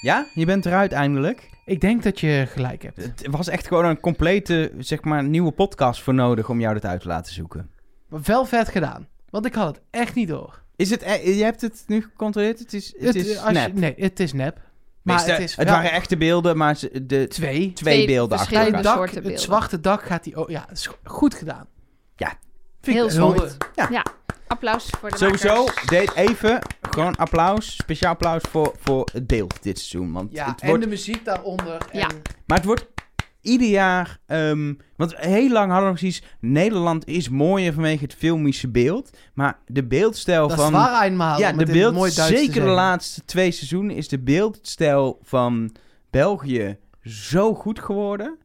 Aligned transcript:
Ja, 0.00 0.26
je 0.34 0.46
bent 0.46 0.66
eruit 0.66 0.92
eindelijk. 0.92 1.50
Ik 1.64 1.80
denk 1.80 2.02
dat 2.02 2.20
je 2.20 2.44
gelijk 2.48 2.82
hebt. 2.82 2.96
Het 2.96 3.26
was 3.30 3.48
echt 3.48 3.66
gewoon 3.66 3.84
een 3.84 4.00
complete, 4.00 4.72
zeg 4.78 5.02
maar, 5.02 5.24
nieuwe 5.24 5.50
podcast 5.52 6.02
voor 6.02 6.14
nodig 6.14 6.48
om 6.48 6.60
jou 6.60 6.74
dit 6.74 6.84
uit 6.84 7.00
te 7.00 7.08
laten 7.08 7.32
zoeken. 7.34 7.70
Maar 8.08 8.20
wel 8.22 8.44
vet 8.44 8.68
gedaan. 8.68 9.08
Want 9.30 9.46
ik 9.46 9.54
had 9.54 9.66
het 9.66 9.80
echt 9.90 10.14
niet 10.14 10.28
door. 10.28 10.62
Is 10.76 10.90
het, 10.90 11.02
eh, 11.02 11.36
je 11.38 11.44
hebt 11.44 11.60
het 11.60 11.82
nu 11.86 12.02
gecontroleerd? 12.02 12.58
Het 12.58 12.72
is, 12.72 12.94
het 12.98 13.14
is 13.14 13.32
je- 13.32 13.50
nep. 13.50 13.72
nee, 13.74 13.94
het 13.96 14.20
is 14.20 14.32
nep. 14.32 14.60
Maar 15.02 15.26
het 15.26 15.38
is 15.38 15.56
het 15.56 15.68
waren 15.68 15.90
echte 15.92 16.16
beelden, 16.16 16.56
maar 16.56 16.78
de 16.92 16.98
twee, 17.06 17.28
twee. 17.28 17.72
Twee 17.72 18.06
beelden 18.06 18.38
achter 18.38 18.56
elkaar. 18.56 18.82
dak, 18.82 18.94
soorten 18.96 19.14
het 19.14 19.22
beelden. 19.24 19.40
zwarte 19.42 19.80
dak 19.80 20.02
gaat 20.02 20.24
hij... 20.24 20.34
Oh, 20.34 20.48
ja, 20.48 20.64
het 20.68 20.78
is 20.78 20.86
go- 20.86 20.96
goed 21.04 21.34
gedaan. 21.34 21.66
Ja. 22.16 22.32
Vind 22.80 22.96
Heel 22.96 23.06
ik 23.06 23.12
heel- 23.12 23.98
Applaus 24.48 24.90
voor 25.00 25.10
de 25.10 25.16
Sowieso, 25.16 25.64
makers. 25.64 25.86
deed 25.86 26.14
even 26.14 26.62
gewoon 26.90 27.16
applaus, 27.16 27.76
speciaal 27.76 28.12
applaus 28.12 28.42
voor, 28.50 28.74
voor 28.78 29.08
het 29.12 29.26
beeld 29.26 29.62
dit 29.62 29.78
seizoen. 29.78 30.12
Want 30.12 30.32
Ja, 30.32 30.46
het 30.46 30.60
en 30.60 30.68
wordt, 30.68 30.82
de 30.82 30.88
muziek 30.88 31.24
daaronder. 31.24 31.86
En 31.90 31.98
Ja. 31.98 32.08
Maar 32.46 32.56
het 32.56 32.66
wordt 32.66 32.86
ieder 33.40 33.68
jaar... 33.68 34.18
ehm, 34.26 34.74
want 34.96 35.16
heel 35.16 35.50
lang 35.50 35.70
hadden 35.70 35.88
we 35.92 35.96
precies... 35.98 36.22
Nederland 36.40 37.06
is 37.06 37.28
mooier 37.28 37.72
vanwege 37.72 38.04
het 38.04 38.14
filmische 38.14 38.68
beeld. 38.68 39.10
Maar 39.34 39.58
de 39.66 39.84
beeldstijl 39.84 40.48
Dat 40.48 40.56
van... 40.56 40.66
is 40.66 40.72
waar 40.72 41.04
eenmaal. 41.04 41.38
ja, 41.38 41.52
de 41.52 41.66
beeld, 41.66 41.94
mooi 41.94 42.10
zeker 42.10 42.62
de 42.64 42.70
laatste 42.70 43.24
twee 43.24 43.50
seizoenen... 43.50 43.96
is 43.96 44.08
de 44.08 44.18
beeldstijl 44.18 45.18
van 45.22 45.74
België 46.10 46.78
zo 47.02 47.54
goed 47.54 47.80
geworden. 47.80 48.38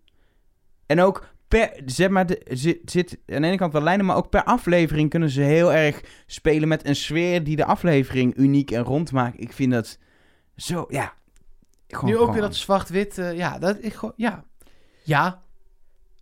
En 0.86 1.02
ook 1.02 1.33
per... 1.54 1.82
Zeg 1.86 2.10
maar, 2.10 2.26
de, 2.26 2.42
zit, 2.50 2.80
zit 2.86 3.12
aan 3.12 3.42
de 3.42 3.48
ene 3.48 3.58
kant 3.58 3.74
wel 3.74 3.82
lijnen... 3.82 4.06
maar 4.06 4.16
ook 4.16 4.30
per 4.30 4.44
aflevering 4.44 5.10
kunnen 5.10 5.30
ze 5.30 5.42
heel 5.42 5.74
erg 5.74 6.24
spelen 6.26 6.68
met 6.68 6.86
een 6.86 6.96
sfeer... 6.96 7.44
die 7.44 7.56
de 7.56 7.66
aflevering 7.66 8.38
uniek 8.38 8.72
en 8.72 8.84
rond 8.84 9.12
maakt. 9.12 9.42
Ik 9.42 9.54
vind 9.54 9.72
dat 9.72 9.98
zo... 10.56 10.86
Ja, 10.90 11.14
gewoon 11.88 12.10
Nu 12.10 12.18
ook 12.18 12.32
weer 12.32 12.42
dat 12.42 12.56
zwart-wit. 12.56 13.18
eh, 13.18 13.38
ja, 13.38 13.60
dat 13.60 13.78
ik 13.82 13.94
gewoon... 13.94 14.14
Ja. 14.16 14.46
Ja, 15.04 15.44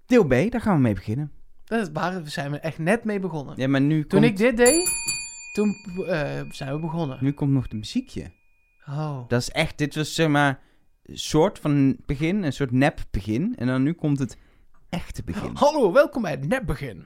Deel 0.05 0.25
B, 0.25 0.51
daar 0.51 0.61
gaan 0.61 0.75
we 0.75 0.81
mee 0.81 0.93
beginnen. 0.93 1.31
dat 1.65 1.81
is 1.81 1.89
waar. 1.93 2.23
We 2.23 2.29
zijn 2.29 2.53
er 2.53 2.59
echt 2.59 2.77
net 2.77 3.03
mee 3.03 3.19
begonnen. 3.19 3.53
Ja, 3.57 3.67
maar 3.67 3.81
nu 3.81 4.05
Toen 4.07 4.19
komt, 4.19 4.31
ik 4.31 4.37
dit 4.37 4.57
deed, 4.57 4.89
toen 5.53 5.75
eh, 6.07 6.41
zijn 6.49 6.73
we 6.73 6.79
begonnen. 6.79 7.17
nu 7.21 7.31
komt 7.31 7.51
nog 7.51 7.67
de 7.67 7.75
muziekje. 7.75 8.31
Oh. 8.87 9.27
Dat 9.27 9.41
is 9.41 9.49
echt, 9.49 9.77
dit 9.77 9.95
was 9.95 10.13
zeg 10.13 10.27
maar 10.27 10.59
een 11.03 11.17
soort 11.17 11.59
van 11.59 11.97
begin, 12.05 12.43
een 12.43 12.53
soort 12.53 12.71
nep 12.71 12.99
begin. 13.11 13.55
En 13.55 13.67
dan 13.67 13.83
nu 13.83 13.93
komt 13.93 14.19
het 14.19 14.37
echte 14.91 15.23
begin. 15.23 15.51
Hallo, 15.53 15.91
welkom 15.91 16.21
bij 16.21 16.31
het 16.31 16.47
nepbegin. 16.47 17.05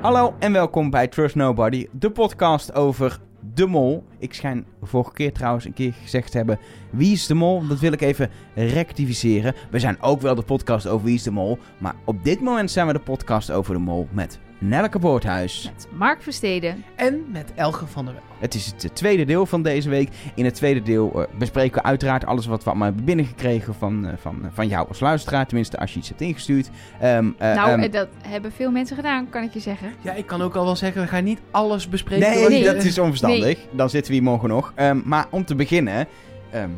Hallo 0.00 0.34
en 0.38 0.52
welkom 0.52 0.90
bij 0.90 1.08
Trust 1.08 1.34
Nobody, 1.34 1.86
de 1.92 2.10
podcast 2.10 2.74
over 2.74 3.20
de 3.54 3.66
mol. 3.66 4.04
Ik 4.18 4.34
schijn 4.34 4.66
vorige 4.82 5.12
keer 5.12 5.32
trouwens 5.32 5.64
een 5.64 5.72
keer 5.72 5.92
gezegd 6.02 6.30
te 6.30 6.36
hebben, 6.36 6.58
wie 6.90 7.12
is 7.12 7.26
de 7.26 7.34
mol? 7.34 7.66
Dat 7.66 7.80
wil 7.80 7.92
ik 7.92 8.00
even 8.00 8.30
rectificeren. 8.54 9.54
We 9.70 9.78
zijn 9.78 10.02
ook 10.02 10.20
wel 10.20 10.34
de 10.34 10.42
podcast 10.42 10.86
over 10.86 11.06
wie 11.06 11.14
is 11.14 11.22
de 11.22 11.30
mol. 11.30 11.58
Maar 11.78 11.94
op 12.04 12.24
dit 12.24 12.40
moment 12.40 12.70
zijn 12.70 12.86
we 12.86 12.92
de 12.92 12.98
podcast 12.98 13.50
over 13.50 13.74
de 13.74 13.80
mol 13.80 14.08
met 14.12 14.38
Nelke 14.64 14.98
Boorthuis. 14.98 15.70
Met 15.74 15.88
Mark 15.92 16.22
Versteden. 16.22 16.84
En 16.94 17.24
met 17.32 17.52
Elge 17.54 17.86
van 17.86 18.04
der 18.04 18.14
Wel. 18.14 18.22
Het 18.38 18.54
is 18.54 18.66
het 18.66 18.94
tweede 18.94 19.24
deel 19.24 19.46
van 19.46 19.62
deze 19.62 19.88
week. 19.88 20.08
In 20.34 20.44
het 20.44 20.54
tweede 20.54 20.82
deel 20.82 21.22
eh, 21.22 21.38
bespreken 21.38 21.82
we 21.82 21.88
uiteraard 21.88 22.26
alles 22.26 22.46
wat 22.46 22.64
we 22.64 22.70
allemaal 22.70 22.86
hebben 22.86 23.04
binnengekregen 23.04 23.74
van, 23.74 24.06
eh, 24.06 24.12
van, 24.16 24.44
eh, 24.44 24.48
van 24.52 24.68
jou 24.68 24.88
als 24.88 25.00
luisteraar. 25.00 25.46
Tenminste, 25.46 25.78
als 25.78 25.92
je 25.92 25.98
iets 25.98 26.08
hebt 26.08 26.20
ingestuurd. 26.20 26.70
Ehm, 27.00 27.30
eh, 27.38 27.54
nou, 27.54 27.70
ehm, 27.70 27.80
eh, 27.80 27.92
dat 27.92 28.08
hebben 28.26 28.52
veel 28.52 28.70
mensen 28.70 28.96
gedaan, 28.96 29.28
kan 29.30 29.42
ik 29.42 29.52
je 29.52 29.60
zeggen. 29.60 29.92
Ja, 30.00 30.12
ik 30.12 30.26
kan 30.26 30.42
ook 30.42 30.54
al 30.54 30.64
wel 30.64 30.76
zeggen, 30.76 31.02
we 31.02 31.08
gaan 31.08 31.24
niet 31.24 31.40
alles 31.50 31.88
bespreken. 31.88 32.48
nee, 32.50 32.64
dat 32.64 32.84
is 32.84 32.98
onverstandig. 32.98 33.58
Dan 33.70 33.90
zitten 33.90 34.12
we 34.12 34.18
hier 34.18 34.28
morgen 34.28 34.48
nog. 34.48 34.72
Ehm, 34.74 35.00
maar 35.04 35.26
om 35.30 35.44
te 35.44 35.54
beginnen, 35.54 36.06
ehm, 36.50 36.70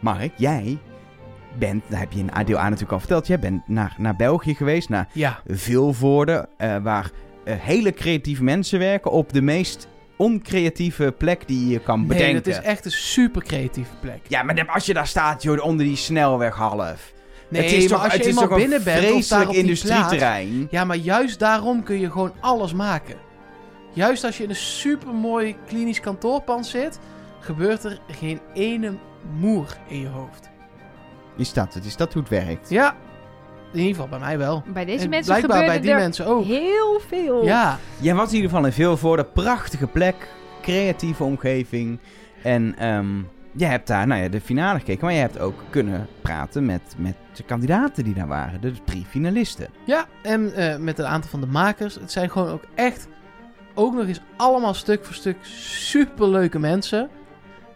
Mark, 0.00 0.32
jij 0.36 0.78
bent, 1.58 1.84
daar 1.88 2.00
heb 2.00 2.12
je 2.12 2.18
in 2.18 2.30
deel 2.44 2.58
A 2.58 2.62
natuurlijk 2.62 2.92
al 2.92 2.98
verteld, 2.98 3.26
jij 3.26 3.38
bent 3.38 3.68
naar, 3.68 3.94
naar 3.98 4.16
België 4.16 4.54
geweest, 4.54 4.88
naar 4.88 5.08
Ja, 5.12 5.40
Vilvoorde, 5.46 6.48
eh, 6.56 6.76
waar 6.76 7.04
eh, 7.04 7.10
hele 7.52 7.92
creatieve 7.92 8.44
mensen 8.44 8.78
werken 8.78 9.10
op 9.10 9.32
de 9.32 9.42
meest 9.42 9.88
oncreatieve 10.16 11.14
plek 11.18 11.46
die 11.46 11.68
je 11.68 11.78
kan 11.78 11.98
nee, 11.98 12.08
bedenken. 12.08 12.36
het 12.36 12.46
is 12.46 12.60
echt 12.60 12.84
een 12.84 12.90
super 12.90 13.42
creatieve 13.42 13.90
plek. 14.00 14.20
Ja, 14.28 14.42
maar 14.42 14.66
als 14.66 14.86
je 14.86 14.94
daar 14.94 15.06
staat, 15.06 15.42
joh, 15.42 15.64
onder 15.64 15.86
die 15.86 15.96
snelweg 15.96 16.54
half. 16.54 17.14
Nee, 17.48 17.62
het 17.62 17.72
is 17.72 17.78
maar 17.78 17.88
toch, 17.88 18.12
als 18.12 18.14
je 18.14 18.28
eenmaal 18.28 18.48
binnen 18.48 18.82
bent 18.84 19.06
vreselijk 19.06 19.50
industrieterrein. 19.50 20.66
Ja, 20.70 20.84
maar 20.84 20.96
juist 20.96 21.38
daarom 21.38 21.82
kun 21.82 22.00
je 22.00 22.10
gewoon 22.10 22.32
alles 22.40 22.72
maken. 22.72 23.16
Juist 23.92 24.24
als 24.24 24.36
je 24.36 24.42
in 24.42 24.48
een 24.48 24.56
supermooi 24.56 25.56
klinisch 25.66 26.00
kantoorpand 26.00 26.66
zit, 26.66 26.98
gebeurt 27.40 27.84
er 27.84 27.98
geen 28.10 28.40
ene 28.54 28.94
moer 29.38 29.76
in 29.88 30.00
je 30.00 30.08
hoofd. 30.08 30.50
Is 31.36 31.52
dat 31.52 31.74
het? 31.74 31.84
Is 31.84 31.96
dat 31.96 32.12
hoe 32.12 32.22
het 32.22 32.30
werkt? 32.30 32.70
Ja, 32.70 32.96
in 33.76 33.86
ieder 33.86 34.02
geval 34.02 34.18
bij 34.18 34.28
mij 34.28 34.38
wel. 34.38 34.62
Bij 34.66 34.84
deze 34.84 35.04
en 35.04 35.10
mensen 35.10 35.34
blijkbaar 35.34 35.58
bij 35.58 35.66
gebeurde 35.66 35.86
die 35.86 35.94
er 35.94 36.00
mensen 36.00 36.26
ook. 36.26 36.44
heel 36.44 37.00
veel. 37.08 37.44
Ja, 37.44 37.78
Jij 38.00 38.14
was 38.14 38.28
in 38.28 38.34
ieder 38.34 38.50
geval 38.50 38.66
in 38.66 38.72
Vilvoorde, 38.72 39.24
prachtige 39.24 39.86
plek, 39.86 40.28
creatieve 40.62 41.24
omgeving. 41.24 41.98
En 42.42 42.74
ehm 42.78 43.06
jij 43.56 43.70
hebt 43.70 43.86
daar 43.86 44.06
nou 44.06 44.22
ja, 44.22 44.28
de 44.28 44.40
finale 44.40 44.78
gekeken, 44.78 45.04
maar 45.04 45.14
je 45.14 45.20
hebt 45.20 45.38
ook 45.38 45.62
kunnen 45.70 46.06
praten 46.20 46.66
met, 46.66 46.94
met 46.96 47.14
de 47.34 47.42
kandidaten 47.42 48.04
die 48.04 48.14
daar 48.14 48.26
waren. 48.26 48.60
De 48.60 48.72
drie 48.84 49.04
finalisten. 49.08 49.68
ja. 49.84 50.06
en 50.22 50.54
eh, 50.54 50.76
met 50.76 50.98
een 50.98 51.06
aantal 51.06 51.30
van 51.30 51.40
de 51.40 51.46
makers. 51.46 51.94
Het 51.94 52.12
zijn 52.12 52.30
gewoon 52.30 52.48
ook 52.48 52.64
echt, 52.74 53.08
ook 53.74 53.94
nog 53.94 54.06
eens 54.06 54.20
allemaal 54.36 54.74
stuk 54.74 55.04
voor 55.04 55.14
stuk 55.14 55.36
superleuke 55.42 56.58
mensen. 56.58 57.08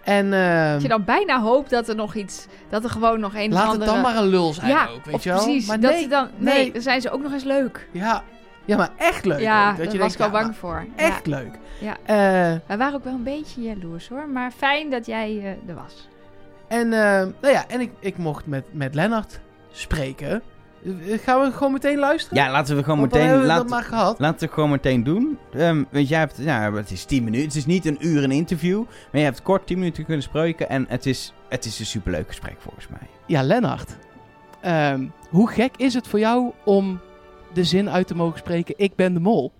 En 0.04 0.30
Dat 0.72 0.82
je 0.82 0.88
dan 0.88 1.04
bijna 1.04 1.40
hoopt 1.40 1.70
dat 1.70 1.88
er 1.88 1.94
nog 1.94 2.14
iets, 2.14 2.46
dat 2.68 2.84
er 2.84 2.90
gewoon 2.90 3.20
nog 3.20 3.34
een 3.34 3.52
laat 3.52 3.72
het 3.72 3.84
dan 3.84 4.00
maar 4.00 4.16
een 4.16 4.26
lul 4.28 4.52
zijn 4.52 4.68
ja, 4.68 4.86
ook, 4.86 5.04
weet 5.04 5.14
of 5.14 5.24
je 5.24 5.30
wel. 5.30 5.42
precies. 5.42 5.66
Maar 5.66 5.80
dat 5.80 5.92
nee, 5.92 6.02
ze 6.02 6.08
dan, 6.08 6.28
nee, 6.36 6.54
nee. 6.54 6.72
dan 6.72 6.82
zijn 6.82 7.00
ze 7.00 7.10
ook 7.10 7.22
nog 7.22 7.32
eens 7.32 7.44
leuk. 7.44 7.88
Ja, 7.92 8.22
ja, 8.64 8.76
maar 8.76 8.90
echt 8.96 9.24
leuk. 9.24 9.40
ja, 9.40 9.70
ook. 9.70 9.76
daar 9.76 9.92
je 9.92 9.98
was 9.98 10.12
ik 10.12 10.18
wel 10.18 10.30
bang 10.30 10.56
voor. 10.56 10.86
Ja. 10.96 11.02
Echt 11.02 11.26
leuk. 11.26 11.58
Ja. 11.80 11.96
Eh, 12.04 12.58
Wij 12.66 12.76
waren 12.76 12.94
ook 12.94 13.04
wel 13.04 13.12
een 13.12 13.22
beetje 13.22 13.62
jaloers 13.62 14.08
hoor, 14.08 14.28
maar 14.28 14.50
fijn 14.50 14.90
dat 14.90 15.06
jij 15.06 15.38
eh, 15.38 15.68
er 15.68 15.74
was. 15.74 16.08
En, 16.68 16.92
eh, 16.92 17.26
nou 17.40 17.54
ja, 17.54 17.64
en 17.68 17.80
ik, 17.80 17.90
ik 17.98 18.16
mocht 18.16 18.46
met, 18.46 18.64
met 18.70 18.94
Lennart 18.94 19.40
spreken. 19.70 20.42
Eh, 20.84 21.18
Gaan 21.18 21.40
we 21.40 21.52
gewoon 21.52 21.72
meteen 21.72 21.98
luisteren? 21.98 22.42
Ja, 22.44 22.50
laten 22.50 22.76
we 22.76 22.82
gewoon 22.82 23.00
meteen... 23.00 23.20
hebben 23.22 23.40
we 23.40 23.46
Laten, 23.46 23.62
dat 23.62 23.72
maar 23.72 23.82
gehad. 23.84 24.18
laten 24.18 24.38
we 24.38 24.44
het 24.44 24.54
gewoon 24.54 24.70
meteen 24.70 25.04
doen. 25.04 25.38
Ehm 25.52 25.82
want 25.90 26.08
jij 26.08 26.18
hebt... 26.18 26.36
Ja, 26.38 26.72
het 26.72 26.90
is 26.90 27.04
10 27.04 27.24
minuten. 27.24 27.46
Het 27.46 27.56
is 27.56 27.66
niet 27.66 27.86
een 27.86 27.96
uur 28.06 28.24
een 28.24 28.30
interview. 28.30 28.78
Maar 28.84 29.20
je 29.20 29.26
hebt 29.26 29.42
kort 29.42 29.66
10 29.66 29.78
minuten 29.78 30.04
kunnen 30.04 30.22
spreken. 30.22 30.68
En 30.68 30.86
het 30.88 31.06
is, 31.06 31.32
het 31.48 31.64
is 31.64 31.78
een 31.78 31.86
superleuk 31.86 32.26
gesprek 32.26 32.56
volgens 32.58 32.88
mij. 32.88 33.08
Ja, 33.26 33.42
Lennart. 33.42 33.96
Ehm, 34.60 35.06
hoe 35.30 35.50
gek 35.50 35.76
is 35.76 35.94
het 35.94 36.08
voor 36.08 36.18
jou 36.18 36.52
om 36.64 37.00
de 37.52 37.64
zin 37.64 37.90
uit 37.90 38.06
te 38.06 38.14
mogen 38.14 38.38
spreken, 38.38 38.74
ik 38.76 38.94
ben 38.94 39.14
de 39.14 39.20
mol? 39.20 39.52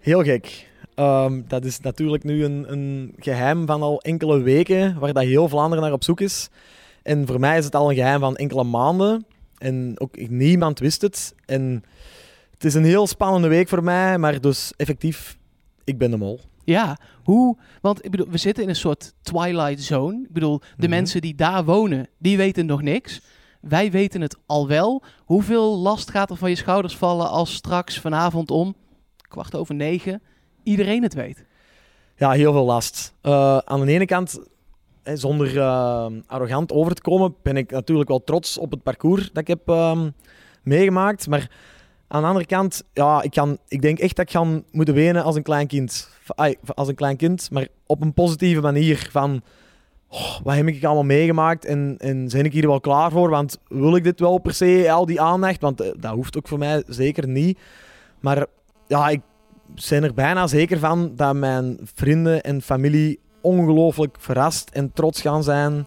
Heel 0.00 0.22
gek. 0.22 0.68
Ehm, 0.94 1.40
dat 1.46 1.64
is 1.64 1.80
natuurlijk 1.80 2.24
nu 2.24 2.44
een, 2.44 2.64
een 2.72 3.14
geheim 3.18 3.66
van 3.66 3.82
al 3.82 4.00
enkele 4.00 4.40
weken, 4.42 4.98
waar 4.98 5.12
dat 5.12 5.22
heel 5.22 5.48
Vlaanderen 5.48 5.84
naar 5.84 5.92
op 5.92 6.04
zoek 6.04 6.20
is. 6.20 6.48
En 7.02 7.26
voor 7.26 7.40
mij 7.40 7.58
is 7.58 7.64
het 7.64 7.74
al 7.74 7.88
een 7.90 7.96
geheim 7.96 8.20
van 8.20 8.36
enkele 8.36 8.64
maanden. 8.64 9.26
En 9.58 9.94
ook 10.00 10.28
niemand 10.28 10.78
wist 10.78 11.02
het. 11.02 11.34
En 11.46 11.84
het 12.50 12.64
is 12.64 12.74
een 12.74 12.84
heel 12.84 13.06
spannende 13.06 13.48
week 13.48 13.68
voor 13.68 13.82
mij, 13.84 14.18
maar 14.18 14.40
dus 14.40 14.72
effectief, 14.76 15.38
ik 15.84 15.98
ben 15.98 16.10
de 16.10 16.16
mol. 16.16 16.40
Ja, 16.64 16.98
hoe? 17.22 17.56
Want 17.80 18.04
ik 18.04 18.10
bedoel, 18.10 18.28
we 18.30 18.36
zitten 18.38 18.62
in 18.62 18.68
een 18.68 18.76
soort 18.76 19.14
twilight 19.22 19.82
zone. 19.82 20.22
Ik 20.22 20.32
bedoel, 20.32 20.58
de 20.58 20.64
Mhm. 20.76 20.88
mensen 20.90 21.20
die 21.20 21.34
daar 21.34 21.64
wonen, 21.64 22.08
die 22.18 22.36
weten 22.36 22.66
nog 22.66 22.82
niks. 22.82 23.20
Wij 23.60 23.90
weten 23.90 24.20
het 24.20 24.36
al 24.46 24.68
wel. 24.68 25.02
Hoeveel 25.24 25.78
last 25.78 26.10
gaat 26.10 26.30
er 26.30 26.36
van 26.36 26.50
je 26.50 26.56
schouders 26.56 26.96
vallen 26.96 27.28
als 27.30 27.54
straks 27.54 27.98
vanavond 28.00 28.50
om 28.50 28.74
kwart 29.28 29.54
over 29.56 29.74
negen 29.74 30.22
iedereen 30.62 31.02
het 31.02 31.14
weet? 31.14 31.44
Ja, 32.16 32.30
heel 32.30 32.52
veel 32.52 32.64
last. 32.64 33.14
Eh, 33.20 33.58
aan 33.58 33.80
de 33.84 33.92
ene 33.92 34.06
kant, 34.06 34.38
zonder 35.12 35.58
eh, 35.58 36.06
arrogant 36.26 36.72
over 36.72 36.94
te 36.94 37.02
komen, 37.02 37.34
ben 37.42 37.56
ik 37.56 37.70
natuurlijk 37.70 38.08
wel 38.08 38.24
trots 38.24 38.58
op 38.58 38.70
het 38.70 38.82
parcours 38.82 39.22
dat 39.32 39.42
ik 39.42 39.48
heb 39.48 39.68
ehm, 39.68 40.10
meegemaakt. 40.62 41.28
Maar 41.28 41.50
aan 42.08 42.20
de 42.22 42.26
andere 42.28 42.46
kant, 42.46 42.82
ja, 42.92 43.22
ik, 43.22 43.30
kan, 43.30 43.58
ik 43.68 43.82
denk 43.82 43.98
echt 43.98 44.16
dat 44.16 44.24
ik 44.24 44.30
ga 44.30 44.62
moeten 44.70 44.94
wenen 44.94 45.24
als 45.24 45.36
een 45.36 45.42
klein 45.42 45.66
kind. 45.66 46.08
Als 46.74 46.88
een 46.88 46.94
klein 46.94 47.16
kind, 47.16 47.50
maar 47.50 47.68
op 47.86 48.02
een 48.02 48.14
positieve 48.14 48.60
manier. 48.60 49.08
Van, 49.10 49.42
oh, 50.08 50.40
wat 50.42 50.54
heb 50.54 50.66
ik 50.66 50.84
allemaal 50.84 51.04
meegemaakt 51.04 51.64
en, 51.64 51.94
en 51.98 52.28
ben 52.28 52.44
ik 52.44 52.52
hier 52.52 52.66
wel 52.66 52.80
klaar 52.80 53.10
voor? 53.10 53.30
Want 53.30 53.58
wil 53.68 53.96
ik 53.96 54.04
dit 54.04 54.20
wel 54.20 54.38
per 54.38 54.54
se, 54.54 54.92
al 54.92 55.06
die 55.06 55.20
aandacht? 55.20 55.60
Want 55.60 55.80
eh, 55.80 55.90
dat 55.98 56.12
hoeft 56.12 56.36
ook 56.36 56.48
voor 56.48 56.58
mij 56.58 56.82
zeker 56.86 57.28
niet. 57.28 57.58
Maar 58.20 58.46
ja, 58.86 59.08
ik 59.08 59.20
ben 59.88 60.04
er 60.04 60.14
bijna 60.14 60.46
zeker 60.46 60.78
van 60.78 61.12
dat 61.16 61.34
mijn 61.34 61.78
vrienden 61.82 62.42
en 62.42 62.62
familie 62.62 63.20
ongelooflijk 63.44 64.16
verrast 64.18 64.70
en 64.70 64.92
trots 64.92 65.20
gaan 65.20 65.42
zijn. 65.42 65.86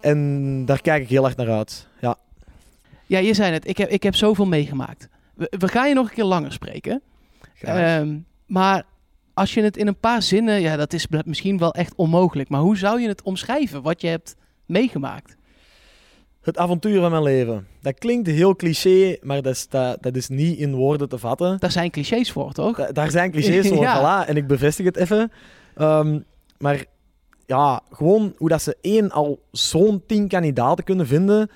En 0.00 0.64
daar 0.64 0.80
kijk 0.80 1.02
ik 1.02 1.08
heel 1.08 1.24
erg 1.24 1.36
naar 1.36 1.50
uit. 1.50 1.88
Ja. 2.00 2.16
Ja, 3.06 3.18
je 3.18 3.34
zei 3.34 3.52
het. 3.52 3.68
Ik 3.68 3.76
heb, 3.78 3.88
ik 3.88 4.02
heb 4.02 4.14
zoveel 4.14 4.46
meegemaakt. 4.46 5.08
We, 5.34 5.52
we 5.58 5.68
gaan 5.68 5.88
je 5.88 5.94
nog 5.94 6.08
een 6.08 6.14
keer 6.14 6.24
langer 6.24 6.52
spreken. 6.52 7.02
Ehm, 7.60 8.18
maar 8.46 8.82
als 9.34 9.54
je 9.54 9.62
het 9.62 9.76
in 9.76 9.86
een 9.86 9.98
paar 10.00 10.22
zinnen... 10.22 10.60
Ja, 10.60 10.76
dat 10.76 10.92
is 10.92 11.06
misschien 11.24 11.58
wel 11.58 11.74
echt 11.74 11.92
onmogelijk. 11.96 12.48
Maar 12.48 12.60
hoe 12.60 12.76
zou 12.76 13.00
je 13.00 13.08
het 13.08 13.22
omschrijven, 13.22 13.82
wat 13.82 14.00
je 14.00 14.06
hebt 14.08 14.36
meegemaakt? 14.66 15.36
Het 16.42 16.58
avontuur 16.58 17.00
van 17.00 17.10
mijn 17.10 17.22
leven. 17.22 17.66
Dat 17.80 17.98
klinkt 17.98 18.26
heel 18.28 18.56
cliché, 18.56 19.16
maar 19.20 19.42
dat 19.42 19.52
is, 19.54 19.68
dat, 19.68 20.02
dat 20.02 20.16
is 20.16 20.28
niet 20.28 20.58
in 20.58 20.74
woorden 20.74 21.08
te 21.08 21.18
vatten. 21.18 21.56
Daar 21.58 21.70
zijn 21.70 21.90
clichés 21.90 22.32
voor, 22.32 22.52
toch? 22.52 22.76
Da- 22.76 22.92
daar 22.92 23.10
zijn 23.10 23.30
clichés 23.30 23.68
voor, 23.72 23.82
Ja. 23.82 24.24
voilà. 24.24 24.28
En 24.28 24.36
ik 24.36 24.46
bevestig 24.46 24.84
het 24.84 24.96
even. 24.96 25.32
Ehm, 25.76 26.18
maar 26.62 26.84
ja, 27.46 27.80
gewoon 27.90 28.34
hoe 28.36 28.48
dat 28.48 28.62
ze 28.62 28.76
één 28.80 29.10
al 29.10 29.42
zo'n 29.50 30.02
tien 30.06 30.28
kandidaten 30.28 30.84
kunnen 30.84 31.06
vinden. 31.06 31.50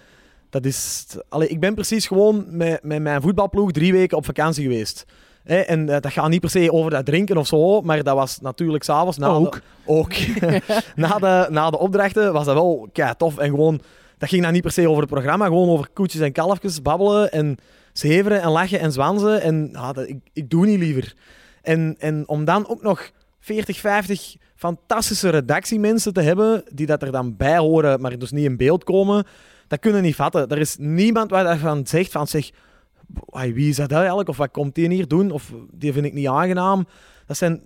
Dat 0.51 0.65
is... 0.65 1.07
Allee, 1.29 1.49
ik 1.49 1.61
ben 1.61 1.75
precies 1.75 2.07
gewoon 2.07 2.45
met, 2.49 2.83
met 2.83 3.03
mijn 3.03 3.23
voetbalploeg 3.23 3.73
drie 3.73 3.93
weken 3.93 4.17
op 4.17 4.25
vakantie 4.25 4.63
geweest. 4.63 5.05
En 5.45 5.89
eh, 5.89 6.01
dat 6.01 6.13
gaat 6.13 6.29
niet 6.29 6.41
per 6.41 6.51
se 6.51 6.73
over 6.73 6.91
dat 6.91 7.05
drinken 7.05 7.37
of 7.37 7.47
zo, 7.47 7.81
maar 7.81 8.03
dat 8.03 8.15
was 8.15 8.41
natuurlijk 8.41 8.85
s'avonds 8.85 9.19
na 9.19 9.29
Ook. 9.29 9.55
de, 9.55 9.61
ook. 9.85 10.13
na, 10.97 11.19
de, 11.19 11.47
na 11.51 11.71
de 11.71 11.79
opdrachten 11.79 12.33
was 12.33 12.45
dat 12.45 12.55
wel 12.55 12.89
kei 12.93 13.15
tof. 13.17 13.39
En 13.39 13.51
gewoon, 13.51 13.81
dat 14.19 14.29
ging 14.29 14.43
dan 14.43 14.53
niet 14.53 14.63
per 14.63 14.71
se 14.71 14.89
over 14.89 15.03
het 15.03 15.11
programma, 15.11 15.47
gewoon 15.47 15.69
over 15.69 15.89
koetjes 15.93 16.21
en 16.21 16.33
kalfjes 16.33 16.83
babbelen 16.83 17.33
en 17.33 17.57
zeveren 17.93 18.43
en 18.43 18.51
lachen 18.51 18.81
en 18.81 18.93
zwanzen. 18.93 19.41
En 19.41 19.69
ja, 19.73 19.93
dat, 19.93 20.09
ik, 20.09 20.19
ik 20.33 20.51
doe 20.51 20.67
niet 20.67 20.79
liever. 20.79 21.15
En, 21.63 21.97
en 21.99 22.29
om 22.29 22.45
dan 22.45 22.69
ook 22.69 22.83
nog 22.83 23.11
40, 23.41 23.79
50 23.79 24.37
fantastische 24.57 25.29
redactiemensen 25.29 26.13
te 26.13 26.21
hebben, 26.21 26.63
die 26.73 26.87
dat 26.87 27.03
er 27.03 27.13
dan 27.13 27.37
bij 27.37 27.59
horen, 27.59 28.01
maar 28.01 28.19
dus 28.19 28.31
niet 28.31 28.45
in 28.45 28.57
beeld 28.57 28.85
komen, 28.85 29.25
dat 29.69 29.79
kunnen 29.79 30.03
niet 30.03 30.15
vatten. 30.15 30.49
Er 30.49 30.59
is 30.59 30.77
niemand 30.79 31.31
waar 31.31 31.45
daarvan 31.45 31.87
zegt 31.87 32.13
van, 32.13 32.27
zeg, 32.27 32.51
"Ai, 33.31 33.53
wie 33.55 33.69
is 33.69 33.77
dat 33.77 33.93
eigenlijk? 33.93 34.29
Of 34.29 34.37
wat 34.37 34.51
komt 34.51 34.75
die 34.75 34.89
hier 34.89 35.09
doen? 35.09 35.31
Of 35.31 35.53
die 35.71 35.93
vind 35.93 36.07
ik 36.07 36.13
niet 36.13 36.27
aangenaam. 36.29 36.87
Dat 37.27 37.37
zijn 37.37 37.63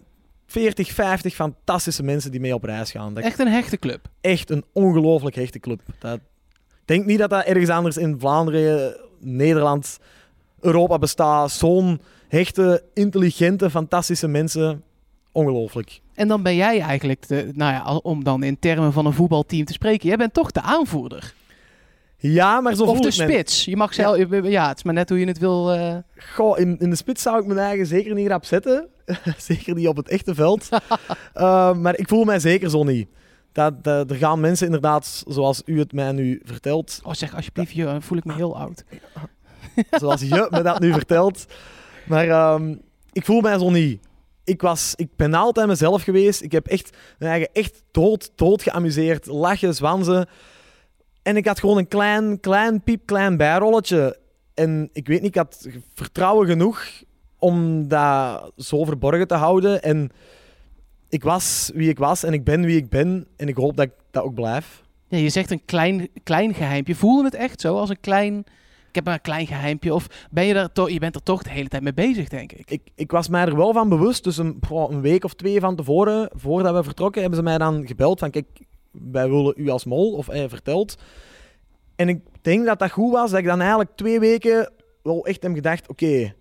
40, 0.46 0.90
50 0.92 1.34
fantastische 1.34 2.02
mensen 2.02 2.30
die 2.30 2.40
mee 2.40 2.54
op 2.54 2.64
reis 2.64 2.90
gaan. 2.90 3.14
Dat 3.14 3.24
Echt 3.24 3.38
een 3.38 3.48
hechte 3.48 3.76
club. 3.76 4.08
echt 4.20 4.50
een 4.50 4.64
ongelooflijk 4.72 5.34
hechte 5.36 5.58
club. 5.58 5.80
Dat, 5.98 6.14
ik 6.14 6.20
denk 6.84 7.06
niet 7.06 7.18
dat 7.18 7.30
dat 7.30 7.44
ergens 7.44 7.68
anders 7.70 7.96
in 7.96 8.16
Vlaanderen, 8.20 8.96
Nederland, 9.18 9.98
Europa 10.60 10.98
bestaat. 10.98 11.50
Zo'n 11.50 12.00
hechte, 12.28 12.82
intelligente, 12.94 13.70
fantastische 13.70 14.28
mensen. 14.28 14.82
Ongelooflijk. 15.32 16.00
En 16.14 16.28
dan 16.28 16.42
ben 16.42 16.56
jij 16.56 16.80
eigenlijk, 16.80 17.28
de, 17.28 17.50
nou 17.54 17.72
ja, 17.72 17.94
om 17.96 18.24
dan 18.24 18.42
in 18.42 18.58
termen 18.58 18.92
van 18.92 19.06
een 19.06 19.12
voetbalteam 19.12 19.64
te 19.64 19.72
spreken, 19.72 20.08
jij 20.08 20.16
bent 20.16 20.34
toch 20.34 20.50
de 20.50 20.60
aanvoerder. 20.60 21.34
Ja, 22.16 22.60
maar 22.60 22.74
zo 22.74 22.84
Of 22.84 23.00
de 23.00 23.10
spits. 23.10 23.64
Je 23.64 23.76
mag 23.76 23.94
zelf, 23.94 24.16
ja. 24.42 24.68
het 24.68 24.76
is 24.76 24.82
maar 24.82 24.94
net 24.94 25.08
hoe 25.08 25.18
je 25.18 25.26
het 25.26 25.38
wil. 25.38 25.72
eh, 25.72 25.96
Goh, 26.16 26.58
in, 26.58 26.78
in 26.78 26.90
de 26.90 26.96
spits 26.96 27.22
zou 27.22 27.40
ik 27.40 27.46
mijn 27.46 27.58
eigen 27.58 27.86
zeker 27.86 28.14
niet 28.14 28.28
rap 28.28 28.44
zetten. 28.44 28.88
zeker 29.36 29.74
niet 29.74 29.88
op 29.88 29.96
het 29.96 30.08
echte 30.08 30.34
veld. 30.34 30.68
Eh, 31.32 31.74
maar 31.74 31.98
ik 31.98 32.08
voel 32.08 32.24
mij 32.24 32.38
zeker 32.38 32.70
zo 32.70 32.84
niet. 32.84 33.08
Dat, 33.52 33.84
dat, 33.84 34.10
er 34.10 34.16
gaan 34.16 34.40
mensen 34.40 34.66
inderdaad, 34.66 35.24
zoals 35.26 35.62
u 35.64 35.78
het 35.78 35.92
mij 35.92 36.12
nu 36.12 36.40
vertelt, 36.44 37.00
Oh, 37.04 37.12
zeg 37.12 37.34
alsjeblieft, 37.34 37.72
je, 37.72 37.96
voel 38.00 38.18
ik 38.18 38.24
me 38.24 38.34
heel 38.34 38.58
oud. 38.58 38.84
zoals 39.90 40.20
je 40.20 40.48
me 40.50 40.62
dat 40.62 40.80
nu 40.80 40.92
vertelt. 40.92 41.46
Maar 42.06 42.28
ehm, 42.28 42.74
ik 43.12 43.24
voel 43.24 43.40
mij 43.40 43.58
zo 43.58 43.70
niet. 43.70 44.00
Ik, 44.50 44.60
was, 44.60 44.92
ik 44.96 45.08
ben 45.16 45.34
altijd 45.34 45.66
mezelf 45.66 46.02
geweest. 46.02 46.42
Ik 46.42 46.52
heb 46.52 46.66
echt, 46.66 46.96
mijn 47.18 47.30
eigen 47.30 47.48
echt 47.52 47.82
dood, 47.90 48.30
dood 48.34 48.62
geamuseerd. 48.62 49.26
Lachen, 49.26 49.74
zwanzen. 49.74 50.28
En 51.22 51.36
ik 51.36 51.46
had 51.46 51.60
gewoon 51.60 51.78
een 51.78 51.88
klein, 51.88 52.40
klein, 52.40 52.82
piepklein 52.82 53.36
bijrolletje. 53.36 54.18
En 54.54 54.90
ik 54.92 55.06
weet 55.06 55.20
niet, 55.20 55.28
ik 55.28 55.36
had 55.36 55.68
vertrouwen 55.94 56.46
genoeg 56.46 57.02
om 57.38 57.88
dat 57.88 58.52
zo 58.56 58.84
verborgen 58.84 59.28
te 59.28 59.34
houden. 59.34 59.82
En 59.82 60.10
ik 61.08 61.22
was 61.22 61.70
wie 61.74 61.88
ik 61.88 61.98
was 61.98 62.22
en 62.22 62.32
ik 62.32 62.44
ben 62.44 62.64
wie 62.64 62.76
ik 62.76 62.88
ben. 62.88 63.26
En 63.36 63.48
ik 63.48 63.56
hoop 63.56 63.76
dat 63.76 63.86
ik 63.86 63.92
dat 64.10 64.22
ook 64.22 64.34
blijf. 64.34 64.82
Ja, 65.08 65.18
je 65.18 65.28
zegt 65.28 65.50
een 65.50 65.64
klein, 65.64 66.08
klein 66.22 66.54
geheimpje. 66.54 66.94
Voelde 66.94 67.24
het 67.24 67.34
echt 67.34 67.60
zo 67.60 67.76
als 67.78 67.90
een 67.90 68.00
klein... 68.00 68.44
Ik 68.90 68.96
heb 68.96 69.04
maar 69.04 69.14
een 69.14 69.20
klein 69.20 69.46
geheimpje. 69.46 69.94
Of 69.94 70.06
ben 70.30 70.44
je 70.44 70.54
er 70.54 70.72
toch... 70.72 70.90
Je 70.90 70.98
bent 70.98 71.14
er 71.14 71.22
toch 71.22 71.42
de 71.42 71.50
hele 71.50 71.68
tijd 71.68 71.82
mee 71.82 71.94
bezig, 71.94 72.28
denk 72.28 72.52
ik. 72.52 72.70
ik, 72.70 72.82
ik 72.94 73.10
was 73.10 73.28
mij 73.28 73.44
er 73.44 73.56
wel 73.56 73.72
van 73.72 73.88
bewust. 73.88 74.24
Dus 74.24 74.36
een, 74.36 74.58
een 74.70 75.00
week 75.00 75.24
of 75.24 75.34
twee 75.34 75.60
van 75.60 75.76
tevoren, 75.76 76.30
voordat 76.34 76.74
we 76.74 76.82
vertrokken, 76.82 77.20
hebben 77.20 77.38
ze 77.38 77.44
mij 77.44 77.58
dan 77.58 77.86
gebeld 77.86 78.18
van 78.18 78.30
kijk, 78.30 78.46
wij 78.90 79.28
willen 79.28 79.54
u 79.56 79.68
als 79.68 79.84
mol, 79.84 80.12
of 80.12 80.26
hij 80.26 80.48
verteld. 80.48 80.96
En 81.96 82.08
ik 82.08 82.20
denk 82.40 82.66
dat 82.66 82.78
dat 82.78 82.90
goed 82.90 83.12
was, 83.12 83.30
dat 83.30 83.40
ik 83.40 83.46
dan 83.46 83.60
eigenlijk 83.60 83.90
twee 83.94 84.20
weken 84.20 84.72
wel 85.02 85.26
echt 85.26 85.42
heb 85.42 85.54
gedacht, 85.54 85.88
oké, 85.88 86.34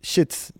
shit, 0.00 0.52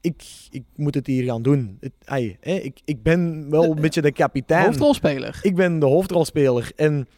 ik, 0.00 0.22
ik 0.50 0.64
moet 0.76 0.94
het 0.94 1.06
hier 1.06 1.24
gaan 1.24 1.42
doen. 1.42 1.76
Het, 1.80 1.92
ai, 2.04 2.36
hè, 2.40 2.54
ik, 2.54 2.80
ik 2.84 3.02
ben 3.02 3.50
wel 3.50 3.64
een 3.64 3.80
beetje 3.80 4.02
de 4.02 4.12
kapitein. 4.12 4.64
Hoofdrolspeler. 4.64 5.38
Ik 5.42 5.54
ben 5.54 5.78
de 5.78 5.86
hoofdrolspeler. 5.86 6.72
En 6.76 7.08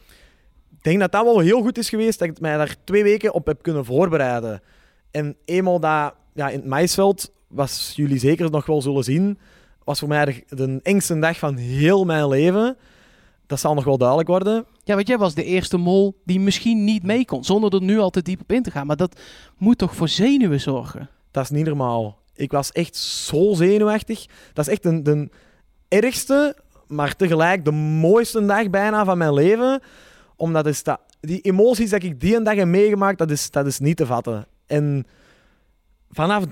denk 0.83 1.01
dat 1.01 1.13
dat 1.13 1.25
wel 1.25 1.39
heel 1.39 1.63
goed 1.63 1.79
is 1.79 1.89
geweest, 1.89 2.19
dat 2.19 2.29
ik 2.29 2.41
mij 2.41 2.57
daar 2.57 2.77
twee 2.85 3.03
weken 3.03 3.35
op 3.35 3.47
heb 3.47 3.63
kunnen 3.63 3.85
voorbereiden. 3.85 4.63
En 5.11 5.37
eenmaal 5.45 5.81
dat 5.81 6.15
ja, 6.35 6.49
in 6.49 6.59
het 6.59 6.69
maisveld, 6.69 7.33
was 7.49 7.93
jullie 7.97 8.19
zeker 8.19 8.51
nog 8.51 8.67
wel 8.67 8.83
zullen 8.83 9.05
zien, 9.05 9.39
was 9.85 9.99
voor 9.99 10.09
mij 10.09 10.25
de, 10.25 10.57
de 10.57 10.81
engste 10.83 11.19
dag 11.19 11.39
van 11.39 11.57
heel 11.57 12.05
mijn 12.05 12.29
leven. 12.29 12.77
Dat 13.47 13.61
zal 13.61 13.75
nog 13.75 13.85
wel 13.85 13.99
duidelijk 13.99 14.29
worden. 14.29 14.65
Ja, 14.85 14.95
want 14.95 15.09
jij 15.09 15.19
was 15.19 15.35
de 15.35 15.45
eerste 15.45 15.77
mol 15.77 16.21
die 16.25 16.41
misschien 16.41 16.85
niet 16.85 17.03
mee 17.03 17.25
kon. 17.25 17.45
Zonder 17.45 17.75
er 17.75 17.83
nu 17.83 17.99
al 17.99 18.11
te 18.11 18.23
diep 18.23 18.41
op 18.41 18.53
in 18.53 18.63
te 18.63 18.71
gaan. 18.71 18.87
Maar 18.87 18.97
dat 18.97 19.21
moet 19.59 19.79
toch 19.79 19.95
voor 19.95 20.09
zenuwen 20.09 20.61
zorgen? 20.61 21.09
Dat 21.31 21.45
is 21.45 21.51
niet 21.51 21.67
normaal. 21.67 22.19
Ik 22.35 22.53
was 22.53 22.73
echt 22.73 22.97
zo 22.97 23.55
zenuwachtig. 23.55 24.27
Dat 24.53 24.67
is 24.67 24.73
echt 24.73 24.83
de, 24.83 25.03
de 25.03 25.29
ergste, 25.89 26.57
maar 26.87 27.17
tegelijk 27.17 27.65
de 27.65 27.71
mooiste 27.71 28.47
dag 28.47 28.71
bijna 28.71 29.05
van 29.05 29.19
mijn 29.19 29.35
leven. 29.35 29.83
Omdat 30.41 30.67
is 30.67 30.83
dat, 30.83 31.01
die 31.21 31.41
emoties 31.41 31.91
dat 31.91 32.03
ik 32.03 32.21
die 32.21 32.37
een 32.37 32.45
dag 32.45 32.55
heb 32.55 32.67
meegemaakt, 32.67 33.19
dat 33.19 33.31
is, 33.31 33.51
dat 33.51 33.67
is 33.67 33.79
niet 33.79 33.97
te 33.97 34.07
vatten. 34.07 34.47
En 34.67 35.07
vanaf 36.11 36.45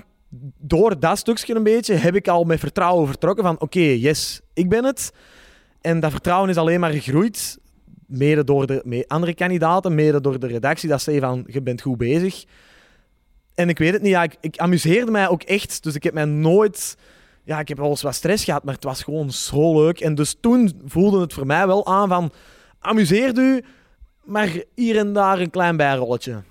door 0.57 0.99
dat 0.99 1.17
stukje 1.17 1.55
een 1.55 1.63
beetje 1.63 1.93
heb 1.93 2.15
ik 2.15 2.27
al 2.27 2.43
met 2.43 2.59
vertrouwen 2.59 3.07
vertrokken 3.07 3.43
van 3.43 3.59
oké, 3.59 3.79
yes, 3.79 4.41
ik 4.53 4.69
ben 4.69 4.83
het. 4.83 5.11
En 5.81 5.99
dat 5.99 6.11
vertrouwen 6.11 6.49
is 6.49 6.57
alleen 6.57 6.79
maar 6.79 6.91
gegroeid. 6.91 7.59
Mede 8.07 8.43
door 8.43 8.65
de 8.65 9.05
andere 9.07 9.33
kandidaten, 9.33 9.95
mede 9.95 10.21
door 10.21 10.39
de 10.39 10.47
redactie. 10.47 10.89
Dat 10.89 11.01
zei 11.01 11.19
van, 11.19 11.43
je 11.47 11.61
bent 11.61 11.81
goed 11.81 11.97
bezig. 11.97 12.45
En 13.55 13.69
ik 13.69 13.77
weet 13.77 13.93
het 13.93 14.01
niet, 14.01 14.11
ja, 14.11 14.27
ik, 14.41 14.57
amuseerde 14.57 15.11
mij 15.11 15.29
ook 15.29 15.43
echt. 15.43 15.83
Dus 15.83 15.95
ik 15.95 16.03
heb 16.03 16.13
mij 16.13 16.25
nooit... 16.25 16.97
Ja, 17.43 17.59
ik 17.59 17.67
heb 17.67 17.77
wel 17.77 17.97
wat 18.01 18.15
stress 18.15 18.43
gehad, 18.43 18.63
maar 18.63 18.73
het 18.73 18.83
was 18.83 19.03
gewoon 19.03 19.31
zo 19.31 19.83
leuk. 19.83 19.99
En 19.99 20.15
dus 20.15 20.35
toen 20.39 20.81
voelde 20.85 21.19
het 21.19 21.33
voor 21.33 21.45
mij 21.45 21.67
wel 21.67 21.85
aan 21.85 22.07
van... 22.07 22.31
Amuseer 22.79 23.37
u, 23.37 23.63
maar 24.23 24.63
hier 24.75 24.97
en 24.97 25.13
daar 25.13 25.39
een 25.39 25.49
klein 25.49 25.77
bijrolletje. 25.77 26.43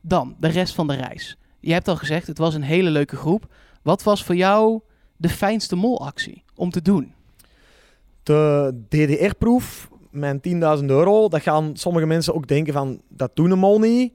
Dan, 0.00 0.36
de 0.40 0.48
rest 0.48 0.74
van 0.74 0.86
de 0.86 0.94
reis. 0.94 1.38
Je 1.60 1.72
hebt 1.72 1.88
al 1.88 1.96
gezegd, 1.96 2.26
het 2.26 2.38
was 2.38 2.54
een 2.54 2.62
hele 2.62 2.90
leuke 2.90 3.16
groep. 3.16 3.54
Wat 3.82 4.02
was 4.02 4.24
voor 4.24 4.36
jou 4.36 4.80
de 5.16 5.28
fijnste 5.28 5.76
molactie 5.76 6.42
om 6.54 6.70
te 6.70 6.82
doen? 6.82 7.12
De 8.22 8.74
DDR-proef, 8.88 9.88
mijn 10.10 10.40
10.000 10.80 10.84
euro, 10.84 11.28
dat 11.28 11.42
gaan 11.42 11.76
sommige 11.76 12.06
mensen 12.06 12.34
ook 12.34 12.48
denken 12.48 12.72
van... 12.72 13.00
Dat 13.08 13.30
doen 13.34 13.50
een 13.50 13.58
mol 13.58 13.78
niet. 13.78 14.12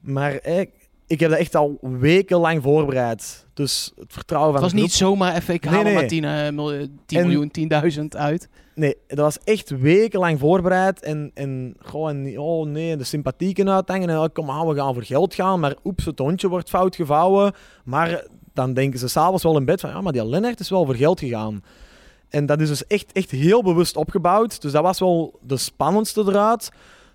Maar 0.00 0.34
eh, 0.34 0.66
ik 1.08 1.20
heb 1.20 1.30
dat 1.30 1.38
echt 1.38 1.54
al 1.54 1.78
wekenlang 1.80 2.62
voorbereid. 2.62 3.46
Dus 3.54 3.92
het 3.96 4.12
vertrouwen 4.12 4.52
van 4.54 4.62
Het 4.62 4.72
was 4.72 4.80
niet 4.82 4.92
zomaar 4.92 5.34
even, 5.36 5.54
ik 5.54 5.64
haal 5.64 5.74
Nee, 5.74 5.84
nee. 5.84 5.94
maar 5.94 6.06
10, 6.06 6.24
eh, 6.24 6.50
mil- 6.50 6.86
10 7.06 7.18
En- 7.18 7.26
miljoen, 7.26 7.50
10.000 7.50 8.16
uit. 8.16 8.48
Nee, 8.74 8.96
dat 9.06 9.18
was 9.18 9.38
echt 9.44 9.70
wekenlang 9.70 10.38
voorbereid. 10.38 11.00
En, 11.02 11.30
en, 11.34 11.76
en 11.92 12.38
oh 12.38 12.66
nee, 12.66 12.96
de 12.96 13.04
sympathieken 13.04 13.70
uithangen. 13.70 14.08
En 14.08 14.18
oh, 14.18 14.24
kom 14.32 14.50
aan, 14.50 14.66
we 14.68 14.74
gaan 14.74 14.94
voor 14.94 15.04
geld 15.04 15.34
gaan. 15.34 15.60
Maar 15.60 15.74
oeps, 15.84 16.04
het 16.04 16.18
hondje 16.18 16.48
wordt 16.48 16.68
fout 16.68 16.96
gevouwen. 16.96 17.52
Maar 17.84 18.24
dan 18.54 18.72
denken 18.74 18.98
ze 18.98 19.08
s'avonds 19.08 19.42
wel 19.42 19.56
in 19.56 19.64
bed 19.64 19.80
van... 19.80 19.90
Ja, 19.90 20.00
maar 20.00 20.12
die 20.12 20.26
Lennart 20.26 20.60
is 20.60 20.70
wel 20.70 20.84
voor 20.84 20.94
geld 20.94 21.18
gegaan. 21.20 21.62
En 22.28 22.46
dat 22.46 22.60
is 22.60 22.68
dus 22.68 22.86
echt, 22.86 23.12
echt 23.12 23.30
heel 23.30 23.62
bewust 23.62 23.96
opgebouwd. 23.96 24.62
Dus 24.62 24.72
dat 24.72 24.82
was 24.82 24.98
wel 24.98 25.38
de 25.42 25.56
spannendste 25.56 26.20
eruit. 26.26 26.70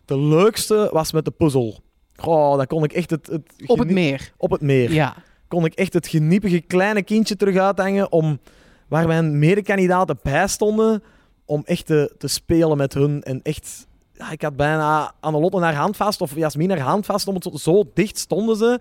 De 0.06 0.20
leukste 0.20 0.90
was 0.92 1.12
met 1.12 1.26
de 1.26 1.32
puzzel. 1.32 1.83
Goh, 2.16 2.58
dan 2.58 2.68
kon 2.68 2.84
ik 2.84 2.94
echt 2.94 3.10
het... 3.10 3.28
het 3.28 3.42
Op 3.66 3.78
het 3.80 3.92
meer. 3.92 4.34
Op 4.38 4.52
het 4.52 4.62
meer 4.62 4.92
Ja. 4.92 5.16
kon 5.48 5.66
ik 5.66 5.74
echt 5.74 5.94
het 5.94 6.08
geniepige 6.08 6.62
kleine 6.62 7.04
kindje 7.04 7.36
terug 7.36 7.58
uithangen 7.58 8.12
om 8.12 8.40
waar 8.88 9.08
mijn 9.08 9.40
medekandidaten 9.40 10.20
bij 10.24 10.48
stonden 10.48 11.04
om 11.46 11.62
echt 11.66 11.86
te, 11.86 12.16
te 12.18 12.28
spelen 12.28 12.78
met 12.78 12.94
hun 12.94 13.24
en 13.24 13.42
echt 13.42 13.88
ja, 14.14 14.32
ik 14.32 14.42
had 14.42 14.56
bijna 14.56 15.14
Annelotte 15.20 15.60
haar 15.60 15.76
hand 15.76 15.98
vast 15.98 16.22
of 16.22 16.36
Jasmin 16.36 16.70
haar 16.70 16.80
hand 16.80 17.06
vast 17.06 17.28
om 17.28 17.36
het 17.36 17.44
zo, 17.44 17.52
zo 17.58 17.92
dicht 17.94 18.18
stonden 18.18 18.58
ze 18.58 18.80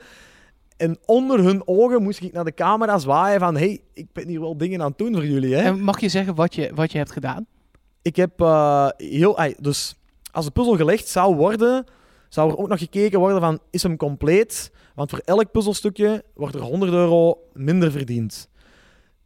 en 0.77 0.99
onder 1.07 1.45
hun 1.45 1.62
ogen 1.65 2.03
moest 2.03 2.23
ik 2.23 2.33
naar 2.33 2.45
de 2.45 2.55
camera 2.55 2.99
zwaaien 2.99 3.41
van 3.41 3.57
hey, 3.57 3.81
ik 3.93 4.07
ben 4.12 4.29
hier 4.29 4.41
wel 4.41 4.57
dingen 4.57 4.81
aan 4.81 4.89
het 4.89 4.99
doen 4.99 5.15
voor 5.15 5.27
jullie 5.27 5.55
hè. 5.55 5.62
En 5.62 5.81
mag 5.81 6.01
je 6.01 6.09
zeggen 6.09 6.35
wat 6.35 6.55
je, 6.55 6.71
wat 6.75 6.93
je 6.93 6.99
hebt 6.99 7.12
gedaan? 7.12 7.47
Ik 8.03 8.17
heb 8.17 8.41
eh, 8.41 8.89
heel... 8.97 9.39
dus 9.59 9.97
als 10.31 10.45
de 10.45 10.51
puzzel 10.51 10.77
gelegd 10.77 11.09
zou 11.09 11.35
worden, 11.35 11.85
zou 12.33 12.51
er 12.51 12.59
ook 12.59 12.69
nog 12.69 12.79
gekeken 12.79 13.19
worden 13.19 13.41
van, 13.41 13.61
is 13.71 13.83
hem 13.83 13.97
compleet? 13.97 14.73
Want 14.95 15.11
voor 15.11 15.23
elk 15.25 15.51
puzzelstukje 15.51 16.25
wordt 16.35 16.55
er 16.55 16.61
100 16.61 16.93
euro 16.93 17.39
minder 17.53 17.91
verdiend. 17.91 18.49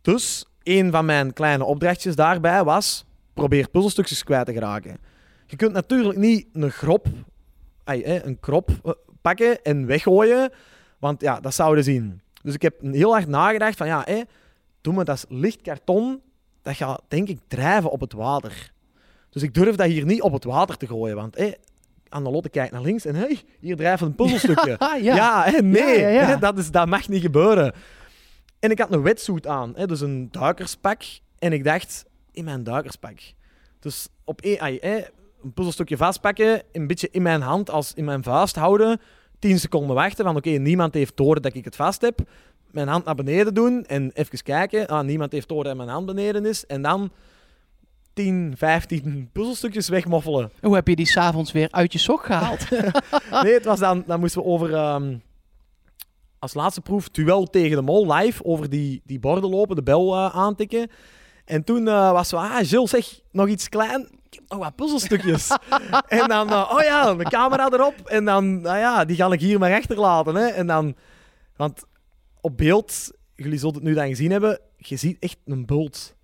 Dus 0.01 0.47
een 0.63 0.91
van 0.91 1.05
mijn 1.05 1.33
kleine 1.33 1.65
opdrachtjes 1.65 2.17
daarbij 2.17 2.65
was, 2.65 3.05
probeer 3.35 3.69
puzzelstukjes 3.69 4.25
kwijt 4.25 4.47
te 4.47 4.53
geraken. 4.53 4.99
Je 5.47 5.57
kunt 5.57 5.73
natuurlijk 5.73 6.19
niet 6.19 6.47
een 6.53 6.71
grop, 6.71 7.07
een 7.85 8.41
krop 8.41 8.71
eh, 8.85 8.93
pakken 9.21 9.63
en 9.63 9.87
weggooien, 9.87 10.53
want 10.99 11.21
ja, 11.21 11.41
dat 11.41 11.55
zouden 11.55 11.85
zien. 11.85 12.21
Dus 12.43 12.55
ik 12.55 12.63
heb 12.63 12.81
heel 12.81 13.13
hard 13.13 13.29
nagedacht 13.29 13.77
van, 13.77 13.87
ja, 13.87 14.07
doe 14.81 14.95
me 14.95 15.05
dat 15.05 15.27
licht 15.29 15.63
karton, 15.63 16.21
dat 16.63 16.77
gaat 16.77 17.03
denk 17.09 17.29
ik 17.29 17.39
drijven 17.49 17.91
op 17.91 18.01
het 18.01 18.13
water. 18.13 18.73
Dus 19.31 19.43
ik 19.43 19.55
durf 19.55 19.77
dat 19.77 19.87
hier 19.87 20.05
niet 20.05 20.23
op 20.23 20.33
het 20.33 20.45
water 20.45 20.77
te 20.77 20.87
gooien, 20.87 21.17
want 21.17 21.37
hé, 21.37 21.53
Annelotte 22.09 22.49
kijkt 22.49 22.73
naar 22.73 22.83
links 22.83 23.05
en 23.05 23.15
hey, 23.15 23.39
hier 23.61 23.77
drijft 23.77 24.03
een 24.03 24.15
puzzelstukje. 24.15 24.77
Ja, 24.81 24.95
ja. 24.95 25.43
hè, 25.45 25.63
nee, 25.63 26.01
Ja, 26.01 26.09
ja, 26.09 26.09
ja. 26.09 26.27
hè, 26.27 26.39
dat, 26.39 26.59
is, 26.59 26.71
dat 26.71 26.87
mag 26.87 27.09
niet 27.09 27.23
gebeuren. 27.23 27.73
En 28.59 28.71
ik 28.71 28.79
had 28.79 28.93
een 28.93 29.03
wetsuit 29.03 29.47
aan, 29.47 29.73
hè, 29.77 29.87
dus 29.87 30.01
een 30.01 30.29
duikerspak. 30.31 31.03
En 31.39 31.53
ik 31.53 31.65
dacht, 31.65 32.05
in 32.33 32.45
mijn 32.45 32.65
duikerspak. 32.65 33.19
Dus 33.81 34.09
op 34.25 34.41
ai, 34.59 34.79
hè, 34.81 34.97
een 35.43 35.53
puzzelstukje 35.53 35.97
vastpakken, 35.97 36.63
een 36.73 36.87
beetje 36.87 37.09
in 37.11 37.23
mijn 37.23 37.41
hand 37.41 37.71
als 37.71 37.95
in 37.95 38.05
mijn 38.05 38.23
vuist 38.23 38.57
houden. 38.57 39.01
10 39.39 39.59
seconden 39.59 39.97
wachten, 39.97 40.25
van 40.25 40.37
oké, 40.37 40.51
niemand 40.51 40.95
heeft 40.95 41.17
door 41.17 41.41
dat 41.41 41.55
ik 41.55 41.65
het 41.65 41.77
vast 41.77 42.01
heb. 42.01 42.19
Mijn 42.71 42.89
hand 42.89 43.05
naar 43.05 43.15
beneden 43.15 43.55
doen 43.55 43.85
en 43.85 44.11
even 44.15 44.43
kijken. 44.43 44.87
Ah, 44.87 45.05
niemand 45.05 45.33
heeft 45.33 45.49
door 45.49 45.65
dat 45.65 45.77
mijn 45.77 45.89
hand 45.89 46.07
beneden 46.07 46.47
is. 46.47 46.67
En 46.67 46.83
dan 46.83 47.11
10, 48.17 48.55
15 48.57 49.31
puzzelstukjes 49.33 49.89
wegmoffelen. 49.89 50.51
Hoe 50.61 50.75
heb 50.75 50.89
je 50.89 50.97
die 50.97 51.07
s'avonds 51.07 51.53
weer 51.53 51.69
uit 51.71 51.93
je 51.93 51.99
sok 51.99 52.25
gehaald? 52.25 52.69
Nee, 53.43 53.53
het 53.53 53.65
was 53.65 53.79
dan, 53.79 54.05
dan 54.07 54.21
moesten 54.21 54.43
we 54.43 54.49
over, 54.49 54.75
ehm, 54.75 55.17
als 56.39 56.55
laatste 56.55 56.81
proef, 56.81 57.09
duel 57.09 57.47
tegen 57.47 57.77
de 57.77 57.83
mol 57.83 58.13
live 58.13 58.45
over 58.45 58.71
die, 58.71 59.03
die 59.05 59.19
borden 59.19 59.51
lopen, 59.51 59.77
de 59.77 59.83
bel 59.83 60.15
eh, 60.15 60.37
aantikken. 60.37 60.91
En 61.45 61.65
toen 61.65 61.89
eh, 61.89 62.13
was 62.13 62.29
zo, 62.29 62.37
ah, 62.37 62.63
Jules, 62.63 62.91
zeg, 62.91 63.21
nog 63.31 63.49
iets 63.49 63.69
klein. 63.69 64.01
Ik 64.01 64.35
heb 64.35 64.43
nog 64.49 64.59
wat 64.59 64.77
puzzelstukjes. 64.77 65.57
en 66.09 66.29
dan, 66.29 66.51
eh, 66.51 66.73
oh 66.75 66.83
ja, 66.83 67.15
de 67.15 67.25
camera 67.25 67.69
erop. 67.73 67.95
En 68.05 68.25
dan, 68.25 68.61
nou 68.61 68.79
ja, 68.79 69.05
die 69.05 69.17
ga 69.17 69.33
ik 69.33 69.41
hier 69.41 69.59
maar 69.59 69.75
achterlaten. 69.75 70.35
Hè. 70.35 70.47
En 70.47 70.67
dan, 70.67 70.97
want 71.57 71.85
op 72.41 72.57
beeld, 72.57 73.11
jullie 73.35 73.59
zullen 73.59 73.75
het 73.75 73.85
nu 73.85 73.95
dan 73.95 74.09
gezien 74.09 74.31
hebben, 74.31 74.61
je 74.77 74.97
ziet 74.97 75.19
echt 75.19 75.39
een 75.45 75.67
bult 75.67 76.16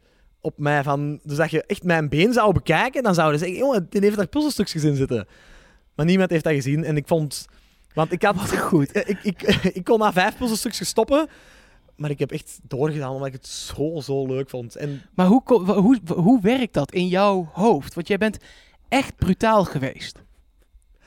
op 0.42 0.58
mij. 0.58 0.82
Van, 0.82 1.20
dus 1.22 1.36
dat 1.36 1.50
je 1.50 1.62
echt 1.66 1.82
mijn 1.84 2.08
been 2.08 2.32
zou 2.32 2.52
bekijken, 2.52 3.02
dan 3.02 3.14
zouden 3.14 3.38
ze 3.38 3.44
zeggen, 3.44 3.62
jongen, 3.64 3.86
die 3.90 4.00
heeft 4.00 4.16
daar 4.16 4.26
puzzelstukjes 4.26 4.84
in 4.84 4.96
zitten. 4.96 5.26
Maar 5.94 6.06
niemand 6.06 6.30
heeft 6.30 6.44
dat 6.44 6.52
gezien. 6.52 6.84
En 6.84 6.96
ik 6.96 7.06
vond... 7.06 7.46
Want 7.94 8.12
ik 8.12 8.22
had... 8.22 8.34
Wat 8.36 8.58
goed. 8.58 8.96
Ik, 9.08 9.18
ik, 9.22 9.42
ik 9.78 9.84
kon 9.84 9.98
na 9.98 10.12
vijf 10.12 10.36
puzzelstukjes 10.36 10.88
stoppen. 10.88 11.28
Maar 11.96 12.10
ik 12.10 12.18
heb 12.18 12.32
echt 12.32 12.58
doorgedaan 12.62 13.10
omdat 13.12 13.26
ik 13.26 13.32
het 13.32 13.46
zo, 13.46 14.00
zo 14.00 14.26
leuk 14.26 14.50
vond. 14.50 14.76
En 14.76 15.02
Maar 15.14 15.26
hoe, 15.26 15.42
hoe, 15.64 15.98
hoe 16.14 16.40
werkt 16.40 16.74
dat 16.74 16.92
in 16.92 17.06
jouw 17.08 17.50
hoofd? 17.52 17.94
Want 17.94 18.08
jij 18.08 18.18
bent 18.18 18.36
echt 18.88 19.16
brutaal 19.16 19.64
geweest. 19.64 20.18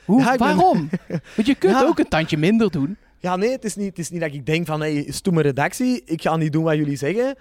Hoe, 0.04 0.20
Ja, 0.20 0.32
ik 0.32 0.38
ben- 0.38 0.56
waarom? 0.56 0.88
Want 1.36 1.46
je 1.48 1.54
kunt 1.54 1.72
Ja. 1.72 1.84
ook 1.86 1.98
een 1.98 2.08
tandje 2.08 2.36
minder 2.36 2.70
doen. 2.70 2.96
ja, 3.18 3.36
nee, 3.36 3.50
het 3.50 3.64
is 3.64 3.76
niet, 3.76 3.86
het 3.88 3.98
is 3.98 4.10
niet 4.10 4.20
dat 4.20 4.32
ik 4.32 4.46
denk 4.46 4.66
van, 4.66 4.80
hey, 4.80 5.06
stoeme 5.10 5.42
redactie, 5.42 6.02
ik 6.04 6.22
ga 6.22 6.36
niet 6.36 6.52
doen 6.52 6.64
wat 6.64 6.76
jullie 6.76 6.96
zeggen. 6.96 7.36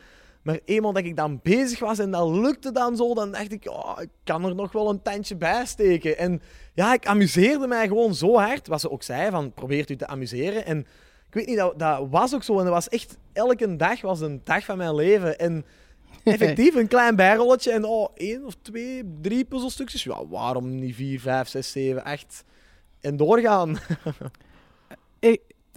Maar 0.46 0.60
eenmaal 0.66 0.94
dat 0.94 1.04
ik 1.04 1.16
dan 1.16 1.40
bezig 1.44 1.80
was 1.80 2.00
en 2.00 2.12
dat 2.12 2.30
lukte 2.30 2.72
dan 2.72 2.96
zo, 2.96 3.14
dan 3.14 3.32
dacht 3.32 3.52
ik, 3.52 3.70
oh, 3.70 3.98
ik 4.02 4.10
kan 4.24 4.46
er 4.46 4.56
nog 4.56 4.72
wel 4.72 4.90
een 4.90 5.02
tandje 5.02 5.36
bij 5.36 5.66
steken. 5.66 6.18
En 6.18 6.42
ja, 6.74 6.94
ik 6.94 7.06
amuseerde 7.06 7.68
mij 7.68 7.88
gewoon 7.88 8.16
zo 8.16 8.38
hard. 8.38 8.68
Wat 8.68 8.82
ze 8.82 8.92
ook 8.92 9.04
zei, 9.04 9.32
van 9.32 9.54
probeert 9.54 9.90
u 9.90 9.96
te 9.96 10.08
amuseren. 10.08 10.66
En 10.66 10.80
ik 11.28 11.34
weet 11.34 11.48
niet, 11.48 11.58
dat, 11.58 11.80
dat 11.80 12.08
was 12.10 12.36
ook 12.36 12.44
zo. 12.44 12.58
En 12.58 12.64
dat 12.64 12.74
was 12.74 12.90
echt, 12.90 13.18
elke 13.34 13.76
dag 13.76 14.02
was 14.02 14.22
een 14.22 14.42
dag 14.44 14.66
van 14.66 14.78
mijn 14.78 14.96
leven. 14.96 15.40
En 15.40 15.66
effectief 16.24 16.76
een 16.76 16.88
klein 16.88 17.16
bijrolletje 17.16 17.72
en 17.72 17.86
oh, 17.86 18.10
één 18.14 18.46
of 18.46 18.56
twee, 18.62 19.04
drie 19.22 19.46
puzzelstukjes. 19.46 20.04
Ja, 20.04 20.28
waarom 20.28 20.76
niet 20.76 20.96
vier, 20.96 21.20
vijf, 21.20 21.48
zes, 21.48 21.72
zeven, 21.72 22.04
acht? 22.04 22.44
En 23.02 23.18
doorgaan. 23.18 23.78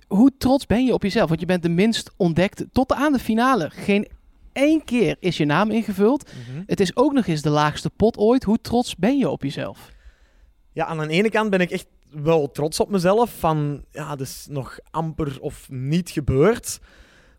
Hoe 0.08 0.32
trots 0.38 0.66
ben 0.66 0.84
je 0.84 0.92
op 0.92 1.02
jezelf? 1.02 1.28
Want 1.28 1.40
je 1.40 1.46
bent 1.46 1.62
de 1.62 1.68
minst 1.68 2.10
ontdekt 2.16 2.64
tot 2.72 2.92
aan 2.92 3.12
de 3.12 3.18
finale. 3.18 3.70
Geen 3.70 4.08
één 4.58 4.84
keer 4.84 5.16
is 5.20 5.36
je 5.36 5.44
naam 5.44 5.70
ingevuld. 5.70 6.30
Het 6.66 6.80
is 6.80 6.96
ook 6.96 7.12
nog 7.12 7.26
eens 7.26 7.42
de 7.42 7.50
laagste 7.50 7.90
pot 7.90 8.16
ooit. 8.16 8.44
Hoe 8.44 8.60
trots 8.60 8.96
ben 8.96 9.18
je 9.18 9.28
op 9.28 9.42
jezelf? 9.42 9.90
Ja, 10.72 10.86
aan 10.86 10.98
de 10.98 11.08
ene 11.08 11.30
kant 11.30 11.50
ben 11.50 11.60
ik 11.60 11.70
echt 11.70 11.86
wel 12.10 12.50
trots 12.50 12.80
op 12.80 12.90
mezelf. 12.90 13.34
Van, 13.38 13.84
ja, 13.90 14.08
dat 14.08 14.26
is 14.26 14.46
nog 14.50 14.78
amper 14.90 15.36
of 15.40 15.66
niet 15.70 16.10
gebeurd. 16.10 16.80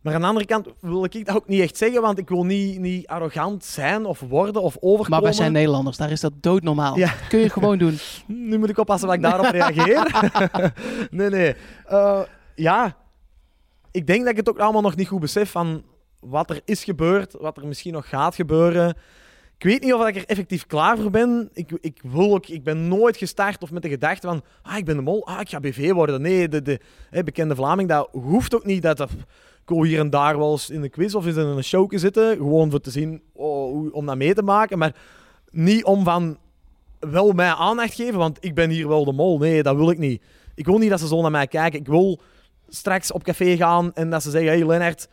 Maar 0.01 0.13
aan 0.13 0.21
de 0.21 0.27
andere 0.27 0.45
kant 0.45 0.67
wil 0.79 1.03
ik 1.03 1.25
dat 1.25 1.35
ook 1.35 1.47
niet 1.47 1.61
echt 1.61 1.77
zeggen, 1.77 2.01
want 2.01 2.17
ik 2.17 2.29
wil 2.29 2.45
niet, 2.45 2.79
niet 2.79 3.07
arrogant 3.07 3.65
zijn 3.65 4.05
of 4.05 4.19
worden 4.19 4.61
of 4.61 4.77
overkomen. 4.79 5.09
Maar 5.09 5.21
wij 5.21 5.33
zijn 5.33 5.51
Nederlanders, 5.51 5.97
daar 5.97 6.11
is 6.11 6.21
dat 6.21 6.33
doodnormaal. 6.41 6.97
Ja. 6.97 7.13
Kun 7.29 7.39
je 7.39 7.49
gewoon 7.49 7.77
doen. 7.77 7.97
Nu 8.27 8.57
moet 8.57 8.69
ik 8.69 8.77
oppassen 8.77 9.07
dat 9.07 9.17
ik 9.17 9.23
daarop 9.23 9.45
reageer. 9.45 10.31
nee, 11.17 11.29
nee. 11.29 11.55
Eh, 11.85 12.21
ja, 12.55 12.97
ik 13.91 14.07
denk 14.07 14.21
dat 14.21 14.31
ik 14.31 14.37
het 14.37 14.49
ook 14.49 14.59
allemaal 14.59 14.81
nog 14.81 14.95
niet 14.95 15.07
goed 15.07 15.19
besef 15.19 15.51
van 15.51 15.83
wat 16.19 16.49
er 16.49 16.61
is 16.65 16.83
gebeurd, 16.83 17.35
wat 17.39 17.57
er 17.57 17.67
misschien 17.67 17.93
nog 17.93 18.09
gaat 18.09 18.35
gebeuren. 18.35 18.95
Ik 19.57 19.65
weet 19.65 19.83
niet 19.83 19.93
of 19.93 20.07
ik 20.07 20.15
er 20.15 20.25
effectief 20.25 20.65
klaar 20.65 20.97
voor 20.97 21.09
ben. 21.09 21.49
Ik, 21.53 21.71
ik, 21.81 22.01
wil 22.03 22.33
ook, 22.33 22.47
ik 22.47 22.63
ben 22.63 22.87
nooit 22.87 23.17
gestart 23.17 23.61
of 23.61 23.71
met 23.71 23.81
de 23.81 23.89
gedachte 23.89 24.27
van 24.27 24.43
ah, 24.61 24.77
ik 24.77 24.85
ben 24.85 24.95
de 24.95 25.01
mol, 25.01 25.27
ah, 25.27 25.39
ik 25.39 25.49
ga 25.49 25.59
BV 25.59 25.91
worden. 25.91 26.21
Nee, 26.21 26.47
de, 26.47 26.61
de 26.61 26.79
bekende 27.23 27.55
Vlaming, 27.55 27.89
dat 27.89 28.09
hoeft 28.11 28.55
ook 28.55 28.65
niet. 28.65 28.81
Dat, 28.81 28.99
ik 29.01 29.75
wil 29.75 29.83
hier 29.83 29.99
en 29.99 30.09
daar 30.09 30.37
wel 30.37 30.51
eens 30.51 30.69
in 30.69 30.83
een 30.83 30.89
quiz 30.89 31.13
of 31.13 31.25
eens 31.25 31.35
in 31.35 31.45
een 31.45 31.63
show 31.63 31.97
zitten. 31.97 32.37
Gewoon 32.37 32.69
voor 32.69 32.81
te 32.81 32.91
zien, 32.91 33.21
oh, 33.33 33.93
om 33.93 34.05
dat 34.05 34.17
mee 34.17 34.33
te 34.33 34.43
maken. 34.43 34.77
Maar 34.77 34.95
niet 35.51 35.83
om 35.83 36.03
van 36.03 36.37
wel 36.99 37.31
mij 37.31 37.53
aandacht 37.53 37.93
geven, 37.93 38.17
want 38.17 38.37
ik 38.41 38.55
ben 38.55 38.69
hier 38.69 38.87
wel 38.87 39.05
de 39.05 39.13
mol. 39.13 39.37
Nee, 39.37 39.63
dat 39.63 39.75
wil 39.75 39.89
ik 39.89 39.97
niet. 39.97 40.21
Ik 40.55 40.65
wil 40.65 40.77
niet 40.77 40.89
dat 40.89 40.99
ze 40.99 41.07
zo 41.07 41.21
naar 41.21 41.31
mij 41.31 41.47
kijken. 41.47 41.79
Ik 41.79 41.87
wil 41.87 42.19
straks 42.67 43.11
op 43.11 43.23
café 43.23 43.55
gaan 43.55 43.93
en 43.93 44.09
dat 44.09 44.23
ze 44.23 44.29
zeggen: 44.29 44.51
Hey 44.51 44.65
Lennart, 44.65 45.07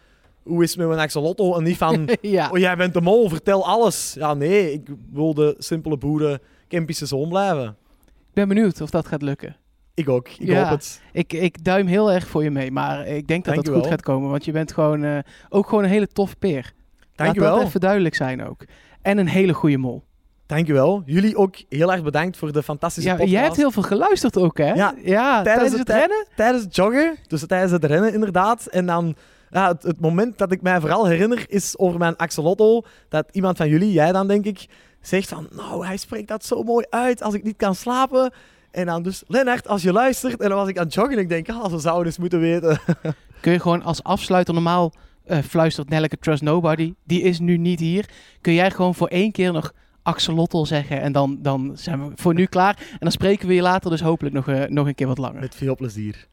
hoe 0.46 0.62
is 0.62 0.70
het 0.70 0.78
met 0.78 0.88
mijn 0.88 1.00
axolotl? 1.00 1.54
En 1.56 1.62
niet 1.62 1.76
van: 1.76 2.08
ja. 2.20 2.50
Oh, 2.50 2.58
jij 2.58 2.76
bent 2.76 2.94
de 2.94 3.00
mol, 3.00 3.28
vertel 3.28 3.66
alles. 3.66 4.14
Ja, 4.18 4.34
nee, 4.34 4.72
ik 4.72 4.88
wil 5.12 5.34
de 5.34 5.54
simpele 5.58 5.96
boeren, 5.96 6.40
Kempische 6.68 7.06
zoon 7.06 7.28
blijven. 7.28 7.76
Ik 8.06 8.32
ben 8.32 8.48
benieuwd 8.48 8.80
of 8.80 8.90
dat 8.90 9.06
gaat 9.06 9.22
lukken. 9.22 9.56
Ik 9.94 10.08
ook, 10.08 10.28
ik 10.28 10.46
Ja. 10.46 10.60
hoop 10.62 10.70
het. 10.70 11.00
Ik, 11.12 11.32
ik 11.32 11.64
duim 11.64 11.86
heel 11.86 12.12
erg 12.12 12.26
voor 12.26 12.42
je 12.42 12.50
mee, 12.50 12.70
maar 12.70 13.06
ik 13.06 13.26
denk 13.26 13.44
dat 13.44 13.54
dat 13.54 13.68
goed 13.68 13.86
gaat 13.86 14.02
komen. 14.02 14.30
Want 14.30 14.44
je 14.44 14.52
bent 14.52 14.72
gewoon 14.72 15.04
eh, 15.04 15.18
ook 15.48 15.68
gewoon 15.68 15.84
een 15.84 15.90
hele 15.90 16.06
tof 16.08 16.38
peer. 16.38 16.72
Laat 16.98 17.26
Dankjewel. 17.26 17.56
dat 17.56 17.66
even 17.66 17.80
duidelijk 17.80 18.14
zijn 18.14 18.44
ook. 18.46 18.64
En 19.02 19.18
een 19.18 19.28
hele 19.28 19.52
goede 19.52 19.76
mol. 19.76 20.04
Dankjewel. 20.46 21.02
Jullie 21.06 21.36
ook 21.36 21.54
heel 21.68 21.92
erg 21.92 22.02
bedankt 22.02 22.36
voor 22.36 22.52
de 22.52 22.62
fantastische 22.62 23.08
Ja, 23.08 23.14
podcast. 23.14 23.34
jij 23.34 23.44
hebt 23.44 23.56
heel 23.56 23.70
veel 23.70 23.82
geluisterd 23.82 24.36
ook, 24.38 24.58
hè? 24.58 24.72
Ja, 25.04 25.42
tijdens, 25.42 25.72
het, 25.72 25.86
tij- 25.86 25.98
rennen? 25.98 26.26
Tijdens 26.36 26.64
het 26.64 26.76
joggen, 26.76 27.16
dus 27.26 27.46
tijdens 27.46 27.72
het 27.72 27.84
rennen 27.84 28.12
inderdaad. 28.12 28.66
En 28.66 28.86
dan, 28.86 29.16
ja, 29.50 29.68
het, 29.68 29.82
het 29.82 30.00
moment 30.00 30.38
dat 30.38 30.52
ik 30.52 30.62
mij 30.62 30.80
vooral 30.80 31.06
herinner 31.06 31.44
is 31.48 31.78
over 31.78 31.98
mijn 31.98 32.16
axolotl. 32.16 32.82
Dat 33.08 33.28
iemand 33.32 33.56
van 33.56 33.68
jullie, 33.68 33.92
jij 33.92 34.12
dan 34.12 34.28
denk 34.28 34.44
ik, 34.44 34.66
zegt 35.00 35.28
van, 35.28 35.48
nou, 35.50 35.86
hij 35.86 35.96
spreekt 35.96 36.28
dat 36.28 36.44
zo 36.44 36.62
mooi 36.62 36.86
uit 36.90 37.22
als 37.22 37.34
ik 37.34 37.42
niet 37.42 37.56
kan 37.56 37.74
slapen. 37.74 38.32
En 38.70 38.86
dan 38.86 39.02
dus, 39.02 39.22
Lennart, 39.26 39.68
als 39.68 39.82
je 39.82 39.92
luistert. 39.92 40.40
En 40.40 40.48
dan 40.48 40.58
was 40.58 40.68
ik 40.68 40.78
aan 40.78 40.84
het 40.84 40.94
joggen 40.94 41.14
en 41.14 41.20
ik 41.20 41.28
denk, 41.28 41.48
ah, 41.48 41.70
ze 41.70 41.78
zouden 41.78 42.06
eens 42.06 42.18
moeten 42.18 42.40
weten. 42.40 42.80
Kun 43.40 43.52
je 43.52 43.60
gewoon 43.60 43.82
als 43.82 44.02
afsluiter 44.02 44.54
normaal 44.54 44.92
eh, 45.24 45.38
fluistert 45.38 45.88
Nelleke 45.88 46.18
Trust 46.18 46.42
Nobody. 46.42 46.94
Die 47.04 47.22
is 47.22 47.38
nu 47.38 47.56
niet 47.56 47.80
hier. 47.80 48.08
Kun 48.40 48.52
jij 48.52 48.70
gewoon 48.70 48.94
voor 48.94 49.08
één 49.08 49.32
keer 49.32 49.52
nog 49.52 49.72
axolotl 50.02 50.64
zeggen 50.64 51.00
en 51.00 51.12
dan, 51.12 51.38
dan 51.42 51.72
zijn 51.74 52.08
we 52.08 52.12
voor 52.14 52.34
nu 52.34 52.46
klaar. 52.46 52.78
En 52.90 52.98
dan 52.98 53.10
spreken 53.10 53.48
we 53.48 53.54
je 53.54 53.62
later 53.62 53.90
dus 53.90 54.00
hopelijk 54.00 54.34
nog, 54.34 54.48
eh, 54.48 54.64
nog 54.64 54.86
een 54.86 54.94
keer 54.94 55.06
wat 55.06 55.18
langer. 55.18 55.40
Met 55.40 55.54
veel 55.54 55.76
plezier. 55.76 56.26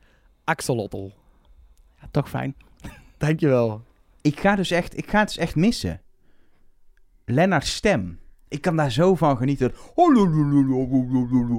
Axolotl. 0.43 1.09
Ja, 2.01 2.07
toch 2.11 2.29
fijn. 2.29 2.55
Dankjewel. 3.25 3.81
Ik 4.21 4.39
ga 4.39 4.55
dus 4.55 4.71
echt, 4.71 4.97
ik 4.97 5.09
ga 5.09 5.19
het 5.19 5.27
dus 5.27 5.37
echt 5.37 5.55
missen. 5.55 6.01
Lennart's 7.25 7.73
stem. 7.73 8.19
Ik 8.47 8.61
kan 8.61 8.75
daar 8.75 8.91
zo 8.91 9.15
van 9.15 9.37
genieten. 9.37 9.73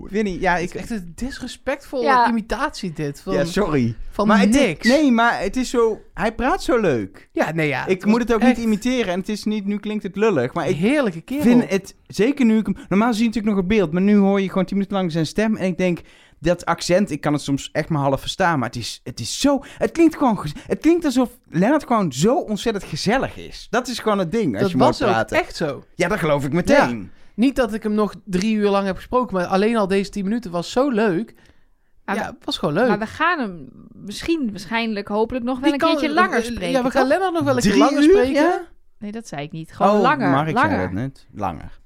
Ik 0.04 0.10
weet 0.10 0.24
niet, 0.24 0.40
ja, 0.40 0.56
ik, 0.56 0.74
echt 0.74 0.90
een 0.90 1.12
disrespectvolle 1.14 2.04
Ja. 2.04 2.28
imitatie 2.28 2.92
dit. 2.92 3.20
Van, 3.20 3.34
ja, 3.34 3.44
sorry. 3.44 3.94
van 4.10 4.26
maar 4.26 4.40
het 4.40 4.50
niks. 4.50 4.88
nee, 4.88 5.10
maar 5.10 5.40
het 5.40 5.56
is 5.56 5.70
zo, 5.70 6.00
hij 6.14 6.34
praat 6.34 6.62
zo 6.62 6.80
leuk. 6.80 7.28
Ja, 7.32 7.52
nee, 7.52 7.68
ja. 7.68 7.86
ik 7.86 8.04
moet 8.04 8.20
het 8.20 8.34
ook 8.34 8.40
echt 8.40 8.56
niet 8.56 8.66
imiteren 8.66 9.12
en 9.12 9.18
het 9.18 9.28
is 9.28 9.44
niet, 9.44 9.64
nu 9.64 9.78
klinkt 9.78 10.02
het 10.02 10.16
lullig, 10.16 10.54
maar 10.54 10.68
ik 10.68 10.76
heerlijke 10.76 11.20
kerel. 11.20 11.42
vind 11.42 11.70
het, 11.70 11.94
zeker 12.06 12.44
nu 12.44 12.58
ik 12.58 12.66
hem, 12.66 12.76
normaal 12.88 13.12
zie 13.12 13.22
je 13.22 13.28
natuurlijk 13.28 13.54
nog 13.54 13.64
een 13.64 13.76
beeld, 13.76 13.92
maar 13.92 14.02
nu 14.02 14.16
hoor 14.16 14.40
je 14.40 14.48
gewoon 14.48 14.64
tien 14.64 14.76
minuten 14.76 14.96
lang 14.96 15.12
zijn 15.12 15.26
stem 15.26 15.56
en 15.56 15.66
ik 15.66 15.78
denk, 15.78 16.00
dat 16.38 16.64
accent, 16.64 17.10
ik 17.10 17.20
kan 17.20 17.32
het 17.32 17.42
soms 17.42 17.70
echt 17.72 17.88
maar 17.88 18.02
half 18.02 18.20
verstaan, 18.20 18.58
maar 18.58 18.68
het 18.68 18.78
is, 18.78 19.00
het 19.04 19.20
is 19.20 19.40
zo, 19.40 19.62
het 19.78 19.90
klinkt 19.90 20.16
gewoon, 20.16 20.46
het 20.66 20.78
klinkt 20.80 21.04
alsof 21.04 21.30
Lennart 21.48 21.86
gewoon 21.86 22.12
zo 22.12 22.36
ontzettend 22.38 22.84
gezellig 22.84 23.36
is. 23.36 23.66
Dat 23.70 23.88
is 23.88 23.98
gewoon 23.98 24.18
het 24.18 24.32
ding, 24.32 24.52
als 24.52 24.62
dat 24.62 24.70
je 24.70 24.76
hem 24.76 24.86
was 24.86 25.02
ook 25.02 25.08
praten. 25.08 25.38
echt 25.38 25.56
zo. 25.56 25.84
Ja, 25.94 26.08
dat 26.08 26.18
geloof 26.18 26.44
ik 26.44 26.52
meteen. 26.52 27.10
Niet 27.34 27.56
dat 27.56 27.72
ik 27.74 27.82
hem 27.82 27.94
nog 27.94 28.14
drie 28.24 28.54
uur 28.56 28.68
lang 28.70 28.86
heb 28.86 28.96
gesproken, 28.96 29.34
maar 29.36 29.46
alleen 29.46 29.76
al 29.76 29.88
deze 29.88 30.10
tien 30.10 30.24
minuten 30.24 30.50
was 30.50 30.70
zo 30.70 30.90
leuk. 30.90 31.34
Maar, 32.04 32.16
ja, 32.16 32.26
het 32.26 32.44
was 32.44 32.58
gewoon 32.58 32.74
leuk. 32.74 32.88
maar 32.88 32.98
we 32.98 33.06
gaan 33.06 33.38
hem 33.38 33.68
misschien, 33.92 34.50
waarschijnlijk, 34.50 35.08
hopelijk 35.08 35.44
nog 35.44 35.54
wel 35.54 35.62
Die 35.64 35.72
een 35.72 35.78
kan- 35.78 35.90
keertje 35.90 36.14
langer 36.14 36.38
eh, 36.38 36.44
spreken. 36.44 36.70
Ja, 36.70 36.82
we 36.82 36.90
gaan? 36.90 37.06
Lennart 37.06 37.32
nog 37.32 37.42
wel 37.42 37.56
een 37.56 37.62
keer 37.62 37.70
Drie 37.70 37.82
langer 37.82 38.02
uur, 38.02 38.10
spreken. 38.10 38.32
ja? 38.32 38.66
Nee, 38.98 39.12
dat 39.12 39.28
zei 39.28 39.42
ik 39.42 39.52
niet. 39.52 39.72
Gewoon 39.72 39.96
oh, 39.96 40.00
langer. 40.02 40.30
maar 40.30 40.48
ik 40.48 40.54
langer. 40.54 40.70
zei 40.70 40.82
dat 40.82 40.92
net. 40.92 41.26
Langer. 41.32 41.80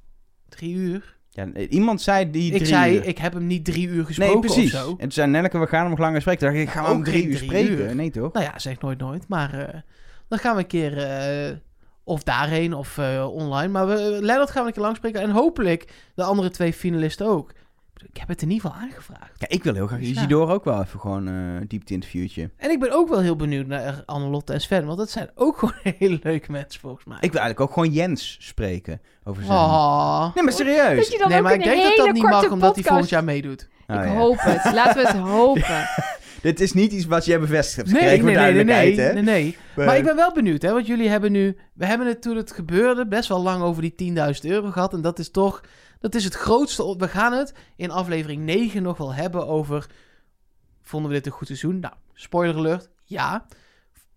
Drie 0.49 0.75
uur. 0.75 1.18
Ja, 1.39 1.67
iemand 1.69 2.01
zei 2.01 2.31
die 2.31 2.51
Ik 2.51 2.57
drie 2.57 2.67
zei, 2.67 2.97
uur. 2.97 3.05
ik 3.07 3.19
heb 3.19 3.33
hem 3.33 3.47
niet 3.47 3.65
drie 3.65 3.89
uur 3.89 4.05
gesproken 4.05 4.33
Nee, 4.35 4.43
precies. 4.43 4.75
of 4.75 4.81
zo. 4.81 4.91
En 4.91 4.97
toen 4.99 5.11
zei 5.13 5.31
Nelleke, 5.31 5.59
we 5.59 5.67
gaan 5.67 5.81
hem 5.81 5.91
nog 5.91 5.99
langer 5.99 6.21
spreken. 6.21 6.41
Toen 6.47 6.51
dacht 6.55 6.63
ik, 6.63 6.69
ik 6.69 6.75
ga 6.75 6.87
Ook 6.87 6.95
hem 6.95 7.05
drie 7.05 7.21
geen 7.21 7.31
uur 7.31 7.37
drie 7.37 7.49
spreken. 7.49 7.79
uur. 7.79 7.95
Nee, 7.95 8.11
toch? 8.11 8.33
Nou 8.33 8.45
ja, 8.45 8.59
zeg 8.59 8.81
nooit 8.81 8.99
nooit. 8.99 9.29
Maar 9.29 9.55
eh, 9.69 9.81
dan 10.29 10.39
gaan 10.39 10.55
we 10.57 10.61
een 10.61 10.67
keer 10.67 10.99
eh, 10.99 11.57
of 12.05 12.23
daarheen 12.23 12.75
of 12.75 12.99
eh, 12.99 13.27
online. 13.33 13.69
Maar 13.69 13.87
we, 13.87 14.19
Lennart 14.21 14.51
gaan 14.51 14.63
we 14.63 14.69
een 14.69 14.75
keer 14.75 14.83
lang 14.83 14.97
spreken. 14.97 15.21
En 15.21 15.31
hopelijk 15.31 15.93
de 16.15 16.23
andere 16.23 16.51
twee 16.51 16.73
finalisten 16.73 17.27
ook. 17.27 17.53
Ik 18.03 18.17
heb 18.17 18.29
het 18.29 18.43
in 18.43 18.51
ieder 18.51 18.71
geval 18.71 18.83
aangevraagd. 18.83 19.33
Ja, 19.37 19.49
ik 19.49 19.65
wil 19.65 19.75
heel 19.75 19.87
graag 19.87 19.99
Dus 19.99 20.09
ja. 20.09 20.15
Isidore 20.15 20.53
ook 20.53 20.65
wel 20.65 20.83
even 20.83 21.01
gewoon 21.01 21.29
eh 21.29 21.35
diepte 21.69 21.93
interviewtje. 21.93 22.51
En 22.57 22.71
ik 22.71 22.81
ben 22.81 22.93
ook 22.93 23.09
wel 23.09 23.21
heel 23.21 23.37
benieuwd 23.37 23.67
naar 23.67 24.03
Annelotte 24.07 24.53
en 24.53 24.61
Sven. 24.61 24.87
Want 24.87 24.99
dat 24.99 25.11
zijn 25.11 25.31
ook 25.35 25.59
gewoon 25.59 25.75
hele 25.99 26.19
leuke 26.23 26.53
mensen 26.53 26.81
volgens 26.81 27.05
mij. 27.05 27.17
Ik 27.21 27.33
wil 27.33 27.41
eigenlijk 27.41 27.61
ook 27.61 27.73
gewoon 27.73 27.93
Jens 27.93 28.37
spreken 28.41 29.01
over 29.25 29.45
zijn... 29.45 29.59
Oh. 29.59 30.35
Nee, 30.35 30.45
maar 30.45 30.53
serieus. 30.53 30.97
Dat 30.97 31.13
je 31.13 31.19
dan 31.19 31.29
Nee, 31.29 31.37
ook 31.37 31.45
maar 31.45 31.55
ik 31.55 31.63
denk 31.63 31.83
dat 31.83 31.97
dat 31.97 32.13
niet 32.13 32.23
mag, 32.23 32.51
omdat 32.51 32.75
hij 32.75 32.85
volgend 32.85 33.09
jaar 33.09 33.25
meedoet. 33.25 33.69
Oh, 33.87 33.97
ik 33.97 34.05
ja. 34.05 34.15
hoop 34.15 34.37
het. 34.41 34.73
Laten 34.75 35.03
we 35.03 35.09
het 35.09 35.17
hopen. 35.17 35.89
Dit 36.43 36.61
is 36.61 36.73
niet 36.73 36.93
iets 36.93 37.07
wat 37.07 37.25
jij 37.25 37.41
bevestigd 37.41 37.77
hebt 37.77 37.91
Nee, 37.91 38.01
gekregen, 38.01 38.25
nee, 38.25 38.35
voor 38.35 38.45
nee, 38.45 38.65
nee, 38.65 38.65
duidelijkheid, 38.65 39.15
nee, 39.15 39.25
hè? 39.25 39.31
nee, 39.33 39.57
nee. 39.75 39.87
Maar 39.87 39.97
ik 39.97 40.05
ben 40.05 40.17
wel 40.17 40.33
benieuwd, 40.33 40.63
hè, 40.63 40.73
want 40.73 40.87
jullie 40.87 41.09
hebben 41.09 41.33
nu... 41.33 41.57
We 41.73 41.87
hebben 41.87 42.07
het 42.07 42.23
toen 42.23 42.37
het 42.37 42.53
gebeurde 42.53 43.07
best 43.07 43.29
wel 43.29 43.43
lang 43.43 43.63
over 43.63 43.83
die 43.83 44.15
10.000 44.15 44.51
euro 44.51 44.71
gehad. 44.71 44.93
En 44.93 45.01
dat 45.01 45.19
is 45.19 45.31
toch... 45.31 45.61
Dat 46.01 46.15
is 46.15 46.25
het 46.25 46.35
grootste... 46.35 46.97
We 46.99 47.09
gaan 47.09 47.33
het 47.33 47.55
in 47.77 47.91
aflevering 47.91 48.43
9 48.43 48.83
nog 48.83 48.99
wel 48.99 49.15
hebben 49.15 49.47
over... 49.47 49.87
Vonden 50.83 51.11
we 51.11 51.17
dit 51.17 51.27
een 51.27 51.33
goed 51.33 51.47
seizoen? 51.47 51.81
Nou, 51.81 51.95
spoiler 52.15 52.57
alert, 52.57 52.91
ja. 53.05 53.47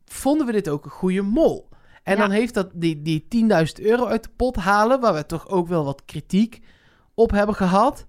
Vonden 0.06 0.46
we 0.46 0.52
dit 0.52 0.70
ook 0.70 0.86
een 0.86 0.92
goede 0.92 1.22
mol? 1.22 1.70
En 2.04 2.16
Ja. 2.16 2.22
dan 2.22 2.32
heeft 2.32 2.54
dat 2.54 2.70
die, 2.74 3.02
die 3.02 3.28
10.000 3.80 3.86
euro 3.86 4.06
uit 4.06 4.24
de 4.24 4.30
pot 4.36 4.56
halen... 4.56 5.00
waar 5.00 5.14
we 5.14 5.26
toch 5.26 5.48
ook 5.48 5.68
wel 5.68 5.84
wat 5.84 6.06
kritiek 6.06 6.60
op 7.14 7.32
hebben 7.32 7.56
gehad... 7.56 8.06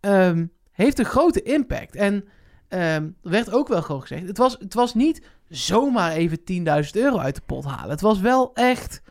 ehm, 0.00 0.46
heeft 0.72 0.98
een 0.98 1.04
grote 1.04 1.42
impact. 1.42 1.94
En 1.94 2.28
er 2.68 3.12
werd 3.22 3.52
ook 3.52 3.68
wel 3.68 3.82
gewoon 3.82 4.00
gezegd... 4.00 4.26
Het 4.26 4.38
was, 4.38 4.56
het 4.58 4.74
was 4.74 4.94
niet 4.94 5.22
zomaar 5.48 6.12
even 6.12 6.38
10.000 6.84 6.90
euro 6.92 7.18
uit 7.18 7.34
de 7.34 7.42
pot 7.46 7.64
halen. 7.64 7.90
Het 7.90 8.00
was 8.00 8.20
wel 8.20 8.54
echt 8.54 9.02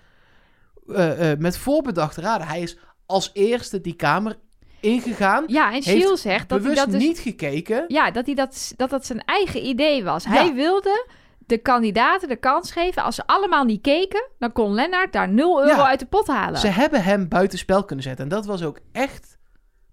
eh, 0.88 1.32
eh, 1.32 1.40
met 1.40 1.58
voorbedachte 1.58 2.22
raden. 2.22 2.48
Hij 2.48 2.62
is 2.62 2.78
als 3.14 3.30
eerste 3.34 3.82
die 3.82 3.96
kamer 3.96 4.36
ingegaan. 4.80 5.44
Ja, 5.48 5.74
en 5.74 5.84
zegt 6.18 6.50
dat 6.50 6.64
hij 6.64 6.76
dat 6.76 6.92
dus... 6.92 7.02
niet 7.02 7.20
gekeken. 7.20 7.86
Ja, 7.88 8.12
dat, 8.12 8.26
hij 8.26 8.36
dat, 8.36 8.74
dat 8.76 8.90
dat 8.90 9.06
zijn 9.06 9.24
eigen 9.26 9.66
idee 9.66 10.04
was. 10.04 10.24
Ja. 10.24 10.30
Hij 10.30 10.54
wilde 10.54 11.08
de 11.40 11.58
kandidaten 11.58 12.28
de 12.28 12.36
kans 12.36 12.72
geven. 12.72 13.04
Als 13.04 13.16
ze 13.16 13.28
allemaal 13.28 13.64
niet 13.64 13.82
keken, 13.82 14.30
dan 14.40 14.52
kon 14.52 14.74
Lennart 14.74 15.14
daar 15.14 15.30
0 15.30 15.62
euro 15.62 15.76
Ja. 15.76 15.88
uit 15.88 16.00
de 16.00 16.06
pot 16.06 16.28
halen. 16.28 16.60
Ze 16.60 16.68
hebben 16.68 17.04
hem 17.04 17.28
buitenspel 17.28 17.84
kunnen 17.84 18.06
zetten. 18.06 18.24
En 18.24 18.30
dat 18.30 18.46
was 18.46 18.64
ook 18.64 18.80
echt... 18.92 19.38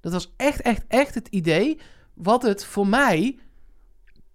Dat 0.00 0.12
was 0.12 0.32
echt, 0.36 0.60
echt, 0.60 0.84
echt 0.88 1.14
het 1.14 1.28
idee... 1.28 1.78
wat 2.14 2.42
het 2.42 2.64
voor 2.64 2.86
mij 2.86 3.38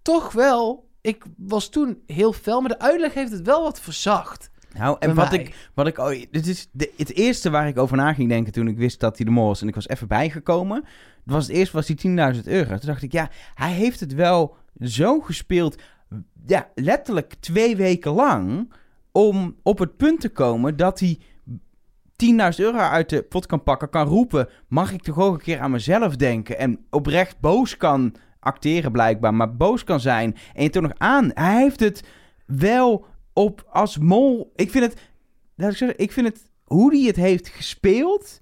toch 0.02 0.32
wel... 0.32 0.88
Ik 1.00 1.24
was 1.36 1.68
toen 1.68 2.02
heel 2.06 2.32
fel, 2.32 2.60
maar 2.60 2.68
de 2.70 2.78
uitleg 2.78 3.14
heeft 3.14 3.32
het 3.32 3.46
wel 3.46 3.62
wat 3.62 3.80
verzacht. 3.80 4.50
Nou, 4.78 4.96
en 4.98 5.14
wat 5.14 5.30
mij. 5.30 5.38
ik, 5.38 5.70
wat 5.74 5.86
ik, 5.86 5.98
oh, 5.98 6.22
dit 6.30 6.46
is 6.46 6.68
de, 6.72 6.92
het 6.96 7.12
eerste 7.12 7.50
waar 7.50 7.68
ik 7.68 7.78
over 7.78 7.96
na 7.96 8.12
ging 8.12 8.28
denken 8.28 8.52
toen 8.52 8.68
ik 8.68 8.76
wist 8.76 9.00
dat 9.00 9.16
hij 9.16 9.26
de 9.26 9.32
mol 9.32 9.46
was 9.46 9.62
en 9.62 9.68
ik 9.68 9.74
was 9.74 9.88
even 9.88 10.08
bijgekomen. 10.08 10.84
Was 11.24 11.46
het 11.46 11.56
eerst 11.56 11.72
was 11.72 11.86
die 11.86 12.34
10.000 12.34 12.42
euro. 12.44 12.68
Toen 12.68 12.88
dacht 12.88 13.02
ik, 13.02 13.12
ja, 13.12 13.30
hij 13.54 13.72
heeft 13.72 14.00
het 14.00 14.14
wel 14.14 14.56
zo 14.80 15.20
gespeeld, 15.20 15.82
ja, 16.46 16.68
letterlijk 16.74 17.34
twee 17.40 17.76
weken 17.76 18.12
lang, 18.12 18.72
om 19.12 19.56
op 19.62 19.78
het 19.78 19.96
punt 19.96 20.20
te 20.20 20.28
komen 20.28 20.76
dat 20.76 21.00
hij 21.00 21.18
10.000 22.24 22.56
euro 22.56 22.78
uit 22.78 23.08
de 23.08 23.22
pot 23.22 23.46
kan 23.46 23.62
pakken, 23.62 23.90
kan 23.90 24.06
roepen, 24.06 24.48
mag 24.68 24.92
ik 24.92 25.02
toch 25.02 25.18
ook 25.18 25.34
een 25.34 25.40
keer 25.40 25.60
aan 25.60 25.70
mezelf 25.70 26.16
denken 26.16 26.58
en 26.58 26.78
oprecht 26.90 27.40
boos 27.40 27.76
kan 27.76 28.14
acteren 28.40 28.92
blijkbaar, 28.92 29.34
maar 29.34 29.56
boos 29.56 29.84
kan 29.84 30.00
zijn 30.00 30.36
en 30.54 30.62
je 30.62 30.70
toch 30.70 30.82
nog 30.82 30.92
aan. 30.96 31.30
Hij 31.34 31.62
heeft 31.62 31.80
het 31.80 32.04
wel 32.46 33.06
op 33.36 33.64
als 33.70 33.98
mol. 33.98 34.52
Ik 34.54 34.70
vind 34.70 34.84
het, 34.84 35.00
laat 35.56 35.70
ik 35.70 35.76
zeggen, 35.76 35.98
ik 35.98 36.12
vind 36.12 36.26
het 36.26 36.42
hoe 36.64 36.94
hij 36.96 37.04
het 37.06 37.16
heeft 37.16 37.48
gespeeld, 37.48 38.40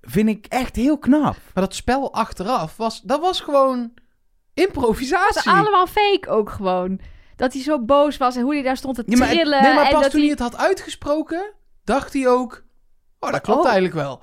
vind 0.00 0.28
ik 0.28 0.46
echt 0.48 0.76
heel 0.76 0.98
knap. 0.98 1.36
Maar 1.54 1.64
dat 1.64 1.74
spel 1.74 2.12
achteraf, 2.12 2.76
was, 2.76 3.00
dat 3.02 3.20
was 3.20 3.40
gewoon 3.40 3.78
Het 3.80 4.66
improvisatie. 4.66 5.42
was 5.44 5.54
allemaal 5.54 5.86
fake 5.86 6.28
ook 6.28 6.50
gewoon. 6.50 7.00
Dat 7.36 7.52
hij 7.52 7.62
zo 7.62 7.80
boos 7.84 8.16
was 8.16 8.36
en 8.36 8.42
hoe 8.42 8.54
hij 8.54 8.62
daar 8.62 8.76
stond 8.76 8.94
te 8.94 9.02
Ja, 9.06 9.16
maar 9.18 9.28
trillen. 9.28 9.62
Nee, 9.62 9.74
maar 9.74 9.84
en 9.86 9.92
pas 9.92 10.02
dat 10.02 10.10
toen 10.10 10.20
hij 10.20 10.28
hij... 10.28 10.38
het 10.44 10.52
had 10.52 10.56
uitgesproken, 10.56 11.52
dacht 11.84 12.12
hij 12.12 12.28
ook... 12.28 12.64
Oh, 13.20 13.30
dat 13.32 13.40
klopt 13.40 13.58
Oh. 13.60 13.64
eigenlijk 13.66 13.94
wel. 13.94 14.20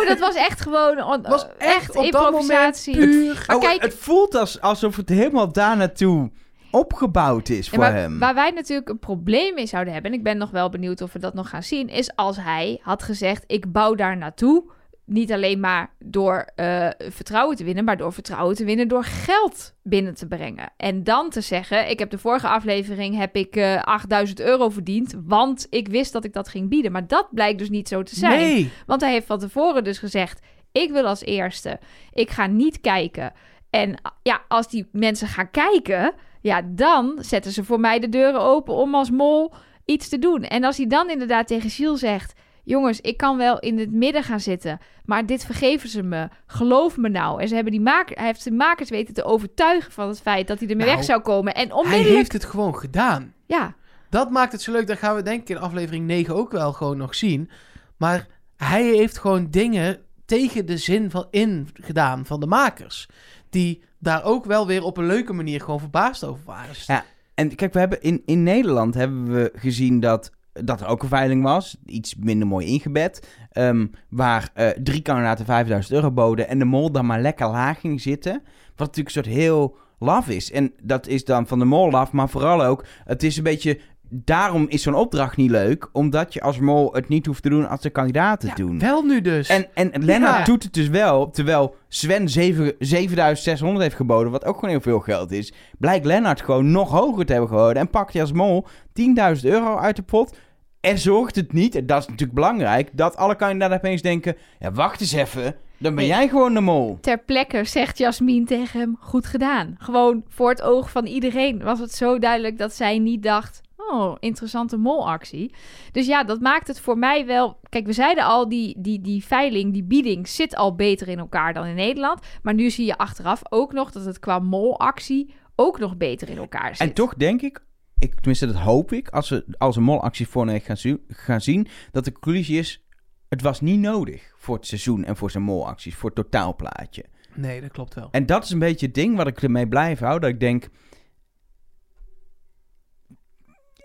Oh, 0.00 0.06
dat 0.06 0.18
was 0.18 0.34
echt 0.34 0.60
gewoon... 0.60 1.02
on- 1.12 1.22
was 1.22 1.46
echt, 1.58 1.76
echt 1.76 1.96
op 1.96 2.12
dat 2.12 2.32
moment 2.32 2.34
improvisatie. 2.50 2.96
puur... 2.96 3.44
Maar 3.46 3.56
Oh, 3.56 3.62
kijk- 3.62 3.82
het 3.82 3.94
voelt 3.94 4.34
als, 4.34 4.60
alsof 4.60 4.96
het 4.96 5.08
helemaal 5.08 5.52
daar 5.52 5.76
naartoe 5.76 6.30
opgebouwd 6.70 7.48
is 7.48 7.68
voor 7.68 7.78
maar 7.78 7.94
hem. 7.94 8.18
Waar 8.18 8.34
wij 8.34 8.50
natuurlijk 8.50 8.88
een 8.88 8.98
probleem 8.98 9.54
mee 9.54 9.66
zouden 9.66 9.92
hebben, 9.92 10.12
en 10.12 10.18
ik 10.18 10.24
ben 10.24 10.38
nog 10.38 10.50
wel 10.50 10.68
benieuwd 10.68 11.00
of 11.00 11.12
we 11.12 11.18
dat 11.18 11.34
nog 11.34 11.48
gaan 11.48 11.62
zien, 11.62 11.88
is 11.88 12.16
als 12.16 12.36
hij 12.36 12.78
had 12.82 13.02
gezegd: 13.02 13.44
Ik 13.46 13.72
bouw 13.72 13.94
daar 13.94 14.16
naartoe. 14.16 14.76
Niet 15.04 15.32
alleen 15.32 15.60
maar 15.60 15.90
door 15.98 16.50
eh, 16.54 16.88
vertrouwen 16.98 17.56
te 17.56 17.64
winnen, 17.64 17.84
maar 17.84 17.96
door 17.96 18.12
vertrouwen 18.12 18.56
te 18.56 18.64
winnen 18.64 18.88
door 18.88 19.04
geld 19.04 19.74
binnen 19.82 20.14
te 20.14 20.26
brengen. 20.26 20.72
En 20.76 21.04
dan 21.04 21.30
te 21.30 21.40
zeggen: 21.40 21.90
Ik 21.90 21.98
heb 21.98 22.10
de 22.10 22.18
vorige 22.18 22.48
aflevering 22.48 23.16
heb 23.16 23.36
ik 23.36 23.56
eh 23.56 23.82
8000 23.82 24.40
euro 24.40 24.68
verdiend, 24.68 25.14
want 25.24 25.66
ik 25.70 25.88
wist 25.88 26.12
dat 26.12 26.24
ik 26.24 26.32
dat 26.32 26.48
ging 26.48 26.68
bieden. 26.68 26.92
Maar 26.92 27.06
dat 27.06 27.28
blijkt 27.30 27.58
dus 27.58 27.70
niet 27.70 27.88
zo 27.88 28.02
te 28.02 28.14
zijn. 28.14 28.38
Nee. 28.38 28.72
Want 28.86 29.00
hij 29.00 29.12
heeft 29.12 29.26
van 29.26 29.38
tevoren 29.38 29.84
dus 29.84 29.98
gezegd: 29.98 30.40
Ik 30.72 30.90
wil 30.90 31.06
als 31.06 31.24
eerste, 31.24 31.78
ik 32.12 32.30
ga 32.30 32.46
niet 32.46 32.80
kijken. 32.80 33.32
En 33.70 34.00
ja, 34.22 34.40
als 34.48 34.68
die 34.68 34.88
mensen 34.92 35.28
gaan 35.28 35.50
kijken, 35.50 36.12
ja, 36.40 36.62
dan 36.66 37.18
zetten 37.20 37.52
ze 37.52 37.64
voor 37.64 37.80
mij 37.80 37.98
de 37.98 38.08
deuren 38.08 38.40
open 38.40 38.74
om 38.74 38.94
als 38.94 39.10
mol 39.10 39.52
iets 39.84 40.08
te 40.08 40.18
doen. 40.18 40.42
En 40.42 40.64
als 40.64 40.76
hij 40.76 40.86
dan 40.86 41.10
inderdaad 41.10 41.46
tegen 41.46 41.70
Gilles 41.70 42.00
zegt: 42.00 42.32
Jongens, 42.64 43.00
ik 43.00 43.16
kan 43.16 43.36
wel 43.36 43.58
in 43.58 43.78
het 43.78 43.92
midden 43.92 44.22
gaan 44.22 44.40
zitten, 44.40 44.78
maar 45.04 45.26
dit 45.26 45.44
vergeven 45.44 45.88
ze 45.88 46.02
me. 46.02 46.28
Geloof 46.46 46.96
me 46.96 47.08
nou. 47.08 47.40
En 47.40 47.48
ze 47.48 47.54
hebben 47.54 47.72
die 47.72 47.80
maker, 47.80 48.16
hij 48.16 48.26
heeft 48.26 48.44
de 48.44 48.50
makers 48.50 48.90
weten 48.90 49.14
te 49.14 49.24
overtuigen 49.24 49.92
van 49.92 50.08
het 50.08 50.20
feit 50.20 50.46
dat 50.48 50.58
hij 50.58 50.68
ermee 50.68 50.84
Nou, 50.86 50.96
weg 50.96 51.06
zou 51.06 51.20
komen. 51.20 51.54
En 51.54 51.68
Hij 51.68 51.76
onmiddellijk, 51.76 52.14
heeft 52.14 52.32
het 52.32 52.44
gewoon 52.44 52.76
gedaan. 52.76 53.34
ja, 53.46 53.74
Dat 54.10 54.30
maakt 54.30 54.52
het 54.52 54.62
zo 54.62 54.72
leuk. 54.72 54.86
Dat 54.86 54.98
gaan 54.98 55.14
we 55.16 55.22
denk 55.22 55.40
ik 55.40 55.48
in 55.48 55.58
aflevering 55.58 56.06
9 56.06 56.34
ook 56.34 56.52
wel 56.52 56.72
gewoon 56.72 56.96
nog 56.96 57.14
zien. 57.14 57.50
Maar 57.96 58.26
hij 58.56 58.84
heeft 58.84 59.18
gewoon 59.18 59.50
dingen 59.50 59.98
tegen 60.24 60.66
de 60.66 60.76
zin 60.76 61.10
van 61.10 61.26
in 61.30 61.68
gedaan 61.74 62.26
van 62.26 62.40
de 62.40 62.46
makers. 62.46 63.08
Die 63.50 63.82
daar 63.98 64.24
ook 64.24 64.44
wel 64.44 64.66
weer 64.66 64.82
op 64.82 64.96
een 64.96 65.06
leuke 65.06 65.32
manier 65.32 65.60
gewoon 65.60 65.80
verbaasd 65.80 66.24
over 66.24 66.42
waren. 66.44 66.74
Ja. 66.86 67.04
En 67.34 67.54
kijk, 67.54 67.72
we 67.72 67.78
hebben 67.78 68.02
in, 68.02 68.22
in 68.24 68.42
Nederland 68.42 68.94
hebben 68.94 69.32
we 69.32 69.52
gezien 69.54 70.00
dat, 70.00 70.30
dat 70.52 70.80
er 70.80 70.86
ook 70.86 71.02
een 71.02 71.08
veiling 71.08 71.42
was. 71.42 71.76
Iets 71.86 72.14
minder 72.16 72.46
mooi 72.48 72.66
ingebed. 72.66 73.28
ehm, 73.50 73.86
waar 74.08 74.50
eh, 74.54 74.68
drie 74.68 75.02
kandidaten 75.02 75.44
5000 75.44 75.94
euro 75.94 76.10
boden. 76.10 76.48
En 76.48 76.58
de 76.58 76.64
mol 76.64 76.92
dan 76.92 77.06
maar 77.06 77.20
lekker 77.20 77.48
laag 77.48 77.80
ging 77.80 78.00
zitten. 78.00 78.42
Wat 78.76 78.86
natuurlijk 78.86 79.16
een 79.16 79.22
soort 79.24 79.36
heel 79.36 79.76
laf 79.98 80.28
is. 80.28 80.52
En 80.52 80.72
dat 80.82 81.06
is 81.06 81.24
dan 81.24 81.46
van 81.46 81.58
de 81.58 81.64
mol 81.64 81.90
laf. 81.90 82.12
Maar 82.12 82.28
vooral 82.28 82.64
ook, 82.64 82.84
het 83.04 83.22
is 83.22 83.36
een 83.36 83.42
beetje... 83.42 83.80
Daarom 84.10 84.66
is 84.68 84.82
zo'n 84.82 84.94
opdracht 84.94 85.36
niet 85.36 85.50
leuk. 85.50 85.88
Omdat 85.92 86.32
je 86.34 86.40
als 86.40 86.58
mol 86.58 86.92
het 86.94 87.08
niet 87.08 87.26
hoeft 87.26 87.42
te 87.42 87.48
doen 87.48 87.68
als 87.68 87.80
de 87.80 87.90
kandidaten 87.90 88.48
Ja, 88.48 88.54
doen. 88.54 88.78
wel 88.78 89.02
nu 89.02 89.20
dus. 89.20 89.48
En, 89.48 89.66
en 89.74 90.04
Lennart 90.04 90.38
Ja. 90.38 90.44
doet 90.44 90.62
het 90.62 90.72
dus 90.74 90.88
wel, 90.88 91.30
terwijl 91.30 91.74
Sven 91.88 92.28
zeven- 92.28 92.74
7600 92.78 93.82
heeft 93.82 93.96
geboden, 93.96 94.32
wat 94.32 94.44
ook 94.44 94.54
gewoon 94.54 94.70
heel 94.70 94.80
veel 94.80 95.00
geld 95.00 95.32
is. 95.32 95.52
Blijkt 95.78 96.04
Lennart 96.06 96.40
gewoon 96.42 96.70
nog 96.70 96.90
hoger 96.90 97.26
te 97.26 97.32
hebben 97.32 97.50
geboden 97.50 97.76
en 97.82 97.90
pakt 97.90 98.12
hij 98.12 98.22
als 98.22 98.32
mol 98.32 98.66
10.000 98.92 99.44
euro 99.50 99.76
uit 99.76 99.96
de 99.96 100.02
pot. 100.02 100.36
En 100.80 100.98
zorgt 100.98 101.36
het 101.36 101.52
niet, 101.52 101.74
en 101.74 101.86
dat 101.86 102.00
is 102.00 102.06
natuurlijk 102.06 102.34
belangrijk, 102.34 102.88
dat 102.92 103.16
alle 103.16 103.34
kandidaten 103.36 103.76
opeens 103.76 104.02
denken, 104.02 104.36
ja 104.58 104.72
wacht 104.72 105.00
eens 105.00 105.12
even, 105.12 105.42
dan 105.78 105.94
ben 105.94 105.94
Nee. 105.94 106.06
jij 106.06 106.28
gewoon 106.28 106.54
de 106.54 106.60
mol. 106.60 106.98
ter 107.00 107.18
plekke 107.18 107.64
zegt 107.64 107.98
Jasmin 107.98 108.44
tegen 108.46 108.80
hem: 108.80 108.96
Goed 109.00 109.26
gedaan. 109.26 109.74
Gewoon 109.78 110.24
voor 110.28 110.48
het 110.50 110.62
oog 110.62 110.90
van 110.90 111.06
iedereen 111.06 111.62
was 111.62 111.78
het 111.78 111.92
zo 111.94 112.18
duidelijk 112.18 112.58
dat 112.58 112.74
zij 112.74 112.98
niet 112.98 113.22
dacht: 113.22 113.60
Oh, 113.90 114.16
interessante 114.20 114.76
molactie. 114.76 115.54
Dus 115.92 116.06
ja, 116.06 116.24
dat 116.24 116.40
maakt 116.40 116.66
het 116.66 116.80
voor 116.80 116.98
mij 116.98 117.26
wel. 117.26 117.60
Kijk, 117.68 117.86
we 117.86 117.92
zeiden 117.92 118.24
al: 118.24 118.48
die, 118.48 118.80
die, 118.80 119.00
die 119.00 119.24
veiling, 119.24 119.72
die 119.72 119.84
bieding 119.84 120.28
zit 120.28 120.56
al 120.56 120.74
beter 120.74 121.08
in 121.08 121.18
elkaar 121.18 121.54
dan 121.54 121.66
in 121.66 121.74
Nederland. 121.74 122.20
Maar 122.42 122.54
nu 122.54 122.70
zie 122.70 122.86
je 122.86 122.98
achteraf 122.98 123.42
ook 123.48 123.72
nog 123.72 123.90
dat 123.90 124.04
het 124.04 124.18
qua 124.18 124.38
molactie 124.38 125.34
ook 125.56 125.78
nog 125.78 125.96
beter 125.96 126.28
in 126.28 126.36
elkaar 126.36 126.76
zit. 126.76 126.88
En 126.88 126.94
toch 126.94 127.14
denk 127.14 127.42
ik, 127.42 127.64
ik, 127.98 128.14
tenminste 128.14 128.46
dat 128.46 128.56
hoop 128.56 128.92
ik, 128.92 129.08
als 129.08 129.28
we 129.28 129.44
als 129.58 129.76
een 129.76 129.82
molactie 129.82 130.28
voor 130.28 130.48
gaan, 130.48 130.76
zien- 130.76 131.04
gaan 131.08 131.40
zien, 131.40 131.66
dat 131.92 132.04
de 132.04 132.12
conclusie 132.12 132.58
is, 132.58 132.84
het 133.28 133.42
was 133.42 133.60
niet 133.60 133.80
nodig 133.80 134.32
voor 134.36 134.56
het 134.56 134.66
seizoen 134.66 135.04
en 135.04 135.16
voor 135.16 135.30
zijn 135.30 135.44
molacties, 135.44 135.94
voor 135.94 136.10
het 136.14 136.24
totaalplaatje. 136.24 137.04
Nee, 137.34 137.60
dat 137.60 137.70
klopt 137.70 137.94
wel. 137.94 138.08
En 138.10 138.26
dat 138.26 138.44
is 138.44 138.50
een 138.50 138.58
beetje 138.58 138.86
het 138.86 138.94
ding 138.94 139.16
wat 139.16 139.26
ik 139.26 139.42
ermee 139.42 139.68
blijf 139.68 139.98
houden. 139.98 140.20
Dat 140.20 140.30
ik 140.30 140.40
denk. 140.40 140.68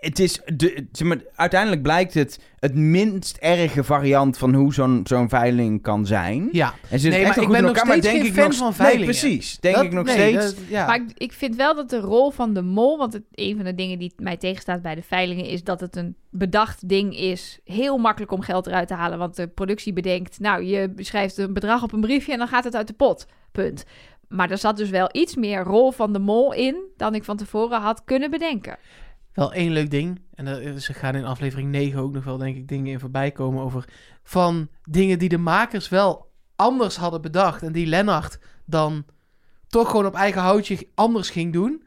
Het 0.04 0.18
is. 0.18 0.40
De, 0.56 0.86
zeg 0.92 1.08
maar, 1.08 1.18
uiteindelijk 1.34 1.82
blijkt 1.82 2.14
het 2.14 2.40
het 2.58 2.74
minst 2.74 3.36
erge 3.36 3.84
variant 3.84 4.38
van 4.38 4.54
hoe 4.54 4.74
zo'n 4.74 5.00
zo'n 5.04 5.28
veiling 5.28 5.82
kan 5.82 6.06
zijn. 6.06 6.48
Ja. 6.52 6.74
En 6.90 6.98
zit 6.98 7.10
Nee, 7.12 7.24
echt 7.24 7.36
maar 7.36 7.44
ik 7.44 7.50
ben 7.50 7.60
nog 7.62 7.70
elkaar, 7.76 7.86
steeds 7.86 8.06
denk 8.06 8.16
geen 8.18 8.26
ik 8.26 8.32
fan 8.32 8.44
nog- 8.48 8.56
van 8.56 8.66
Nee, 8.68 8.76
veilingen. 8.76 9.04
precies. 9.06 9.58
Denk 9.60 9.74
Dat- 9.74 9.84
ik 9.84 9.92
nog 9.92 10.04
nee, 10.04 10.14
steeds. 10.14 10.44
dat- 10.54 10.54
ja. 10.68 10.86
Maar 10.86 10.96
ik, 10.96 11.10
ik 11.14 11.32
vind 11.32 11.56
wel 11.56 11.74
dat 11.74 11.90
de 11.90 12.00
rol 12.00 12.30
van 12.30 12.54
de 12.54 12.62
mol, 12.62 12.98
want 12.98 13.12
het, 13.12 13.22
een 13.30 13.56
van 13.56 13.64
de 13.64 13.74
dingen 13.74 13.98
die 13.98 14.12
mij 14.16 14.36
tegenstaat 14.36 14.82
bij 14.82 14.94
de 14.94 15.02
veilingen, 15.02 15.44
is 15.44 15.64
dat 15.64 15.80
het 15.80 15.96
een 15.96 16.16
bedacht 16.30 16.88
ding 16.88 17.16
is. 17.18 17.58
Heel 17.64 17.98
makkelijk 17.98 18.32
om 18.32 18.40
geld 18.40 18.66
eruit 18.66 18.88
te 18.88 18.94
halen, 18.94 19.18
want 19.18 19.36
de 19.36 19.48
productie 19.48 19.92
bedenkt, 19.92 20.40
nou, 20.40 20.62
je 20.64 20.92
schrijft 20.96 21.36
een 21.38 21.52
bedrag 21.52 21.82
op 21.82 21.92
een 21.92 22.00
briefje 22.00 22.32
en 22.32 22.38
dan 22.38 22.48
gaat 22.48 22.64
het 22.64 22.76
uit 22.76 22.86
de 22.86 22.92
pot. 22.94 23.26
Punt. 23.52 23.84
Maar 24.28 24.50
er 24.50 24.58
zat 24.58 24.76
dus 24.76 24.90
wel 24.90 25.08
iets 25.12 25.36
meer 25.36 25.62
rol 25.62 25.90
van 25.92 26.12
de 26.12 26.18
mol 26.18 26.52
in 26.52 26.76
dan 26.96 27.14
ik 27.14 27.24
van 27.24 27.36
tevoren 27.36 27.80
had 27.80 28.02
kunnen 28.04 28.30
bedenken. 28.30 28.76
Wel 29.34 29.52
één 29.52 29.72
leuk 29.72 29.90
ding. 29.90 30.20
En 30.34 30.44
dat, 30.44 30.82
ze 30.82 30.92
gaan 30.92 31.14
in 31.14 31.24
aflevering 31.24 31.70
9 31.70 32.00
ook 32.00 32.12
nog 32.12 32.24
wel, 32.24 32.36
denk 32.36 32.56
ik, 32.56 32.68
dingen 32.68 32.92
in 32.92 33.00
voorbij 33.00 33.30
komen 33.30 33.62
over... 33.62 33.84
van 34.22 34.68
dingen 34.82 35.18
die 35.18 35.28
de 35.28 35.38
makers 35.38 35.88
wel 35.88 36.30
anders 36.56 36.96
hadden 36.96 37.20
bedacht... 37.20 37.62
en 37.62 37.72
die 37.72 37.86
Lennart 37.86 38.38
dan 38.64 39.04
toch 39.68 39.90
gewoon 39.90 40.06
op 40.06 40.14
eigen 40.14 40.42
houtje 40.42 40.88
anders 40.94 41.30
ging 41.30 41.52
doen. 41.52 41.84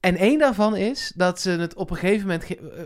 En 0.00 0.16
één 0.16 0.38
daarvan 0.38 0.76
is 0.76 1.12
dat 1.16 1.40
ze 1.40 1.50
het 1.50 1.74
op 1.74 1.90
een 1.90 1.96
gegeven 1.96 2.26
moment... 2.26 2.56
eh, 2.56 2.82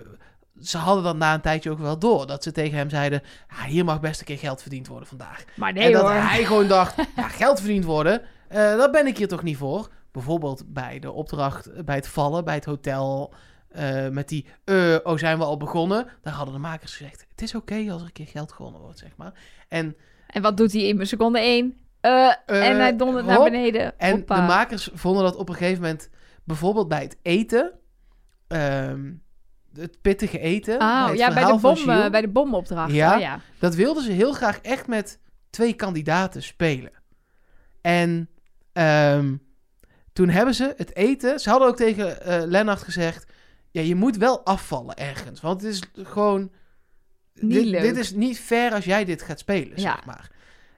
ze 0.60 0.78
hadden 0.78 1.04
dat 1.04 1.16
na 1.16 1.34
een 1.34 1.40
tijdje 1.40 1.70
ook 1.70 1.78
wel 1.78 1.98
door. 1.98 2.26
Dat 2.26 2.42
ze 2.42 2.52
tegen 2.52 2.78
hem 2.78 2.90
zeiden... 2.90 3.22
"Ah, 3.48 3.62
hier 3.62 3.84
mag 3.84 4.00
best 4.00 4.20
een 4.20 4.26
keer 4.26 4.38
geld 4.38 4.62
verdiend 4.62 4.86
worden 4.86 5.08
vandaag. 5.08 5.44
Maar 5.56 5.72
nee 5.72 5.84
en 5.84 5.92
dat 5.92 6.02
hoor. 6.02 6.10
hij 6.10 6.44
gewoon 6.44 6.68
dacht, 6.68 6.96
ja, 7.16 7.28
geld 7.28 7.58
verdiend 7.60 7.84
worden, 7.84 8.22
eh 8.48 8.58
daar 8.58 8.90
ben 8.90 9.06
ik 9.06 9.18
hier 9.18 9.28
toch 9.28 9.42
niet 9.42 9.56
voor. 9.56 9.90
Bijvoorbeeld 10.12 10.64
bij 10.72 10.98
de 10.98 11.12
opdracht, 11.12 11.66
eh, 11.66 11.82
bij 11.84 11.94
het 11.94 12.08
vallen, 12.08 12.44
bij 12.44 12.54
het 12.54 12.64
hotel, 12.64 13.34
eh, 13.68 14.08
met 14.08 14.28
die, 14.28 14.46
eh, 14.64 14.96
oh 15.02 15.18
zijn 15.18 15.38
we 15.38 15.44
al 15.44 15.56
begonnen? 15.56 16.06
Daar 16.22 16.32
hadden 16.34 16.54
de 16.54 16.60
makers 16.60 16.96
gezegd, 16.96 17.26
het 17.30 17.42
is 17.42 17.54
oké 17.54 17.74
als 17.90 18.00
er 18.00 18.06
een 18.06 18.12
keer 18.12 18.26
geld 18.26 18.52
gewonnen 18.52 18.80
wordt, 18.80 18.98
zeg 18.98 19.16
maar. 19.16 19.32
En, 19.68 19.96
En 20.26 20.42
wat 20.42 20.56
doet 20.56 20.72
hij 20.72 20.82
in 20.82 21.06
seconde 21.06 21.38
één? 21.38 21.76
En 22.00 22.76
hij 22.78 22.96
dondert 22.96 23.26
naar 23.26 23.42
beneden. 23.42 23.98
en 23.98 24.12
Hoppa. 24.16 24.36
de 24.36 24.42
makers 24.42 24.90
vonden 24.94 25.22
dat 25.22 25.36
op 25.36 25.48
een 25.48 25.54
gegeven 25.54 25.82
moment, 25.82 26.10
bijvoorbeeld 26.44 26.88
bij 26.88 27.02
het 27.02 27.16
eten, 27.22 27.72
ehm, 28.48 29.12
het 29.74 30.00
pittige 30.00 30.38
eten, 30.38 30.78
bij 30.78 30.86
Oh, 30.88 31.08
het 31.08 31.18
ja, 31.18 31.32
bij 31.32 31.42
de, 31.42 31.48
van 31.48 31.60
bom, 31.60 31.76
Gilles, 31.76 32.04
eh, 32.04 32.10
bij 32.10 32.20
de 32.20 32.28
bomopdracht. 32.28 32.92
Ja. 32.92 33.14
Oh, 33.14 33.20
ja. 33.20 33.40
Dat 33.58 33.74
wilden 33.74 34.02
ze 34.02 34.12
heel 34.12 34.32
graag 34.32 34.58
echt 34.60 34.86
met 34.86 35.18
twee 35.50 35.72
kandidaten 35.72 36.42
spelen. 36.42 36.92
En 37.80 38.28
ehm, 38.72 39.34
toen 40.12 40.28
hebben 40.28 40.54
ze 40.54 40.74
het 40.76 40.96
eten. 40.96 41.40
Ze 41.40 41.50
hadden 41.50 41.68
ook 41.68 41.76
tegen 41.76 42.22
eh 42.22 42.42
Lennart 42.46 42.82
gezegd: 42.82 43.26
Ja, 43.70 43.80
je 43.80 43.94
moet 43.94 44.16
wel 44.16 44.44
afvallen 44.44 44.96
ergens. 44.96 45.40
Want 45.40 45.62
het 45.62 45.70
is 45.72 45.82
gewoon. 46.02 46.50
Niet 47.34 47.52
dit, 47.52 47.64
leuk. 47.64 47.82
dit 47.82 47.96
is 47.96 48.12
niet 48.12 48.38
fair 48.40 48.72
als 48.72 48.84
jij 48.84 49.04
dit 49.04 49.22
gaat 49.22 49.38
spelen, 49.38 49.72
Ja. 49.80 49.94
zeg 49.94 50.04
maar. 50.04 50.30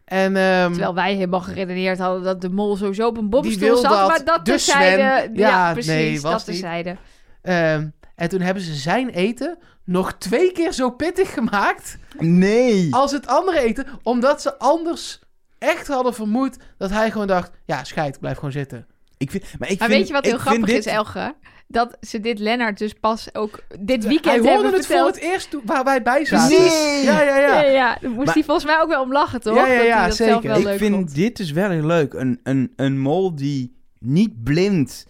En, 0.04 0.36
ehm, 0.36 0.70
Terwijl 0.70 0.94
wij 0.94 1.14
helemaal 1.14 1.40
geredeneerd 1.40 1.98
hadden 1.98 2.22
dat 2.22 2.40
de 2.40 2.50
mol 2.50 2.76
sowieso 2.76 3.06
op 3.06 3.16
een 3.16 3.30
bobstoel 3.30 3.58
wil 3.68 3.76
zat. 3.76 3.90
dat, 3.90 4.08
maar 4.08 4.24
dat 4.24 4.44
dus 4.44 4.64
terzijde... 4.64 5.02
Ja, 5.02 5.48
ja, 5.48 5.72
precies. 5.72 5.90
nee, 5.90 6.20
was 6.20 6.32
dat 6.32 6.44
terzijde. 6.44 6.96
ehm, 7.42 7.88
en 8.14 8.28
toen 8.28 8.40
hebben 8.40 8.62
ze 8.62 8.74
zijn 8.74 9.08
eten 9.08 9.58
nog 9.84 10.12
twee 10.18 10.52
keer 10.52 10.72
zo 10.72 10.90
pittig 10.90 11.32
gemaakt 11.32 11.98
Nee. 12.18 12.94
als 12.94 13.12
het 13.12 13.26
andere 13.26 13.60
eten. 13.60 13.86
Omdat 14.02 14.42
ze 14.42 14.58
anders 14.58 15.20
echt 15.58 15.86
hadden 15.88 16.14
vermoed 16.14 16.56
dat 16.78 16.90
hij 16.90 17.10
gewoon 17.10 17.26
dacht... 17.26 17.50
Ja, 17.64 17.84
scheid, 17.84 18.20
blijf 18.20 18.34
gewoon 18.36 18.52
zitten. 18.52 18.86
Ik 19.24 19.30
vind, 19.30 19.44
maar 19.58 19.70
ik 19.70 19.78
Maar 19.78 19.88
vind, 19.88 19.98
weet 20.00 20.08
je 20.08 20.12
wat 20.14 20.24
heel 20.24 20.38
grappig 20.38 20.66
dit- 20.66 20.78
is, 20.78 20.86
Elge? 20.92 21.34
Dat 21.68 21.96
ze 22.00 22.20
dit 22.20 22.38
Lennart 22.38 22.78
dus 22.78 22.92
pas 22.92 23.28
ook 23.34 23.60
dit 23.80 24.00
Hij 24.02 24.08
weekend 24.08 24.34
hoorde 24.36 24.48
hebben 24.52 24.72
het 24.72 24.86
voor 24.86 24.96
verteld. 24.96 25.14
het 25.14 25.24
eerst 25.24 25.50
toen- 25.50 25.62
waar 25.64 25.84
wij 25.84 26.02
bij 26.02 26.24
zaten. 26.24 26.58
Nee! 26.58 27.04
Ja, 27.04 27.22
ja, 27.22 27.36
Ja, 27.38 27.60
ja. 27.62 27.70
ja, 27.70 27.98
daar 28.00 28.10
moest 28.10 28.24
Maar- 28.24 28.34
hij 28.34 28.44
volgens 28.44 28.66
mij 28.66 28.80
ook 28.80 28.88
wel 28.88 29.02
om 29.02 29.12
lachen, 29.12 29.40
toch? 29.40 29.56
Ja, 29.56 29.66
ja, 29.66 29.76
Dat 29.78 29.86
ja, 29.86 29.98
hij 29.98 30.06
dat 30.08 30.16
zeker. 30.16 30.42
wel 30.42 30.58
ik 30.58 30.64
leuk 30.64 30.78
vind 30.78 30.94
vond. 30.94 31.14
dit 31.14 31.36
dus 31.36 31.50
wel 31.50 31.70
heel 31.70 31.86
leuk. 31.86 32.12
Een, 32.12 32.40
een, 32.42 32.72
een 32.76 32.98
mol 33.00 33.34
die 33.34 33.76
niet 33.98 34.42
blind 34.44 35.06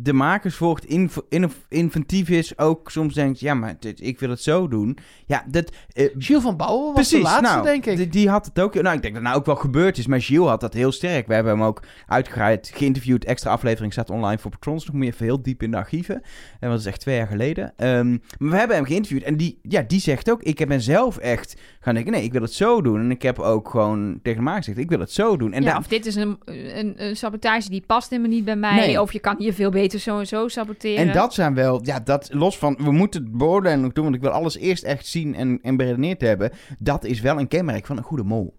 de 0.00 0.12
makers 0.12 0.54
volgt, 0.54 0.84
inv- 0.84 1.16
inno- 1.28 1.48
inventief 1.68 2.28
is, 2.28 2.58
ook 2.58 2.90
soms 2.90 3.14
denkt, 3.14 3.40
ja, 3.40 3.54
maar 3.54 3.76
dit, 3.80 4.00
ik 4.02 4.18
wil 4.20 4.30
het 4.30 4.40
zo 4.42 4.68
doen. 4.68 4.98
Ja, 5.26 5.44
dat... 5.50 5.72
eh, 5.92 6.08
Gilles 6.18 6.42
van 6.42 6.56
Bouwen 6.56 6.84
was 6.84 6.94
Precies, 6.94 7.10
de 7.12 7.22
laatste, 7.22 7.42
nou, 7.54 7.64
denk 7.64 7.86
ik. 7.86 7.96
Die, 7.96 8.08
die 8.08 8.28
had 8.28 8.46
het 8.46 8.60
ook. 8.60 8.74
Nou, 8.74 8.96
ik 8.96 9.02
denk 9.02 9.14
dat 9.14 9.22
nou 9.22 9.36
ook 9.36 9.46
wel 9.46 9.56
gebeurd 9.56 9.98
is. 9.98 10.06
Maar 10.06 10.20
Gilles 10.20 10.48
had 10.48 10.60
dat 10.60 10.74
heel 10.74 10.92
sterk. 10.92 11.26
We 11.26 11.34
hebben 11.34 11.52
hem 11.52 11.62
ook 11.62 11.82
uitgebreid 12.06 12.70
geïnterviewd. 12.74 13.24
Extra 13.24 13.50
aflevering 13.50 13.92
staat 13.92 14.10
online 14.10 14.38
voor 14.38 14.50
patrons. 14.50 14.86
Nog 14.86 14.94
moet 14.94 15.04
je 15.04 15.12
even 15.12 15.24
heel 15.24 15.42
diep 15.42 15.62
in 15.62 15.70
de 15.70 15.76
archieven. 15.76 16.22
En 16.60 16.70
dat 16.70 16.78
is 16.80 16.86
echt 16.86 17.00
twee 17.00 17.16
jaar 17.16 17.26
geleden. 17.26 17.72
Ehm, 17.76 18.10
maar 18.38 18.50
we 18.50 18.56
hebben 18.56 18.76
hem 18.76 18.84
geïnterviewd. 18.86 19.22
En 19.22 19.36
die, 19.36 19.58
ja, 19.62 19.82
die 19.82 20.00
zegt 20.00 20.30
ook: 20.30 20.42
Ik 20.42 20.66
ben 20.68 20.80
zelf 20.82 21.16
echt 21.16 21.56
gaan 21.80 21.94
denken: 21.94 22.12
nee, 22.12 22.22
ik 22.22 22.32
wil 22.32 22.42
het 22.42 22.52
zo 22.52 22.82
doen. 22.82 23.00
En 23.00 23.10
ik 23.10 23.22
heb 23.22 23.38
ook 23.38 23.68
gewoon 23.70 24.18
tegen 24.22 24.38
de 24.38 24.44
maak 24.44 24.56
gezegd: 24.56 24.78
Ik 24.78 24.88
wil 24.88 25.00
het 25.00 25.12
zo 25.12 25.36
doen. 25.36 25.52
En 25.52 25.62
ja, 25.62 25.68
daar- 25.68 25.78
of 25.78 25.86
dit 25.86 26.06
is 26.06 26.14
een, 26.14 26.38
een, 26.44 26.94
een 27.04 27.16
sabotage 27.16 27.70
die 27.70 27.82
past 27.86 28.10
helemaal 28.10 28.30
niet 28.30 28.44
bij 28.44 28.56
mij. 28.56 28.76
Nee. 28.86 29.00
Of 29.00 29.12
je 29.12 29.18
kan 29.18 29.34
hier 29.38 29.52
veel 29.54 29.70
beter 29.70 29.87
zo 29.96 30.18
en 30.18 30.26
zo 30.26 30.48
saboteren. 30.48 31.06
En 31.06 31.12
dat 31.12 31.34
zijn 31.34 31.54
wel, 31.54 31.80
ja, 31.84 32.00
dat 32.00 32.28
los 32.32 32.58
van, 32.58 32.78
we 32.82 32.92
moeten 32.92 33.22
het 33.22 33.32
beoordelen 33.32 33.80
nog 33.80 33.92
doen, 33.92 34.04
want 34.04 34.16
ik 34.16 34.22
wil 34.22 34.30
alles 34.30 34.56
eerst 34.56 34.82
echt 34.82 35.06
zien 35.06 35.34
en, 35.34 35.58
en 35.62 35.76
beredeneerd 35.76 36.20
hebben. 36.20 36.50
Dat 36.78 37.04
is 37.04 37.20
wel 37.20 37.38
een 37.38 37.48
kenmerk 37.48 37.86
van 37.86 37.96
een 37.96 38.02
goede 38.02 38.24
mol. 38.24 38.54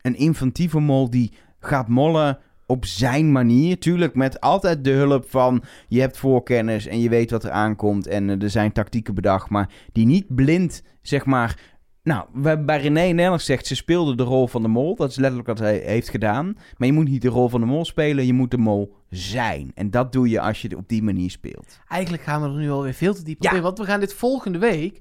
Een 0.00 0.16
inventieve 0.16 0.80
mol 0.80 1.10
die 1.10 1.32
gaat 1.60 1.88
mollen 1.88 2.38
op 2.66 2.84
zijn 2.84 3.32
manier. 3.32 3.78
Tuurlijk 3.78 4.14
met 4.14 4.40
altijd 4.40 4.84
de 4.84 4.90
hulp 4.90 5.30
van, 5.30 5.62
je 5.88 6.00
hebt 6.00 6.18
voorkennis 6.18 6.86
en 6.86 7.00
je 7.00 7.08
weet 7.08 7.30
wat 7.30 7.44
er 7.44 7.50
aankomt 7.50 8.06
en 8.06 8.30
eh, 8.30 8.42
er 8.42 8.50
zijn 8.50 8.72
tactieken 8.72 9.14
bedacht. 9.14 9.50
Maar 9.50 9.68
die 9.92 10.06
niet 10.06 10.34
blind, 10.34 10.82
zeg 11.02 11.24
maar... 11.24 11.70
Nou, 12.02 12.24
we 12.32 12.48
hebben 12.48 12.66
bij 12.66 12.80
René 12.80 13.00
Nederlands 13.00 13.44
gezegd, 13.44 13.66
ze 13.66 13.74
speelde 13.74 14.14
de 14.14 14.22
rol 14.22 14.46
van 14.48 14.62
de 14.62 14.68
mol. 14.68 14.96
Dat 14.96 15.10
is 15.10 15.16
letterlijk 15.16 15.48
wat 15.48 15.58
hij 15.58 15.82
heeft 15.84 16.08
gedaan. 16.08 16.56
Maar 16.76 16.86
je 16.88 16.92
moet 16.94 17.08
niet 17.08 17.22
de 17.22 17.28
rol 17.28 17.48
van 17.48 17.60
de 17.60 17.66
mol 17.66 17.84
spelen, 17.84 18.26
je 18.26 18.32
moet 18.32 18.50
de 18.50 18.58
mol 18.58 18.94
zijn. 19.10 19.70
En 19.74 19.90
dat 19.90 20.12
doe 20.12 20.28
je 20.28 20.40
als 20.40 20.62
je 20.62 20.68
het 20.68 20.76
op 20.76 20.88
die 20.88 21.02
manier 21.02 21.30
speelt. 21.30 21.78
Eigenlijk 21.88 22.22
gaan 22.22 22.42
we 22.42 22.48
er 22.48 22.54
nu 22.54 22.70
alweer 22.70 22.94
veel 22.94 23.14
te 23.14 23.22
diep 23.24 23.36
op 23.36 23.42
Ja. 23.42 23.52
in. 23.52 23.62
Want 23.62 23.78
we 23.78 23.84
gaan 23.84 24.00
dit 24.00 24.14
volgende 24.14 24.58
week... 24.58 24.98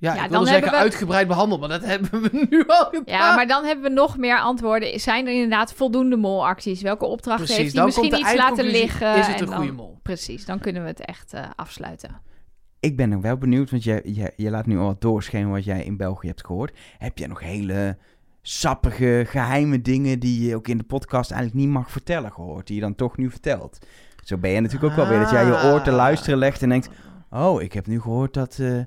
Ja, 0.00 0.14
Ja, 0.14 0.14
ik 0.14 0.20
dan 0.20 0.30
wilde 0.30 0.46
zeggen 0.46 0.70
we- 0.70 0.76
uitgebreid 0.76 1.28
behandeld. 1.28 1.60
Maar 1.60 1.68
dat 1.68 1.84
hebben 1.84 2.22
we 2.22 2.46
nu 2.50 2.64
al 2.66 2.84
gedaan. 2.84 3.02
Ja, 3.18 3.34
maar 3.34 3.46
dan 3.46 3.64
hebben 3.64 3.84
we 3.84 3.90
nog 3.94 4.16
meer 4.18 4.38
antwoorden. 4.40 5.00
Zijn 5.00 5.26
er 5.26 5.32
inderdaad 5.32 5.72
voldoende 5.72 6.16
molacties? 6.16 6.82
Welke 6.82 7.04
opdrachten 7.04 7.44
Precies, 7.44 7.62
heeft 7.62 7.74
hij 7.76 7.84
misschien 7.84 8.14
iets 8.18 8.34
laten 8.34 8.64
liggen? 8.64 9.16
Is 9.16 9.26
het 9.26 9.36
en 9.36 9.42
een 9.42 9.48
dan- 9.48 9.56
goede 9.58 9.72
mol? 9.72 9.98
Precies, 10.02 10.44
dan 10.44 10.58
kunnen 10.58 10.82
we 10.82 10.88
het 10.88 11.04
echt 11.04 11.32
eh, 11.32 11.42
afsluiten. 11.56 12.20
Ik 12.80 12.96
ben 12.96 13.08
nog 13.08 13.22
wel 13.22 13.36
benieuwd, 13.36 13.70
want 13.70 13.84
je, 13.84 14.02
je, 14.04 14.32
je 14.36 14.50
laat 14.50 14.66
nu 14.66 14.78
al 14.78 14.86
wat 14.86 15.00
doorschemeren 15.00 15.52
wat 15.52 15.64
jij 15.64 15.84
in 15.84 15.96
België 15.96 16.26
hebt 16.26 16.46
gehoord. 16.46 16.78
Heb 16.98 17.18
jij 17.18 17.26
nog 17.26 17.40
hele 17.40 17.98
sappige, 18.42 19.24
geheime 19.26 19.82
dingen 19.82 20.18
die 20.20 20.48
je 20.48 20.56
ook 20.56 20.68
in 20.68 20.78
de 20.78 20.84
podcast 20.84 21.30
eigenlijk 21.30 21.64
niet 21.64 21.74
mag 21.74 21.90
vertellen 21.90 22.32
gehoord, 22.32 22.66
die 22.66 22.76
je 22.76 22.82
dan 22.82 22.94
toch 22.94 23.16
nu 23.16 23.30
vertelt? 23.30 23.78
Zo 24.24 24.36
ben 24.36 24.50
je 24.50 24.60
natuurlijk 24.60 24.90
ook 24.92 24.98
wel 24.98 25.08
weer, 25.08 25.18
dat 25.18 25.30
jij 25.30 25.46
je 25.46 25.70
oor 25.72 25.82
te 25.82 25.90
luisteren 25.90 26.38
legt 26.38 26.62
en 26.62 26.68
denkt, 26.68 26.88
oh, 27.30 27.62
ik 27.62 27.72
heb 27.72 27.86
nu 27.86 28.00
gehoord 28.00 28.34
dat, 28.34 28.58
eh, 28.58 28.80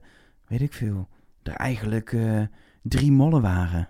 weet 0.48 0.62
ik 0.62 0.74
veel, 0.74 1.08
er 1.44 1.54
eigenlijk 1.54 2.14
eh, 2.14 2.42
drie 2.82 3.12
mollen 3.12 3.42
waren. 3.42 3.90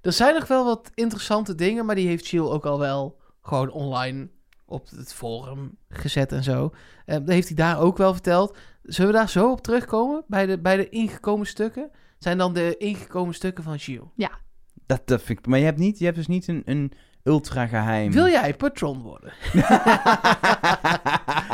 Er 0.00 0.12
zijn 0.12 0.34
nog 0.34 0.46
wel 0.46 0.64
wat 0.64 0.90
interessante 0.94 1.54
dingen, 1.54 1.86
maar 1.86 1.94
die 1.94 2.06
heeft 2.06 2.26
Chill 2.26 2.40
ook 2.40 2.66
al 2.66 2.78
wel 2.78 3.20
gewoon 3.42 3.70
online 3.70 4.28
op 4.66 4.90
het 4.90 5.14
forum 5.14 5.76
gezet 5.88 6.32
en 6.32 6.42
zo. 6.42 6.70
Eh, 7.06 7.16
dat 7.16 7.28
heeft 7.28 7.46
hij 7.46 7.56
daar 7.56 7.80
ook 7.80 7.96
wel 7.96 8.12
verteld. 8.12 8.56
Zullen 8.82 9.12
we 9.12 9.16
daar 9.16 9.28
zo 9.28 9.50
op 9.50 9.60
terugkomen 9.60 10.24
bij 10.26 10.46
de, 10.46 10.60
bij 10.60 10.76
de 10.76 10.88
ingekomen 10.88 11.46
stukken? 11.46 11.90
Zijn 12.18 12.38
dan 12.38 12.54
de 12.54 12.76
ingekomen 12.76 13.34
stukken 13.34 13.64
van 13.64 13.78
Gilles? 13.78 14.08
Dat, 14.86 15.06
dat 15.06 15.22
vind 15.22 15.38
ik, 15.38 15.46
maar 15.46 15.58
je 15.58 15.64
hebt, 15.64 15.78
niet, 15.78 15.98
je 15.98 16.04
hebt 16.04 16.16
dus 16.16 16.26
niet 16.26 16.48
een, 16.48 16.62
een 16.64 16.92
ultra 17.24 17.66
geheim. 17.66 18.12
Wil 18.12 18.28
jij 18.28 18.54
patron 18.54 19.02
worden? 19.02 19.32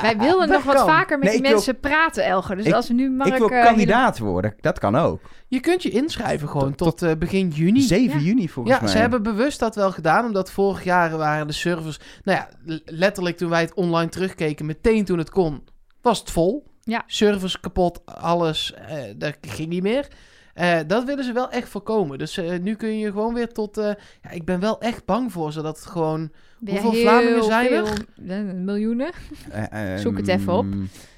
Wij 0.03 0.17
wilden 0.19 0.49
dat 0.49 0.65
nog 0.65 0.75
wat 0.75 0.87
vaker 0.87 1.19
met 1.19 1.27
Nee, 1.29 1.33
die 1.37 1.43
wil- 1.43 1.51
mensen 1.53 1.81
praten, 1.81 2.25
Elger. 2.25 2.57
Dus 2.57 2.67
Ik- 2.67 2.73
als 2.73 2.89
we 2.89 2.95
nu 2.95 3.11
Mark... 3.11 3.33
ik 3.33 3.39
wil 3.39 3.49
eh, 3.51 3.65
kandidaat 3.65 4.19
worden, 4.19 4.55
dat 4.61 4.79
kan 4.79 4.97
ook. 4.97 5.21
Je 5.49 5.61
kunt 5.61 5.83
je 5.83 5.91
inschrijven 5.91 6.49
gewoon 6.49 6.75
Tot- 6.75 6.99
tot, 6.99 7.11
eh, 7.11 7.17
begin 7.17 7.49
juni. 7.49 7.81
7 7.81 8.19
Ja. 8.19 8.25
juni 8.27 8.49
volgens 8.49 8.75
Ja, 8.75 8.81
mij. 8.83 8.91
ze 8.93 8.99
hebben 8.99 9.23
bewust 9.23 9.59
dat 9.61 9.75
wel 9.75 9.93
gedaan, 9.93 10.25
omdat 10.25 10.51
vorig 10.51 10.85
jaar 10.85 11.17
waren 11.17 11.47
de 11.47 11.53
servers... 11.53 11.99
Nou 12.25 12.39
ja, 12.39 12.49
letterlijk 12.85 13.37
toen 13.37 13.51
wij 13.51 13.61
het 13.61 13.75
online 13.75 14.11
terugkeken, 14.11 14.67
meteen 14.67 15.05
toen 15.05 15.19
het 15.19 15.31
kon, 15.31 15.65
was 16.03 16.19
het 16.19 16.31
vol. 16.31 16.69
Ja. 16.83 17.03
Servers 17.07 17.61
kapot, 17.61 18.01
alles, 18.07 18.75
eh, 18.75 18.97
dat 19.17 19.37
ging 19.41 19.69
niet 19.69 19.83
meer. 19.83 20.09
Eh, 20.55 20.79
dat 20.87 21.05
willen 21.05 21.25
ze 21.25 21.33
wel 21.33 21.51
echt 21.51 21.69
voorkomen. 21.69 22.19
Dus 22.19 22.37
eh, 22.37 22.59
nu 22.59 22.75
kun 22.75 22.99
je 22.99 23.11
gewoon 23.13 23.35
weer 23.35 23.53
tot... 23.53 23.79
eh, 23.79 23.93
ja, 24.23 24.31
ik 24.31 24.45
ben 24.45 24.61
wel 24.61 24.81
echt 24.81 25.05
bang 25.05 25.33
voor 25.33 25.53
ze 25.53 25.63
dat 25.63 25.77
het 25.77 25.87
gewoon... 25.87 26.33
weer 26.59 26.73
Hoeveel 26.81 26.91
heel 26.93 27.03
Vlamingen 27.03 27.45
zijn 27.45 27.73
er? 27.73 27.87
veel- 27.87 28.27
eh, 28.29 28.55
Miljoenen? 28.55 29.11
Eh, 29.51 29.97
Zoek 29.97 30.17
het 30.17 30.29
ehm, 30.29 30.39
even 30.41 30.53
op. 30.53 30.67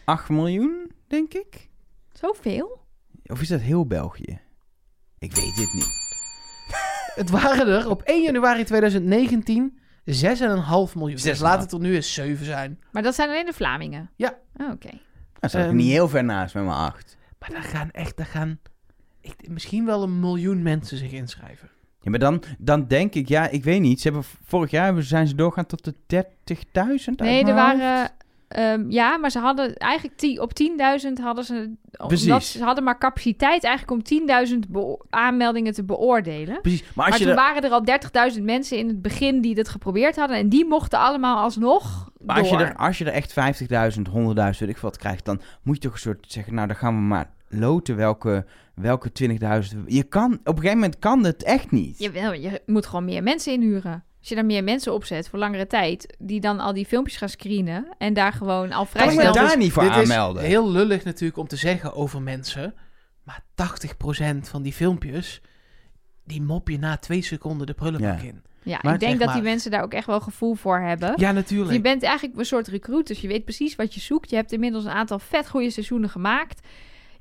8 0.04 0.28
miljoen, 0.28 0.90
denk 1.06 1.34
ik. 1.34 1.68
Zoveel? 2.12 2.80
Of 3.26 3.40
is 3.40 3.48
dat 3.48 3.60
heel 3.60 3.86
België? 3.86 4.40
Ik 5.18 5.34
weet 5.34 5.56
dit 5.56 5.72
niet. 5.74 6.00
Het 7.14 7.30
waren 7.30 7.66
er 7.66 7.88
op 7.90 8.02
1 8.02 8.22
januari 8.22 8.64
2019 8.64 9.78
6,5 9.78 10.14
miljoen. 10.94 11.16
Dus 11.22 11.36
6,5. 11.36 11.40
laat 11.42 11.60
het 11.60 11.72
er 11.72 11.78
nu 11.78 11.94
eens 11.94 12.14
7 12.14 12.44
zijn. 12.44 12.80
Maar 12.90 13.02
dat 13.02 13.14
zijn 13.14 13.28
alleen 13.28 13.46
de 13.46 13.52
Vlamingen? 13.52 14.10
Ja. 14.16 14.38
Oh, 14.56 14.70
Oké. 14.70 14.90
Daar 15.40 15.50
zat 15.50 15.60
ik 15.60 15.66
Ehm, 15.66 15.76
niet 15.76 15.90
heel 15.90 16.08
ver 16.08 16.24
naast 16.24 16.54
met 16.54 16.64
mijn 16.64 16.76
acht. 16.76 17.16
Maar 17.38 17.50
daar 17.50 17.62
gaan 17.62 17.90
echt, 17.90 18.16
daar 18.16 18.26
gaan 18.26 18.60
ik, 19.22 19.48
misschien 19.48 19.84
wel 19.86 20.02
een 20.02 20.20
miljoen 20.20 20.62
mensen 20.62 20.96
zich 20.96 21.12
inschrijven. 21.12 21.68
Ja, 22.00 22.10
maar 22.10 22.18
dan, 22.18 22.42
dan 22.58 22.86
denk 22.86 23.14
ik, 23.14 23.28
ja, 23.28 23.48
ik 23.48 23.64
weet 23.64 23.80
niet. 23.80 24.00
Ze 24.00 24.08
hebben, 24.08 24.26
vorig 24.44 24.70
jaar 24.70 24.84
hebben- 24.84 25.04
zijn 25.04 25.26
ze 25.28 25.34
doorgaan 25.34 25.66
tot 25.66 25.84
de 25.84 25.94
30.000 26.06 27.18
uit 27.18 27.30
Nee, 27.30 27.44
mijn 27.44 27.46
er 27.56 27.62
hoofd. 27.62 27.78
waren... 27.78 28.10
ehm, 28.48 28.90
ja, 28.90 29.16
maar 29.16 29.30
ze 29.30 29.38
hadden 29.38 29.76
eigenlijk 29.76 30.18
die, 30.20 30.40
op 30.40 30.52
10.000 30.62 31.12
hadden 31.22 31.44
ze... 31.44 31.70
Precies. 31.90 32.26
Omdat 32.26 32.44
ze 32.44 32.64
hadden 32.64 32.84
maar 32.84 32.98
capaciteit 32.98 33.64
eigenlijk 33.64 34.10
om 34.10 34.18
10.000 34.52 34.58
beo- 34.68 34.98
aanmeldingen 35.10 35.72
te 35.72 35.84
beoordelen. 35.84 36.60
Precies, 36.60 36.82
maar 36.82 36.92
Maar 36.94 37.06
als 37.06 37.16
je 37.16 37.22
toen 37.22 37.32
er, 37.32 37.38
waren 37.38 37.62
er 37.62 37.70
al 37.70 38.32
30.000 38.36 38.42
mensen 38.42 38.78
in 38.78 38.88
het 38.88 39.02
begin 39.02 39.40
die 39.40 39.54
dit 39.54 39.68
geprobeerd 39.68 40.16
hadden. 40.16 40.36
En 40.36 40.48
die 40.48 40.64
mochten 40.66 40.98
allemaal 40.98 41.36
alsnog 41.42 42.10
maar 42.24 42.38
als 42.38 42.48
je 42.48 42.56
er, 42.56 42.76
als 42.76 42.98
je 42.98 43.04
er 43.04 43.12
echt 43.12 43.34
50.000, 43.96 44.02
100.000, 44.12 44.58
weet 44.58 44.60
ik 44.68 44.78
wat 44.78 44.96
krijgt, 44.96 45.24
dan 45.24 45.40
moet 45.62 45.74
je 45.74 45.80
toch 45.82 45.92
een 45.92 45.98
soort 45.98 46.24
zeggen, 46.28 46.54
nou, 46.54 46.66
dan 46.66 46.76
gaan 46.76 46.94
we 46.94 47.00
maar 47.00 47.30
loten 47.52 47.96
welke, 47.96 48.44
welke 48.74 49.10
20.000. 49.72 49.78
Je 49.86 50.02
kan, 50.02 50.32
op 50.32 50.46
een 50.46 50.54
gegeven 50.54 50.74
moment 50.78 50.98
kan 50.98 51.24
het 51.24 51.42
echt 51.42 51.70
niet. 51.70 51.98
Jawel, 51.98 52.32
je 52.32 52.62
moet 52.66 52.86
gewoon 52.86 53.04
meer 53.04 53.22
mensen 53.22 53.52
inhuren. 53.52 54.04
Als 54.18 54.28
je 54.28 54.34
daar 54.34 54.46
meer 54.46 54.64
mensen 54.64 54.92
opzet 54.92 55.28
voor 55.28 55.38
langere 55.38 55.66
tijd, 55.66 56.16
die 56.18 56.40
dan 56.40 56.60
al 56.60 56.72
die 56.72 56.86
filmpjes 56.86 57.16
gaan 57.16 57.28
screenen 57.28 57.86
en 57.98 58.14
daar 58.14 58.32
gewoon 58.32 58.72
al 58.72 58.84
vrij 58.84 59.04
Kan 59.04 59.12
snel... 59.12 59.32
daar 59.32 59.56
niet 59.56 59.72
voor 59.72 59.82
Dit 59.82 59.92
aanmelden? 59.92 60.42
is 60.42 60.48
heel 60.48 60.70
lullig 60.70 61.04
natuurlijk 61.04 61.38
om 61.38 61.46
te 61.46 61.56
zeggen 61.56 61.94
over 61.94 62.22
mensen. 62.22 62.74
Maar 63.24 63.42
80% 63.54 64.36
van 64.42 64.62
die 64.62 64.72
filmpjes, 64.72 65.40
die 66.24 66.42
mop 66.42 66.68
je 66.68 66.78
na 66.78 66.96
twee 66.96 67.22
seconden 67.22 67.66
de 67.66 67.74
prullenbak 67.74 68.20
Ja. 68.20 68.28
in. 68.28 68.42
Ja, 68.64 68.78
Maar 68.82 68.94
ik 68.94 69.00
denk 69.00 69.18
dat 69.18 69.26
maar- 69.26 69.34
die 69.34 69.44
mensen 69.44 69.70
daar 69.70 69.82
ook 69.82 69.92
echt 69.92 70.06
wel 70.06 70.20
gevoel 70.20 70.54
voor 70.54 70.78
hebben. 70.80 71.12
Ja, 71.16 71.32
natuurlijk. 71.32 71.72
Je 71.72 71.80
bent 71.80 72.02
eigenlijk 72.02 72.38
een 72.38 72.44
soort 72.44 72.68
recruit, 72.68 73.06
dus 73.06 73.20
je 73.20 73.28
weet 73.28 73.44
precies 73.44 73.76
wat 73.76 73.94
je 73.94 74.00
zoekt. 74.00 74.30
Je 74.30 74.36
hebt 74.36 74.52
inmiddels 74.52 74.84
een 74.84 74.90
aantal 74.90 75.18
vet 75.18 75.48
goede 75.48 75.70
seizoenen 75.70 76.08
gemaakt. 76.10 76.66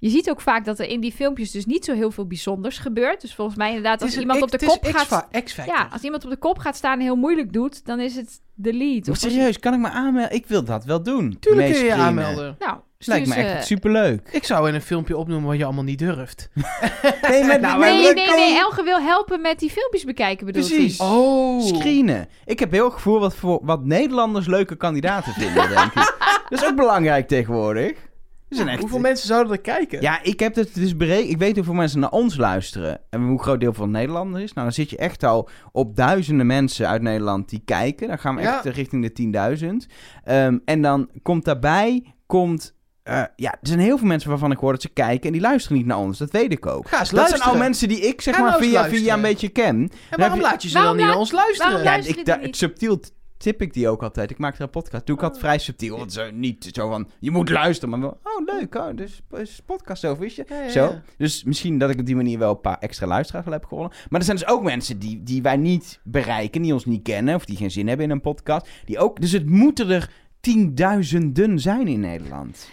Je 0.01 0.09
ziet 0.09 0.29
ook 0.29 0.41
vaak 0.41 0.65
dat 0.65 0.79
er 0.79 0.87
in 0.87 0.99
die 0.99 1.11
filmpjes 1.11 1.51
dus 1.51 1.65
niet 1.65 1.85
zo 1.85 1.93
heel 1.93 2.11
veel 2.11 2.25
bijzonders 2.27 2.77
gebeurt. 2.77 3.21
Dus 3.21 3.35
volgens 3.35 3.57
mij 3.57 3.67
inderdaad, 3.67 4.01
als 4.01 4.17
iemand 4.17 4.41
op 4.41 4.51
de 4.51 4.65
kop 4.65 4.85
gaat... 4.85 5.27
Ja, 5.65 5.89
als 5.91 6.01
iemand 6.01 6.23
op 6.23 6.29
de 6.29 6.37
kop 6.37 6.57
gaat 6.57 6.75
staan 6.75 6.93
en 6.93 6.99
heel 6.99 7.15
moeilijk 7.15 7.53
doet, 7.53 7.85
dan 7.85 7.99
is 7.99 8.15
het 8.15 8.41
delete. 8.55 9.11
Of 9.11 9.17
serieus, 9.17 9.59
kan 9.59 9.73
ik 9.73 9.79
me 9.79 9.89
aanmelden? 9.89 10.35
Ik 10.35 10.47
wil 10.47 10.63
dat 10.63 10.85
wel 10.85 11.03
doen. 11.03 11.37
Tuurlijk 11.39 11.71
kun 11.71 11.79
je 11.79 11.85
je 11.85 11.93
aanmelden. 11.93 12.55
Nou, 12.59 12.77
Lijkt 12.97 13.27
me 13.27 13.35
echt 13.35 13.65
superleuk. 13.65 14.29
Ik 14.31 14.43
zou 14.43 14.67
in 14.67 14.73
een 14.73 14.81
filmpje 14.81 15.17
opnoemen 15.17 15.47
wat 15.49 15.57
je 15.57 15.63
allemaal 15.65 15.83
niet 15.83 15.99
durft. 15.99 16.49
Nee, 17.29 17.43
maar 17.43 17.59
Nou, 17.59 17.79
Nee, 17.79 18.03
maar- 18.03 18.13
nee, 18.13 18.27
nee. 18.27 18.57
Elge 18.57 18.83
wil 18.83 18.99
helpen 18.99 19.41
met 19.41 19.59
die 19.59 19.69
filmpjes 19.69 20.03
bekijken, 20.03 20.45
bedoel 20.45 20.65
Precies. 20.65 20.99
Oh. 20.99 21.65
Screenen. 21.65 22.27
Ik 22.45 22.59
heb 22.59 22.71
heel 22.71 22.89
gevoel 22.89 23.19
wat, 23.19 23.35
voor, 23.35 23.59
wat 23.63 23.85
Nederlanders 23.85 24.47
leuke 24.47 24.75
kandidaten 24.75 25.33
vinden, 25.33 25.69
denk 25.69 25.93
ik. 25.93 26.15
Dat 26.49 26.61
is 26.61 26.67
ook 26.67 26.75
belangrijk 26.75 27.27
tegenwoordig. 27.27 28.09
Zijn 28.55 28.67
echt... 28.67 28.79
Hoeveel 28.79 28.99
mensen 28.99 29.27
zouden 29.27 29.51
er 29.53 29.61
kijken? 29.61 30.01
Ja, 30.01 30.23
ik 30.23 30.39
heb 30.39 30.55
het 30.55 30.75
dus 30.75 30.97
berekend. 30.97 31.29
Ik 31.29 31.37
weet 31.37 31.55
hoeveel 31.55 31.73
mensen 31.73 31.99
naar 31.99 32.09
ons 32.11 32.37
luisteren. 32.37 32.99
En 33.09 33.21
hoe 33.27 33.41
groot 33.41 33.59
deel 33.59 33.73
van 33.73 33.91
Nederlanders 33.91 34.43
is. 34.43 34.53
Nou, 34.53 34.65
dan 34.65 34.75
zit 34.75 34.89
je 34.89 34.97
echt 34.97 35.23
al 35.23 35.49
op 35.71 35.95
duizenden 35.95 36.45
mensen 36.47 36.87
uit 36.87 37.01
Nederland 37.01 37.49
die 37.49 37.61
kijken. 37.65 38.07
Dan 38.07 38.19
gaan 38.19 38.35
we 38.35 38.41
echt 38.41 38.65
eh, 38.65 38.73
richting 38.73 39.11
de 39.15 39.57
10.000. 39.85 39.91
Ehm, 40.23 40.57
en 40.65 40.81
dan 40.81 41.09
komt 41.21 41.45
daarbij, 41.45 42.13
komt... 42.25 42.73
eh, 43.03 43.23
ja, 43.35 43.51
er 43.51 43.57
zijn 43.67 43.79
heel 43.79 43.97
veel 43.97 44.07
mensen 44.07 44.29
waarvan 44.29 44.51
ik 44.51 44.57
hoor 44.57 44.71
dat 44.71 44.81
ze 44.81 44.89
kijken 44.89 45.25
en 45.27 45.31
die 45.31 45.41
luisteren 45.41 45.77
niet 45.77 45.85
naar 45.85 45.97
ons. 45.97 46.17
Dat 46.17 46.31
weet 46.31 46.51
ik 46.51 46.65
ook. 46.65 46.87
Ga 46.87 46.99
eens 46.99 47.09
Dat 47.09 47.17
luisteren. 47.17 47.43
zijn 47.43 47.55
al 47.55 47.61
mensen 47.63 47.87
die 47.87 47.99
ik 48.07 48.21
zeg 48.21 48.35
Ga 48.35 48.41
maar 48.41 48.49
nou 48.49 48.63
via, 48.63 48.71
luisteren. 48.73 49.03
via 49.03 49.13
een 49.13 49.21
beetje 49.21 49.49
ken. 49.49 49.75
En 50.09 50.17
waarom 50.19 50.37
je- 50.37 50.43
laat 50.43 50.61
je 50.61 50.67
ze 50.69 50.73
Waarom 50.73 50.91
dan 50.91 51.01
niet 51.01 51.11
naar 51.11 51.21
ons 51.21 51.31
luisteren? 51.31 51.83
Ja, 52.23 52.35
ik, 52.39 52.55
subtiel 52.55 52.99
tip 53.41 53.61
ik 53.61 53.73
die 53.73 53.89
ook 53.89 54.03
altijd. 54.03 54.31
Ik 54.31 54.37
maak 54.37 54.55
er 54.55 54.61
een 54.61 54.69
podcast. 54.69 55.05
Doe 55.05 55.15
ik 55.15 55.21
altijd 55.21 55.41
vrij 55.41 55.57
subtiel. 55.57 55.97
Want 55.97 56.13
zo 56.13 56.31
niet 56.31 56.69
zo 56.71 56.89
van, 56.89 57.09
je 57.19 57.31
moet 57.31 57.49
luisteren. 57.49 57.89
Maar 57.89 57.99
wel, 57.99 58.19
oh 58.23 58.45
leuk, 58.45 58.75
oh, 58.75 58.95
dus 58.95 59.21
is 59.31 59.61
podcast 59.65 60.05
over, 60.05 60.23
wist 60.23 60.35
je? 60.35 60.45
Ja, 60.47 60.61
ja, 60.61 60.69
Zo. 60.69 60.83
ja. 60.83 61.01
Dus 61.17 61.43
misschien 61.43 61.77
dat 61.77 61.89
ik 61.89 61.99
op 61.99 62.05
die 62.05 62.15
manier 62.15 62.39
wel 62.39 62.51
een 62.51 62.61
paar 62.61 62.77
extra 62.79 63.07
luisteraars 63.07 63.45
wel 63.45 63.53
heb 63.53 63.65
gewonnen. 63.65 63.91
Maar 64.09 64.19
er 64.19 64.25
zijn 64.25 64.37
dus 64.37 64.47
ook 64.47 64.63
mensen 64.63 64.99
die, 64.99 65.23
die 65.23 65.41
wij 65.41 65.57
niet 65.57 65.99
bereiken, 66.03 66.61
die 66.61 66.73
ons 66.73 66.85
niet 66.85 67.03
kennen. 67.03 67.35
Of 67.35 67.45
die 67.45 67.57
geen 67.57 67.71
zin 67.71 67.87
hebben 67.87 68.05
in 68.05 68.11
een 68.11 68.21
podcast. 68.21 68.67
Die 68.85 68.99
ook, 68.99 69.21
dus 69.21 69.31
het 69.31 69.49
moeten 69.49 69.89
er 69.89 70.09
tienduizenden 70.39 71.59
zijn 71.59 71.87
in 71.87 71.99
Nederland. 71.99 72.69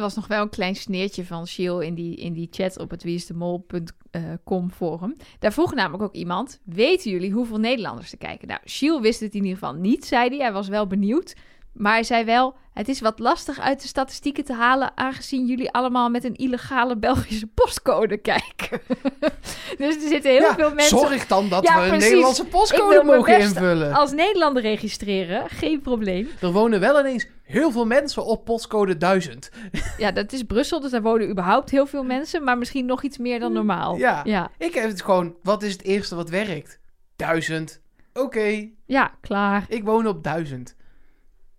Er 0.00 0.06
was 0.06 0.14
nog 0.14 0.26
wel 0.26 0.42
een 0.42 0.48
klein 0.48 0.76
sneertje 0.76 1.24
van 1.24 1.46
Shiel 1.46 1.80
in 1.80 1.94
die, 1.94 2.16
in 2.16 2.32
die 2.32 2.48
chat 2.50 2.78
op 2.78 2.90
het 2.90 3.02
wieisdemol.com 3.02 4.70
forum. 4.70 5.16
Daar 5.38 5.52
vroeg 5.52 5.74
namelijk 5.74 6.02
ook 6.02 6.14
iemand, 6.14 6.60
weten 6.64 7.10
jullie 7.10 7.32
hoeveel 7.32 7.58
Nederlanders 7.58 8.12
er 8.12 8.18
kijken? 8.18 8.48
Nou, 8.48 8.60
Shiel 8.66 9.00
wist 9.00 9.20
het 9.20 9.34
in 9.34 9.42
ieder 9.42 9.58
geval 9.58 9.74
niet, 9.74 10.04
zei 10.04 10.28
hij. 10.28 10.38
Hij 10.38 10.52
was 10.52 10.68
wel 10.68 10.86
benieuwd. 10.86 11.34
Maar 11.72 11.92
hij 11.92 12.02
zei 12.02 12.24
wel, 12.24 12.54
het 12.72 12.88
is 12.88 13.00
wat 13.00 13.18
lastig 13.18 13.58
uit 13.60 13.82
de 13.82 13.88
statistieken 13.88 14.44
te 14.44 14.52
halen... 14.52 14.92
aangezien 14.94 15.46
jullie 15.46 15.70
allemaal 15.70 16.08
met 16.08 16.24
een 16.24 16.36
illegale 16.36 16.96
Belgische 16.96 17.46
postcode 17.46 18.16
kijken. 18.16 18.80
dus 19.78 19.94
er 19.94 20.08
zitten 20.08 20.30
heel 20.30 20.40
Ja, 20.40 20.54
veel 20.54 20.74
mensen... 20.74 20.98
Zorg 20.98 21.26
dan 21.26 21.48
dat 21.48 21.64
Ja, 21.64 21.80
we 21.80 21.92
een. 21.92 21.98
Nederlandse 21.98 22.44
postcode 22.44 23.04
mogen 23.04 23.38
invullen. 23.38 23.92
Als 23.92 24.12
Nederlander 24.12 24.62
registreren, 24.62 25.48
geen 25.48 25.80
probleem. 25.80 26.28
Er 26.40 26.52
wonen 26.52 26.80
wel 26.80 27.00
ineens 27.00 27.26
heel 27.50 27.70
veel 27.70 27.86
mensen 27.86 28.24
op 28.24 28.44
postcode 28.44 28.96
1000. 28.96 29.50
Ja, 29.98 30.12
dat 30.12 30.32
is 30.32 30.42
Brussel, 30.42 30.80
dus 30.80 30.90
daar 30.90 31.02
wonen 31.02 31.30
überhaupt 31.30 31.70
heel 31.70 31.86
veel 31.86 32.02
mensen... 32.04 32.44
maar 32.44 32.58
misschien 32.58 32.86
nog 32.86 33.02
iets 33.02 33.18
meer 33.18 33.38
dan 33.40 33.52
normaal. 33.52 33.96
Ja. 33.96 34.20
ja. 34.24 34.50
Ik 34.58 34.74
heb 34.74 34.88
het 34.88 35.02
gewoon, 35.02 35.34
wat 35.42 35.62
is 35.62 35.72
het 35.72 35.82
eerste 35.82 36.14
wat 36.14 36.28
werkt? 36.28 36.80
1000. 37.16 37.80
Oké, 38.12 38.68
Ja, 38.86 39.14
klaar. 39.20 39.64
ik 39.68 39.84
woon 39.84 40.06
op 40.06 40.22
1000. 40.24 40.74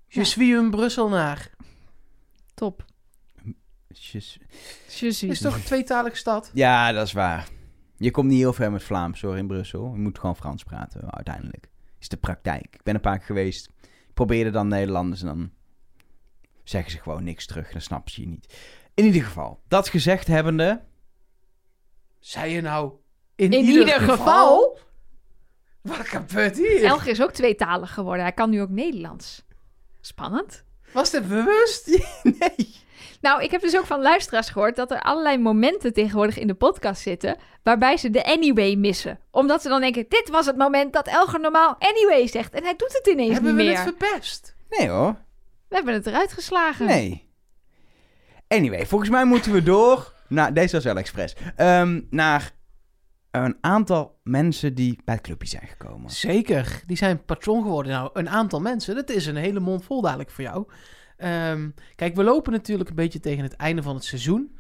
Je 0.08 0.20
Ja. 0.20 0.26
suis 0.26 0.50
een 0.58 0.70
Brusselnaar. 0.72 1.50
Top. 2.54 2.86
Je 3.88 4.20
suis. 4.88 5.24
Is 5.24 5.40
toch 5.42 5.56
een 5.56 5.64
tweetalige 5.64 6.16
stad? 6.16 6.52
Ja, 6.54 6.92
dat 6.92 7.06
is 7.08 7.14
waar. 7.14 7.48
Je 7.98 8.12
komt 8.12 8.28
niet 8.28 8.38
heel 8.40 8.54
ver 8.54 8.72
met 8.72 8.84
Vlaams 8.84 9.22
hoor 9.22 9.38
in 9.38 9.48
Brussel. 9.48 9.92
Je 9.94 10.00
moet 10.00 10.20
gewoon 10.20 10.36
Frans 10.36 10.64
praten 10.64 11.12
uiteindelijk. 11.14 11.70
Is 12.00 12.08
de 12.10 12.18
praktijk. 12.18 12.66
Ik 12.76 12.84
ben 12.84 12.96
een 12.96 13.02
paar 13.02 13.18
keer 13.18 13.26
geweest. 13.26 13.70
Ik 13.82 14.14
probeerde 14.14 14.50
dan 14.50 14.68
Nederlanders 14.68 15.22
en 15.22 15.28
dan 15.28 15.52
zeggen 16.64 16.92
ze 16.92 17.00
gewoon 17.00 17.24
niks 17.24 17.46
terug. 17.46 17.72
Dan 17.72 17.82
snappen 17.82 18.12
ze 18.12 18.22
je 18.22 18.28
niet. 18.28 18.54
In 18.94 19.06
ieder 19.06 19.24
geval, 19.24 19.62
dat 19.68 19.90
gezegd 19.90 20.28
hebbende... 20.28 20.82
Zei 22.20 22.54
je 22.54 22.62
nou 22.62 22.92
in, 23.36 23.52
In 23.52 23.64
ieder 23.64 24.00
geval? 24.00 24.80
Wat 25.82 26.08
gebeurt 26.08 26.58
hier? 26.58 26.84
Elger 26.84 27.08
is 27.08 27.22
ook 27.22 27.32
tweetalig 27.32 27.94
geworden. 27.94 28.24
Hij 28.24 28.34
kan 28.34 28.50
nu 28.50 28.62
ook 28.62 28.70
Nederlands. 28.70 29.44
Spannend. 30.02 30.64
Was 30.94 31.10
dit 31.10 31.28
bewust? 31.28 31.88
nee. 32.40 32.76
Nou, 33.22 33.44
ik 33.44 33.52
heb 33.52 33.62
dus 33.62 33.78
ook 33.78 33.86
van 33.86 34.02
luisteraars 34.02 34.50
gehoord 34.50 34.76
dat 34.76 34.92
er 34.92 35.02
allerlei 35.02 35.38
momenten 35.38 35.94
tegenwoordig 35.94 36.38
in 36.38 36.48
de 36.48 36.54
podcast 36.54 37.02
zitten. 37.02 37.38
waarbij 37.64 37.98
ze 37.98 38.10
de 38.10 38.26
anyway 38.26 38.76
missen. 38.76 39.20
Omdat 39.32 39.62
ze 39.62 39.70
dan 39.70 39.82
denken: 39.82 40.06
dit 40.10 40.30
was 40.30 40.46
het 40.46 40.58
moment 40.58 40.94
dat 40.94 41.08
Elger 41.08 41.40
normaal 41.40 41.76
anyway 41.80 42.28
zegt. 42.28 42.54
En 42.54 42.64
hij 42.64 42.76
doet 42.76 42.94
het 42.94 43.08
ineens 43.08 43.34
Hebben 43.34 43.56
we 43.56 43.62
niet 43.64 43.78
het 43.78 43.86
meer. 43.86 43.94
verpest? 43.98 44.56
Nee 44.70 44.90
hoor. 44.90 45.16
We 45.72 45.78
hebben 45.78 45.94
het 45.94 46.06
eruit 46.06 46.34
geslagen. 46.34 46.86
Nee. 46.86 47.30
Anyway, 48.48 48.86
volgens 48.86 49.10
mij 49.10 49.26
moeten 49.26 49.52
we 49.52 49.64
door... 49.64 50.14
naar 50.28 50.54
deze 50.54 50.76
was 50.76 50.84
wel 50.84 50.98
expres. 50.98 51.36
Ehm, 51.56 52.02
naar 52.10 52.52
een 53.32 53.58
aantal 53.62 54.20
mensen 54.24 54.76
die 54.76 55.00
bij 55.06 55.16
het 55.16 55.24
clubje 55.24 55.48
zijn 55.48 55.68
gekomen. 55.68 56.10
Zeker, 56.10 56.84
die 56.86 56.98
zijn 56.98 57.26
patron 57.26 57.62
geworden. 57.62 57.92
Nou, 57.92 58.10
een 58.14 58.30
aantal 58.30 58.62
mensen, 58.62 58.96
dat 58.96 59.10
is 59.10 59.26
een 59.26 59.36
hele 59.36 59.60
mond 59.60 59.86
vol 59.86 60.02
dadelijk 60.02 60.30
voor 60.30 60.44
jou. 60.44 60.68
Ehm, 61.18 61.70
kijk, 61.96 62.16
we 62.16 62.24
lopen 62.24 62.52
natuurlijk 62.52 62.90
een 62.90 62.96
beetje 62.96 63.20
tegen 63.20 63.44
het 63.44 63.56
einde 63.56 63.84
van 63.84 63.96
het 63.96 64.04
seizoen. 64.04 64.58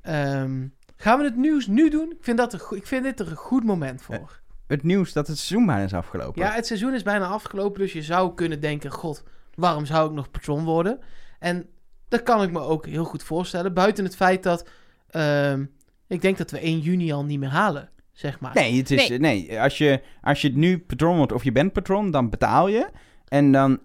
Ehm, 0.00 0.66
gaan 0.96 1.18
we 1.18 1.24
het 1.24 1.36
nieuws 1.36 1.66
nu 1.66 1.90
doen? 1.90 2.10
Ik 2.10 2.24
vind, 2.24 2.38
dat 2.38 2.52
een, 2.52 2.76
ik 2.76 2.86
vind 2.86 3.04
dit 3.04 3.20
er 3.20 3.30
een 3.30 3.36
goed 3.36 3.64
moment 3.64 4.02
voor. 4.02 4.40
Het 4.66 4.82
nieuws 4.82 5.12
dat 5.12 5.26
het 5.26 5.38
seizoen 5.38 5.66
bijna 5.66 5.84
is 5.84 5.94
afgelopen. 5.94 6.42
Ja, 6.42 6.52
het 6.52 6.66
seizoen 6.66 6.94
is 6.94 7.02
bijna 7.02 7.26
afgelopen, 7.26 7.80
dus 7.80 7.92
je 7.92 8.02
zou 8.02 8.34
kunnen 8.34 8.60
denken... 8.60 8.90
God, 8.90 9.24
waarom 9.56 9.86
zou 9.86 10.08
ik 10.08 10.14
nog 10.14 10.30
patron 10.30 10.64
worden? 10.64 10.98
En 11.38 11.66
dat 12.08 12.22
kan 12.22 12.42
ik 12.42 12.50
me 12.50 12.60
ook 12.60 12.86
heel 12.86 13.04
goed 13.04 13.22
voorstellen. 13.22 13.74
Buiten 13.74 14.04
het 14.04 14.16
feit 14.16 14.42
dat... 14.42 14.68
ehm, 15.10 15.64
ik 16.08 16.20
denk 16.22 16.38
dat 16.38 16.50
we 16.50 16.58
1 16.58 16.78
juni 16.78 17.12
al 17.12 17.24
niet 17.24 17.38
meer 17.38 17.48
halen, 17.50 17.90
zeg 18.12 18.40
maar. 18.40 18.54
Nee, 18.54 18.76
het 18.78 18.90
is, 18.90 19.08
Nee. 19.08 19.18
nee. 19.18 19.60
Als, 19.60 19.78
je, 19.78 20.00
als 20.22 20.40
je 20.40 20.56
nu 20.56 20.78
patron 20.78 21.16
wordt 21.16 21.32
of 21.32 21.44
je 21.44 21.52
bent 21.52 21.72
patron, 21.72 22.10
dan 22.10 22.30
betaal 22.30 22.68
je. 22.68 22.88
En 23.28 23.52
dan, 23.52 23.80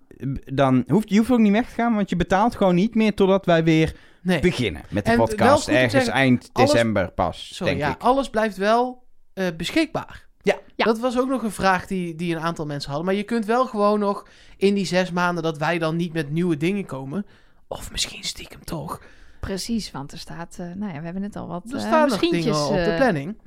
dan 0.54 0.84
hoeft 0.88 1.10
je 1.10 1.18
hoeft 1.18 1.32
ook 1.32 1.40
niet 1.40 1.52
weg 1.52 1.68
te 1.68 1.74
gaan, 1.74 1.96
want 1.96 2.10
je 2.10 2.16
betaalt 2.16 2.56
gewoon 2.56 2.76
niet 2.76 2.96
meer 2.96 3.14
totdat 3.14 3.46
wij 3.46 3.64
weer 3.64 3.96
Nee. 4.24 4.40
beginnen 4.40 4.82
met 4.90 5.06
de 5.06 5.12
En 5.12 5.18
podcast. 5.18 5.68
Ergens 5.68 5.92
zeggen, 5.92 6.14
eind 6.14 6.50
alles- 6.54 6.72
december 6.72 7.12
pas, 7.12 7.52
Zo, 7.56 7.66
denk 7.66 7.78
ja, 7.78 7.90
ik. 7.92 8.02
alles 8.02 8.30
blijft 8.30 8.58
wel 8.58 9.04
eh, 9.34 9.46
beschikbaar. 9.58 10.28
Ja. 10.44 10.58
Ja. 10.76 10.86
Dat 10.86 11.00
was 11.00 11.20
ook 11.20 11.30
nog 11.30 11.44
een 11.44 11.52
vraag 11.52 11.88
die, 11.88 12.16
die 12.16 12.36
een 12.36 12.42
aantal 12.42 12.66
mensen 12.66 12.90
hadden. 12.90 13.06
Maar 13.08 13.16
je 13.18 13.24
kunt 13.24 13.46
wel 13.46 13.66
gewoon 13.66 14.00
nog 14.00 14.28
in 14.58 14.74
die 14.74 14.86
zes 14.86 15.12
maanden 15.12 15.44
dat 15.44 15.58
wij 15.58 15.80
dan 15.80 15.96
niet 15.96 16.14
met 16.14 16.30
nieuwe 16.32 16.58
dingen 16.58 16.86
komen. 16.86 17.26
Of 17.68 17.92
misschien 17.92 18.24
stiekem 18.24 18.64
toch. 18.64 19.02
Precies, 19.40 19.92
want 19.92 20.12
er 20.12 20.18
staat. 20.18 20.58
eh, 20.60 20.66
nou 20.76 20.94
ja, 20.94 20.98
we 21.00 21.04
hebben 21.04 21.22
net 21.22 21.36
al 21.36 21.48
wat. 21.48 21.64
Er 21.70 21.76
eh, 21.76 21.80
staan 21.82 22.08
nog 22.08 22.22
misschientjes, 22.22 22.44
dingen 22.44 22.68
op 22.68 22.74
de 22.74 22.92
eh, 22.92 22.98
planning. 22.98 23.38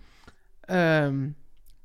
Ehm, 0.61 1.26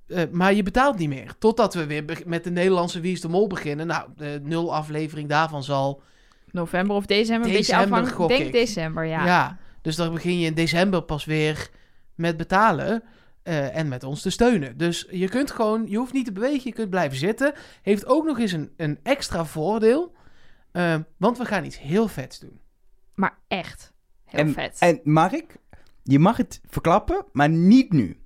eh, 0.07 0.23
maar 0.31 0.53
je 0.53 0.63
betaalt 0.63 0.97
niet 0.97 1.09
meer. 1.09 1.33
Totdat 1.39 1.73
we 1.73 1.85
weer 1.85 2.23
met 2.25 2.43
de 2.43 2.51
Nederlandse 2.51 2.99
Wie 2.99 3.11
is 3.11 3.21
de 3.21 3.29
Mol 3.29 3.47
beginnen. 3.47 3.87
Nou, 3.87 4.09
de 4.15 4.39
nul 4.43 4.75
aflevering 4.75 5.29
daarvan 5.29 5.63
zal... 5.63 6.01
November 6.51 6.95
of 6.95 7.05
december, 7.05 7.47
een 7.49 7.55
beetje 7.55 7.73
December, 7.73 7.99
afhankelijk. 7.99 8.31
Ik 8.31 8.37
denk 8.37 8.49
ik. 8.49 8.59
december, 8.59 9.05
Ja. 9.05 9.25
ja. 9.25 9.57
dus 9.81 9.95
dan 9.95 10.13
begin 10.13 10.39
je 10.39 10.45
in 10.45 10.53
december 10.53 11.01
pas 11.01 11.25
weer 11.25 11.69
met 12.15 12.37
betalen. 12.37 13.03
Eh, 13.43 13.75
en 13.78 13.88
met 13.88 14.04
ons 14.04 14.21
te 14.21 14.30
steunen. 14.30 14.78
Dus 14.78 15.08
je 15.12 15.30
kunt 15.30 15.52
gewoon, 15.52 15.86
je 15.88 15.97
hoeft 15.97 16.13
niet 16.13 16.25
te 16.25 16.32
bewegen, 16.32 16.62
je 16.63 16.73
kunt 16.73 16.89
blijven 16.89 17.17
zitten. 17.17 17.54
Heeft 17.82 18.06
ook 18.06 18.25
nog 18.25 18.39
eens 18.39 18.52
een, 18.52 18.73
een 18.78 18.99
extra 19.04 19.45
voordeel. 19.45 20.15
eh, 20.71 20.95
want 21.17 21.38
we 21.38 21.45
gaan 21.45 21.65
iets 21.65 21.80
heel 21.80 22.08
vets 22.08 22.39
doen. 22.39 22.60
Maar 23.15 23.38
echt. 23.47 23.93
Heel 24.25 24.39
En, 24.39 24.54
vet. 24.54 24.75
en 24.80 24.99
Mark, 25.04 25.58
je 26.04 26.19
mag 26.19 26.38
het 26.38 26.62
verklappen, 26.69 27.25
maar 27.32 27.49
niet 27.49 27.91
nu. 27.93 28.19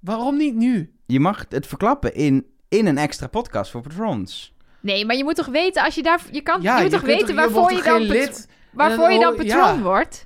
Waarom 0.00 0.36
niet 0.36 0.54
nu? 0.54 0.94
Je 1.06 1.20
mag 1.20 1.46
het 1.48 1.66
verklappen 1.66 2.14
in, 2.14 2.46
in 2.68 2.86
een 2.86 2.98
extra 2.98 3.26
podcast 3.26 3.70
voor 3.70 3.80
patrons. 3.82 4.54
Nee, 4.80 5.06
maar 5.06 5.16
je 5.16 5.24
moet 5.24 5.34
toch 5.34 5.46
weten, 5.46 5.84
als 5.84 5.94
je 5.94 6.02
daar... 6.02 6.20
Je, 6.30 6.40
kan, 6.42 6.62
Ja, 6.62 6.76
je 6.76 6.82
moet 6.82 6.92
toch 6.92 7.00
weten 7.00 7.34
waarvoor 7.34 7.72
je, 7.72 7.82
dan, 7.82 8.00
lid. 8.00 8.48
waarvoor 8.72 9.10
je 9.12 9.20
dan 9.20 9.36
dan- 9.36 9.46
patroon 9.46 9.74
ja. 9.76 9.82
wordt. 9.82 10.24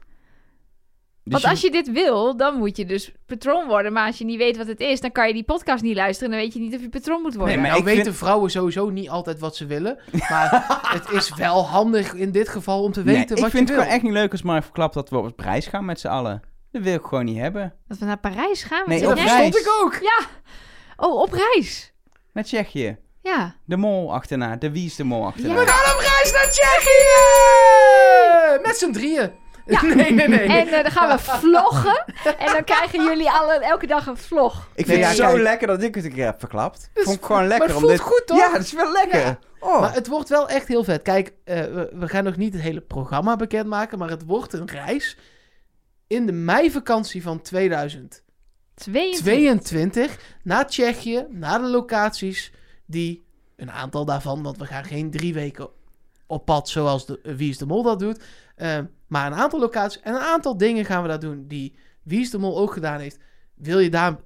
Dus 1.28 1.42
Want 1.42 1.54
als 1.54 1.60
je 1.60 1.70
dit 1.70 1.92
wil, 1.92 2.36
dan 2.36 2.58
moet 2.58 2.76
je 2.76 2.84
dus 2.84 3.12
patroon 3.26 3.66
worden. 3.68 3.92
Maar 3.92 4.06
als 4.06 4.18
je 4.18 4.24
niet 4.24 4.38
weet 4.38 4.56
wat 4.56 4.66
het 4.66 4.80
is, 4.80 5.00
dan 5.00 5.12
kan 5.12 5.26
je 5.28 5.34
die 5.34 5.44
podcast 5.44 5.82
niet 5.82 5.96
luisteren. 5.96 6.32
En 6.32 6.36
dan 6.38 6.44
weet 6.46 6.54
je 6.56 6.60
niet 6.60 6.74
of 6.74 6.80
je 6.80 6.88
patroon 6.88 7.22
moet 7.22 7.34
worden. 7.34 7.54
Nee, 7.54 7.62
maar 7.62 7.70
nou 7.78 7.90
ik 7.90 7.96
weten 7.96 8.14
vrouwen 8.14 8.50
sowieso 8.50 8.90
niet 8.90 9.08
altijd 9.08 9.38
wat 9.38 9.56
ze 9.56 9.66
willen. 9.66 9.98
Maar 10.30 10.80
het 10.88 11.10
is 11.10 11.34
wel 11.34 11.66
handig 11.66 12.14
in 12.14 12.30
dit 12.30 12.48
geval 12.48 12.82
om 12.82 12.92
te 12.92 13.02
Nee, 13.04 13.16
weten 13.16 13.36
ik 13.36 13.42
wat 13.42 13.50
vind 13.50 13.52
je 13.52 13.58
het 13.58 13.68
wil. 13.68 13.78
gewoon 13.78 13.94
echt 13.94 14.02
niet 14.02 14.12
leuk 14.12 14.32
als 14.32 14.42
Mark 14.42 14.62
verklapt 14.62 14.94
dat 14.94 15.10
we 15.10 15.16
op 15.18 15.24
het 15.24 15.36
prijs 15.36 15.66
gaan 15.66 15.84
met 15.84 16.00
z'n 16.00 16.06
allen. 16.08 16.42
Dat 16.72 16.82
wil 16.82 16.94
ik 16.94 17.04
gewoon 17.04 17.24
niet 17.24 17.38
hebben. 17.38 17.74
Dat 17.88 17.98
we 17.98 18.04
naar 18.04 18.18
Parijs 18.18 18.62
gaan. 18.62 18.82
Nee, 18.86 19.08
op 19.08 19.14
reis. 19.14 19.30
verstond 19.30 19.56
ik 19.56 19.72
ook. 19.82 19.94
Ja. 20.02 20.18
Oh, 20.96 21.20
op 21.20 21.32
reis. 21.32 21.92
Naar 22.32 22.44
Tsjechië. 22.44 22.96
Ja. 23.22 23.54
De 23.64 23.76
mol 23.76 24.14
achterna. 24.14 24.56
De 24.56 24.70
wie 24.70 24.86
is 24.86 24.96
de 24.96 25.04
mol 25.04 25.26
achterna. 25.26 25.54
Ja. 25.54 25.60
We 25.60 25.66
gaan 25.66 25.94
op 25.94 26.00
reis 26.00 26.32
naar 26.32 26.48
Tsjechië! 26.50 27.14
Met 28.62 28.76
z'n 28.76 28.92
drieën. 28.92 29.30
Ja. 29.74 29.82
Nee, 29.82 30.12
nee, 30.12 30.28
nee. 30.28 30.38
En 30.48 30.68
eh, 30.68 30.82
dan 30.82 30.90
gaan 30.92 31.16
we 31.16 31.22
vloggen. 31.22 32.04
en 32.38 32.52
dan 32.52 32.64
krijgen 32.64 33.04
jullie 33.04 33.30
alle, 33.30 33.54
elke 33.54 33.86
dag 33.86 34.06
een 34.06 34.16
vlog. 34.16 34.68
Ik 34.74 34.86
vind 34.86 34.98
Nee, 34.98 35.06
het 35.06 35.16
ja, 35.16 35.24
zo 35.24 35.30
kijk. 35.30 35.42
lekker 35.42 35.66
dat 35.66 35.82
ik 35.82 35.94
het 35.94 36.04
een 36.04 36.12
keer 36.12 36.24
heb 36.24 36.38
verklapt. 36.38 36.90
Dus- 36.92 37.04
Vond 37.04 37.16
ik 37.16 37.24
gewoon 37.24 37.46
lekker. 37.46 37.58
maar 37.58 37.66
het 37.68 37.76
om 37.76 37.82
voelt 37.82 37.92
dit... 37.92 38.00
goed, 38.06 38.22
toch? 38.26 38.38
Ja, 38.38 38.52
dat 38.52 38.60
is 38.62 38.72
wel 38.72 38.92
lekker. 38.92 39.18
Ja. 39.20 39.38
Oh. 39.60 39.80
Maar 39.80 39.94
het 39.94 40.06
wordt 40.06 40.28
wel 40.28 40.48
echt 40.48 40.68
heel 40.68 40.84
vet. 40.84 41.02
Kijk, 41.02 41.32
eh, 41.44 41.60
we, 41.60 41.90
we 41.92 42.08
gaan 42.08 42.24
nog 42.24 42.36
niet 42.36 42.52
het 42.52 42.62
hele 42.62 42.80
programma 42.80 43.36
bekendmaken, 43.36 43.98
maar 43.98 44.10
het 44.10 44.24
wordt 44.24 44.52
een 44.52 44.66
reis 44.70 45.16
in 46.06 46.26
de 46.26 46.32
meivakantie 46.32 47.22
van 47.22 47.40
2022 47.42 48.22
22. 49.20 50.18
naar 50.42 50.66
Tsjechië, 50.66 51.26
naar 51.30 51.58
de 51.60 51.66
locaties 51.68 52.52
die, 52.86 53.26
een 53.56 53.70
aantal 53.70 54.04
daarvan, 54.04 54.42
want 54.42 54.58
we 54.58 54.64
gaan 54.64 54.84
geen 54.84 55.10
drie 55.10 55.34
weken 55.34 55.68
op 56.26 56.44
pad 56.44 56.68
zoals 56.68 57.06
de, 57.06 57.20
eh, 57.22 57.34
Wie 57.34 57.50
is 57.50 57.58
de 57.58 57.66
Mol 57.66 57.82
dat 57.82 57.98
doet, 57.98 58.22
eh, 58.54 58.78
maar 59.06 59.26
een 59.26 59.38
aantal 59.38 59.60
locaties 59.60 60.00
en 60.00 60.14
een 60.14 60.20
aantal 60.20 60.56
dingen 60.56 60.84
gaan 60.84 61.02
we 61.02 61.08
daar 61.08 61.20
doen 61.20 61.44
die 61.48 61.74
Wie 62.02 62.20
is 62.20 62.30
de 62.30 62.38
Mol 62.38 62.58
ook 62.58 62.72
gedaan 62.72 63.00
heeft. 63.00 63.18
Wil 63.54 63.78
je 63.78 63.90
daar, 63.90 64.16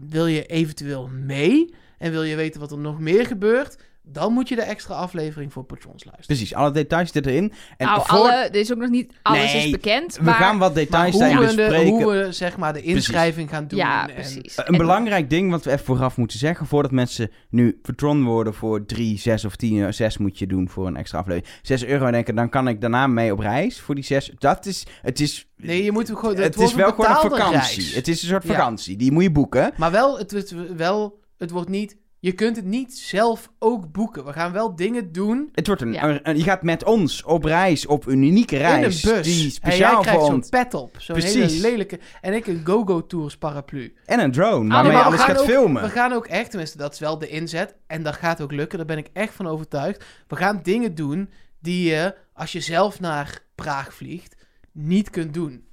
wil 0.00 0.26
je 0.26 0.46
eventueel 0.46 1.08
mee? 1.08 1.74
En 1.98 2.10
wil 2.10 2.22
je 2.22 2.36
weten 2.36 2.60
wat 2.60 2.70
er 2.70 2.78
nog 2.78 3.00
meer 3.00 3.26
gebeurt, 3.26 3.78
dan 4.08 4.32
moet 4.32 4.48
je 4.48 4.54
de 4.54 4.62
extra 4.62 4.94
aflevering 4.94 5.52
voor 5.52 5.64
patrons 5.64 6.04
luisteren. 6.04 6.26
Precies, 6.36 6.54
alle 6.54 6.70
details 6.70 7.12
zitten 7.12 7.32
erin. 7.32 7.52
En 7.76 7.86
nou, 7.86 8.00
voor- 8.00 8.18
alle, 8.18 8.32
er 8.32 8.54
is 8.54 8.72
ook 8.72 8.78
nog 8.78 8.88
niet 8.90 9.12
alles 9.22 9.52
Nee, 9.52 9.64
is 9.64 9.70
bekend. 9.70 10.16
we 10.16 10.22
maar, 10.22 10.34
gaan 10.34 10.58
wat 10.58 10.74
Maar 10.74 10.84
details 10.84 11.10
hoe 11.10 11.20
zijn 11.20 11.38
we, 11.38 11.46
de, 11.46 11.54
bespreken. 11.56 11.88
hoe 12.02 12.12
we 12.12 12.32
zeg 12.32 12.56
maar 12.56 12.72
de 12.72 12.82
inschrijving 12.82 13.48
gaan 13.50 13.66
doen. 13.66 13.78
Ja, 13.78 14.08
en- 14.08 14.14
precies. 14.14 14.56
Een 14.56 14.64
En- 14.64 14.76
belangrijk 14.76 15.30
ding 15.30 15.50
wat 15.50 15.64
we 15.64 15.72
even 15.72 15.84
vooraf 15.84 16.16
moeten 16.16 16.38
zeggen, 16.38 16.66
voordat 16.66 16.90
mensen 16.90 17.30
nu 17.50 17.78
patron 17.82 18.24
worden 18.24 18.54
voor 18.54 18.84
3, 18.86 19.18
6 19.18 19.44
of 19.44 19.56
10 19.56 19.76
euro, 19.78 19.90
6 19.90 20.18
moet 20.18 20.38
je 20.38 20.46
doen 20.46 20.68
voor 20.68 20.86
een 20.86 20.96
extra 20.96 21.18
aflevering. 21.18 21.54
6 21.62 21.84
euro 21.84 22.10
denken, 22.10 22.34
dan 22.34 22.48
kan 22.48 22.68
ik 22.68 22.80
daarna 22.80 23.06
mee 23.06 23.32
op 23.32 23.38
reis 23.38 23.80
voor 23.80 23.94
die 23.94 24.04
6. 24.04 24.30
Dat 24.38 24.66
is, 24.66 24.86
het 25.02 25.20
is, 25.20 25.46
Nee, 25.56 25.84
je 25.84 25.92
moet 25.92 26.08
gewoon. 26.08 26.34
Het, 26.36 26.44
het 26.54 26.60
is 26.60 26.74
wel 26.74 26.90
gewoon 26.90 27.10
een 27.10 27.16
vakantie. 27.16 27.52
reis. 27.52 27.94
Het 27.94 28.08
is 28.08 28.22
een 28.22 28.28
soort 28.28 28.42
Ja. 28.42 28.48
vakantie, 28.54 28.96
die 28.96 29.12
moet 29.12 29.22
je 29.22 29.30
boeken. 29.30 29.72
Maar 29.76 29.90
wel, 29.90 30.18
het, 30.18 30.30
het, 30.30 30.54
wel, 30.76 31.18
het 31.38 31.50
wordt 31.50 31.68
niet. 31.68 31.96
Je 32.26 32.32
kunt 32.32 32.56
het 32.56 32.64
niet 32.64 32.98
zelf 32.98 33.50
ook 33.58 33.92
boeken. 33.92 34.24
We 34.24 34.32
gaan 34.32 34.52
wel 34.52 34.76
dingen 34.76 35.12
doen 35.12 35.48
Het 35.52 35.66
wordt 35.66 35.82
een, 35.82 35.92
Ja. 35.92 36.08
een- 36.08 36.20
een- 36.22 36.36
je 36.36 36.42
gaat 36.42 36.62
met 36.62 36.84
ons 36.84 37.22
op 37.22 37.44
reis, 37.44 37.86
op 37.86 38.06
een 38.06 38.22
unieke 38.22 38.56
reis. 38.56 39.02
in 39.02 39.08
een 39.10 39.14
bus. 39.16 39.26
Die 39.26 39.34
en 39.36 39.40
jij 39.40 39.50
speciaal 39.50 40.00
krijgt 40.00 40.20
voor 40.20 40.28
zo'n 40.30 40.48
pet 40.48 40.74
op. 40.74 40.96
Zo'n 40.98 41.16
hele 41.16 41.50
lelijke. 41.60 41.98
En 42.20 42.32
ik 42.34 42.46
een 42.46 42.60
Go-Go 42.64 43.06
Tours 43.06 43.36
paraplu. 43.36 43.94
En 44.04 44.20
een 44.20 44.32
drone, 44.32 44.64
maar 44.64 44.76
waarmee 44.82 44.96
je 44.96 45.02
alles 45.04 45.20
gaat 45.20 45.38
ook- 45.38 45.46
filmen. 45.46 45.82
We 45.82 45.88
gaan 45.88 46.12
ook 46.12 46.26
echt, 46.26 46.50
tenminste 46.50 46.78
dat 46.78 46.92
is 46.92 46.98
wel 46.98 47.18
de 47.18 47.28
inzet. 47.28 47.74
En 47.86 48.02
dat 48.02 48.14
gaat 48.14 48.40
ook 48.40 48.52
lukken, 48.52 48.78
daar 48.78 48.86
ben 48.86 48.98
ik 48.98 49.08
echt 49.12 49.34
van 49.34 49.46
overtuigd. 49.46 50.04
We 50.28 50.36
gaan 50.36 50.60
dingen 50.62 50.94
doen 50.94 51.30
die 51.60 51.88
je, 51.90 52.14
als 52.34 52.52
je 52.52 52.60
zelf 52.60 53.00
naar 53.00 53.38
Praag 53.54 53.94
vliegt, 53.94 54.36
niet 54.72 55.10
kunt 55.10 55.34
doen. 55.34 55.64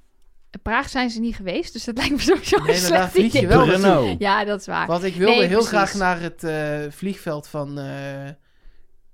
Praag 0.62 0.88
zijn 0.88 1.10
ze 1.10 1.20
niet 1.20 1.36
geweest, 1.36 1.72
dus 1.72 1.84
dat 1.84 1.96
lijkt 1.98 2.12
me 2.12 2.20
sowieso 2.20 2.56
een 2.56 2.64
Nee, 2.64 2.80
maar 2.80 2.90
daar 2.90 3.10
vlieg 3.10 3.32
je 3.32 3.46
wel. 3.46 4.16
Ja, 4.18 4.44
dat 4.44 4.60
is 4.60 4.66
waar. 4.66 4.86
Want 4.86 5.04
ik 5.04 5.14
wilde 5.14 5.32
Nee, 5.34 5.40
heel 5.46 5.50
precies. 5.64 5.68
graag 5.68 5.94
naar 5.94 6.20
het 6.20 6.44
eh, 6.44 6.78
vliegveld 6.90 7.48
van 7.48 7.78
eh 7.78 8.30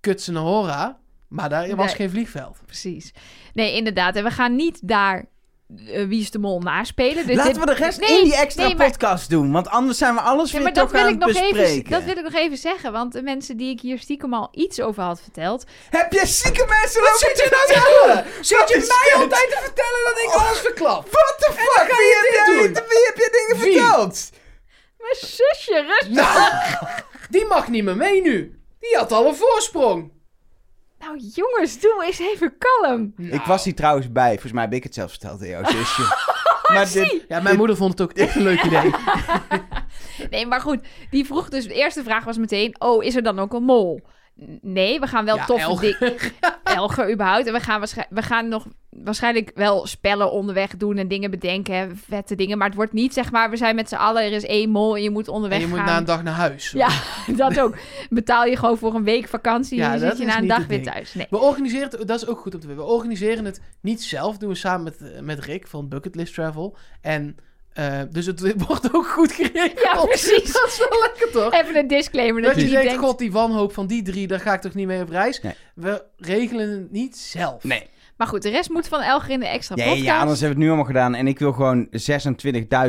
Kutsenhora. 0.00 0.98
Maar 1.28 1.48
daar 1.48 1.76
was 1.76 1.86
Nee. 1.86 1.94
geen 1.94 2.10
vliegveld. 2.10 2.58
Precies. 2.66 3.12
Nee, 3.54 3.76
inderdaad. 3.76 4.16
En 4.16 4.24
we 4.24 4.30
gaan 4.30 4.56
niet 4.56 4.88
daar 4.88 5.24
eh, 5.86 6.04
Wie 6.06 6.20
is 6.20 6.30
de 6.30 6.38
Mol 6.38 6.60
naspelen. 6.60 7.26
Dus 7.26 7.36
Laten 7.36 7.52
dit- 7.52 7.60
we 7.64 7.66
de 7.66 7.74
rest 7.74 8.00
Nee, 8.00 8.18
in 8.18 8.24
die 8.24 8.36
extra 8.36 8.66
nee, 8.66 8.74
maar- 8.76 8.86
podcast 8.90 9.30
doen, 9.30 9.52
want 9.52 9.68
anders 9.68 9.98
zijn 9.98 10.14
we 10.14 10.20
alles 10.20 10.52
weer 10.52 10.62
maar 10.62 10.72
dat 10.72 10.82
toch 10.82 10.92
wil, 10.92 11.00
aan 11.00 11.08
ik 11.12 11.18
nog 11.18 11.28
even, 11.28 11.40
bespreken. 11.50 11.90
dat 11.90 12.02
wil 12.02 12.16
ik 12.16 12.22
nog 12.22 12.32
even 12.34 12.56
zeggen. 12.56 12.92
Want 12.92 13.12
de 13.12 13.22
mensen 13.22 13.56
die 13.56 13.70
ik 13.70 13.80
hier 13.80 13.98
stiekem 13.98 14.34
al 14.34 14.48
iets 14.52 14.80
over 14.80 15.02
had 15.02 15.20
verteld. 15.22 15.64
Heb 15.90 16.12
je 16.12 16.26
zieke 16.26 16.66
mensen 16.80 17.00
Wat 17.02 17.18
zit 17.18 17.28
je 17.28 17.34
te 17.42 17.48
nou 17.50 17.66
te 17.66 17.72
vertellen? 17.90 18.44
Zit 18.44 18.68
je 18.68 18.76
mij 18.88 19.22
altijd 19.22 19.50
te 19.50 19.58
vertellen 19.62 20.00
dat 20.04 20.18
ik 20.18 20.28
Oh. 20.36 20.46
alles 20.46 20.58
verklap? 20.58 21.08
What 21.10 21.34
the 21.38 21.52
fuck? 21.52 21.86
Wie 21.86 22.06
je 22.06 22.42
heb, 22.44 22.46
doen? 22.74 22.84
wie 22.88 23.04
heb 23.06 23.16
je 23.16 23.46
dingen 23.48 23.64
Wie? 23.64 23.78
verteld? 23.80 24.30
Mijn 24.98 25.14
zusje, 25.20 25.84
rustig. 25.86 26.08
Nou, 26.08 26.52
die 27.30 27.44
mag 27.46 27.68
niet 27.68 27.84
meer 27.84 27.96
mee 27.96 28.20
nu. 28.22 28.60
Die 28.80 28.96
had 28.96 29.12
al 29.12 29.26
een 29.26 29.34
voorsprong. 29.36 30.12
Nou 31.00 31.18
jongens, 31.34 31.80
doe 31.80 32.02
eens 32.06 32.18
even 32.18 32.54
kalm. 32.58 33.14
Ik 33.16 33.42
was 33.44 33.64
hier 33.64 33.74
trouwens 33.74 34.12
bij. 34.12 34.30
Volgens 34.30 34.52
mij 34.52 34.62
heb 34.62 34.72
ik 34.72 34.82
het 34.82 34.94
zelf 34.94 35.10
verteld 35.10 35.40
aan 35.40 35.48
jouw 35.56 35.64
zusje. 35.64 36.02
maar 36.72 36.92
dit, 36.92 37.24
Ja, 37.28 37.40
mijn 37.40 37.56
moeder 37.56 37.76
vond 37.76 37.90
het 37.90 38.00
ook 38.00 38.12
echt 38.12 38.34
een 38.36 38.42
leuk 38.42 38.62
idee. 38.62 38.90
Nee, 40.30 40.46
maar 40.46 40.60
goed. 40.60 40.80
Die 41.10 41.26
vroeg 41.26 41.48
dus... 41.48 41.66
De 41.66 41.74
eerste 41.74 42.02
vraag 42.02 42.24
was 42.24 42.36
meteen... 42.38 42.74
Oh, 42.78 43.04
is 43.04 43.16
er 43.16 43.22
dan 43.22 43.38
ook 43.38 43.52
een 43.52 43.62
mol? 43.62 44.00
Nee, 44.60 45.00
we 45.00 45.06
gaan 45.06 45.24
wel 45.24 45.36
Ja, 45.36 45.44
toffe 45.44 45.62
elger. 45.64 45.96
dingen... 45.98 46.18
Elger 46.64 47.12
überhaupt. 47.12 47.46
En 47.46 47.52
we 47.52 47.60
gaan, 47.60 47.82
we 48.10 48.22
gaan 48.22 48.48
nog 48.48 48.66
waarschijnlijk 48.90 49.50
wel 49.54 49.86
spellen 49.86 50.32
onderweg 50.32 50.76
doen... 50.76 50.96
en 50.96 51.08
dingen 51.08 51.30
bedenken, 51.30 52.00
vette 52.08 52.34
dingen. 52.34 52.58
Maar 52.58 52.66
het 52.66 52.76
wordt 52.76 52.92
niet, 52.92 53.12
zeg 53.12 53.30
maar... 53.30 53.50
We 53.50 53.56
zijn 53.56 53.74
met 53.74 53.88
z'n 53.88 53.94
allen, 53.94 54.22
er 54.22 54.32
is 54.32 54.44
één 54.44 54.70
mol 54.70 54.96
en 54.96 55.02
je 55.02 55.10
moet 55.10 55.28
onderweg 55.28 55.58
En 55.58 55.64
je 55.64 55.70
moet 55.70 55.84
na 55.84 55.96
een 55.96 56.04
dag 56.04 56.22
naar 56.22 56.34
huis. 56.34 56.70
Ja, 56.70 56.88
dat 57.36 57.60
ook. 57.60 57.76
Betaal 58.08 58.44
je 58.44 58.56
gewoon 58.56 58.78
voor 58.78 58.94
een 58.94 59.04
week 59.04 59.28
vakantie... 59.28 59.78
Ja, 59.78 59.92
en 59.92 60.00
dan 60.00 60.08
zit 60.08 60.18
je 60.18 60.24
na 60.24 60.38
een 60.38 60.46
dag 60.46 60.66
weer 60.66 60.82
thuis. 60.82 61.14
Nee. 61.14 61.26
We 61.30 61.38
organiseren 61.38 61.88
het, 61.90 62.08
dat 62.08 62.22
is 62.22 62.26
ook 62.26 62.40
goed 62.40 62.54
om 62.54 62.60
te 62.60 62.66
weten. 62.66 62.82
We 62.82 62.88
organiseren 62.88 63.44
het 63.44 63.60
niet 63.80 64.02
zelf, 64.02 64.38
doen 64.38 64.48
we 64.48 64.54
samen 64.54 64.82
met, 64.82 65.12
eh, 65.12 65.20
met 65.20 65.44
Rick 65.44 65.66
van 65.66 65.88
Bucketlist 65.88 66.34
Travel. 66.34 66.76
En 67.00 67.36
eh, 67.72 68.00
dus 68.10 68.26
het 68.26 68.54
wordt 68.66 68.94
ook 68.94 69.06
goed 69.06 69.32
geregeld. 69.32 69.80
Ja, 69.82 70.04
precies. 70.04 70.52
Dat 70.60 70.66
is 70.66 70.78
wel 70.78 71.00
lekker 71.00 71.30
toch? 71.32 71.52
Even 71.52 71.76
een 71.76 71.86
disclaimer 71.86 72.42
dat, 72.42 72.50
Dat 72.50 72.60
je 72.60 72.66
niet 72.66 72.72
denkt, 72.72 72.88
denkt... 72.88 73.04
god, 73.04 73.18
die 73.18 73.32
wanhoop 73.32 73.72
van 73.72 73.86
die 73.86 74.02
drie, 74.02 74.26
daar 74.26 74.40
ga 74.40 74.54
ik 74.54 74.60
toch 74.60 74.74
niet 74.74 74.86
mee 74.86 75.02
op 75.02 75.08
reis. 75.08 75.40
Nee. 75.40 75.54
We 75.74 76.04
regelen 76.16 76.70
het 76.70 76.90
niet 76.90 77.16
zelf. 77.16 77.64
nee. 77.64 77.88
Maar 78.20 78.28
goed, 78.28 78.42
de 78.42 78.50
rest 78.50 78.70
moet 78.70 78.88
van 78.88 79.00
Elger 79.00 79.30
in 79.30 79.40
de 79.40 79.46
extra 79.46 79.74
Nee, 79.74 79.84
podcast. 79.84 80.06
ja, 80.06 80.20
anders 80.20 80.40
hebben 80.40 80.58
we 80.58 80.64
het 80.64 80.72
nu 80.72 80.76
allemaal 80.76 80.84
gedaan. 80.94 81.14
En 81.14 81.26
ik 81.26 81.38
wil 81.38 81.52
gewoon 81.52 81.88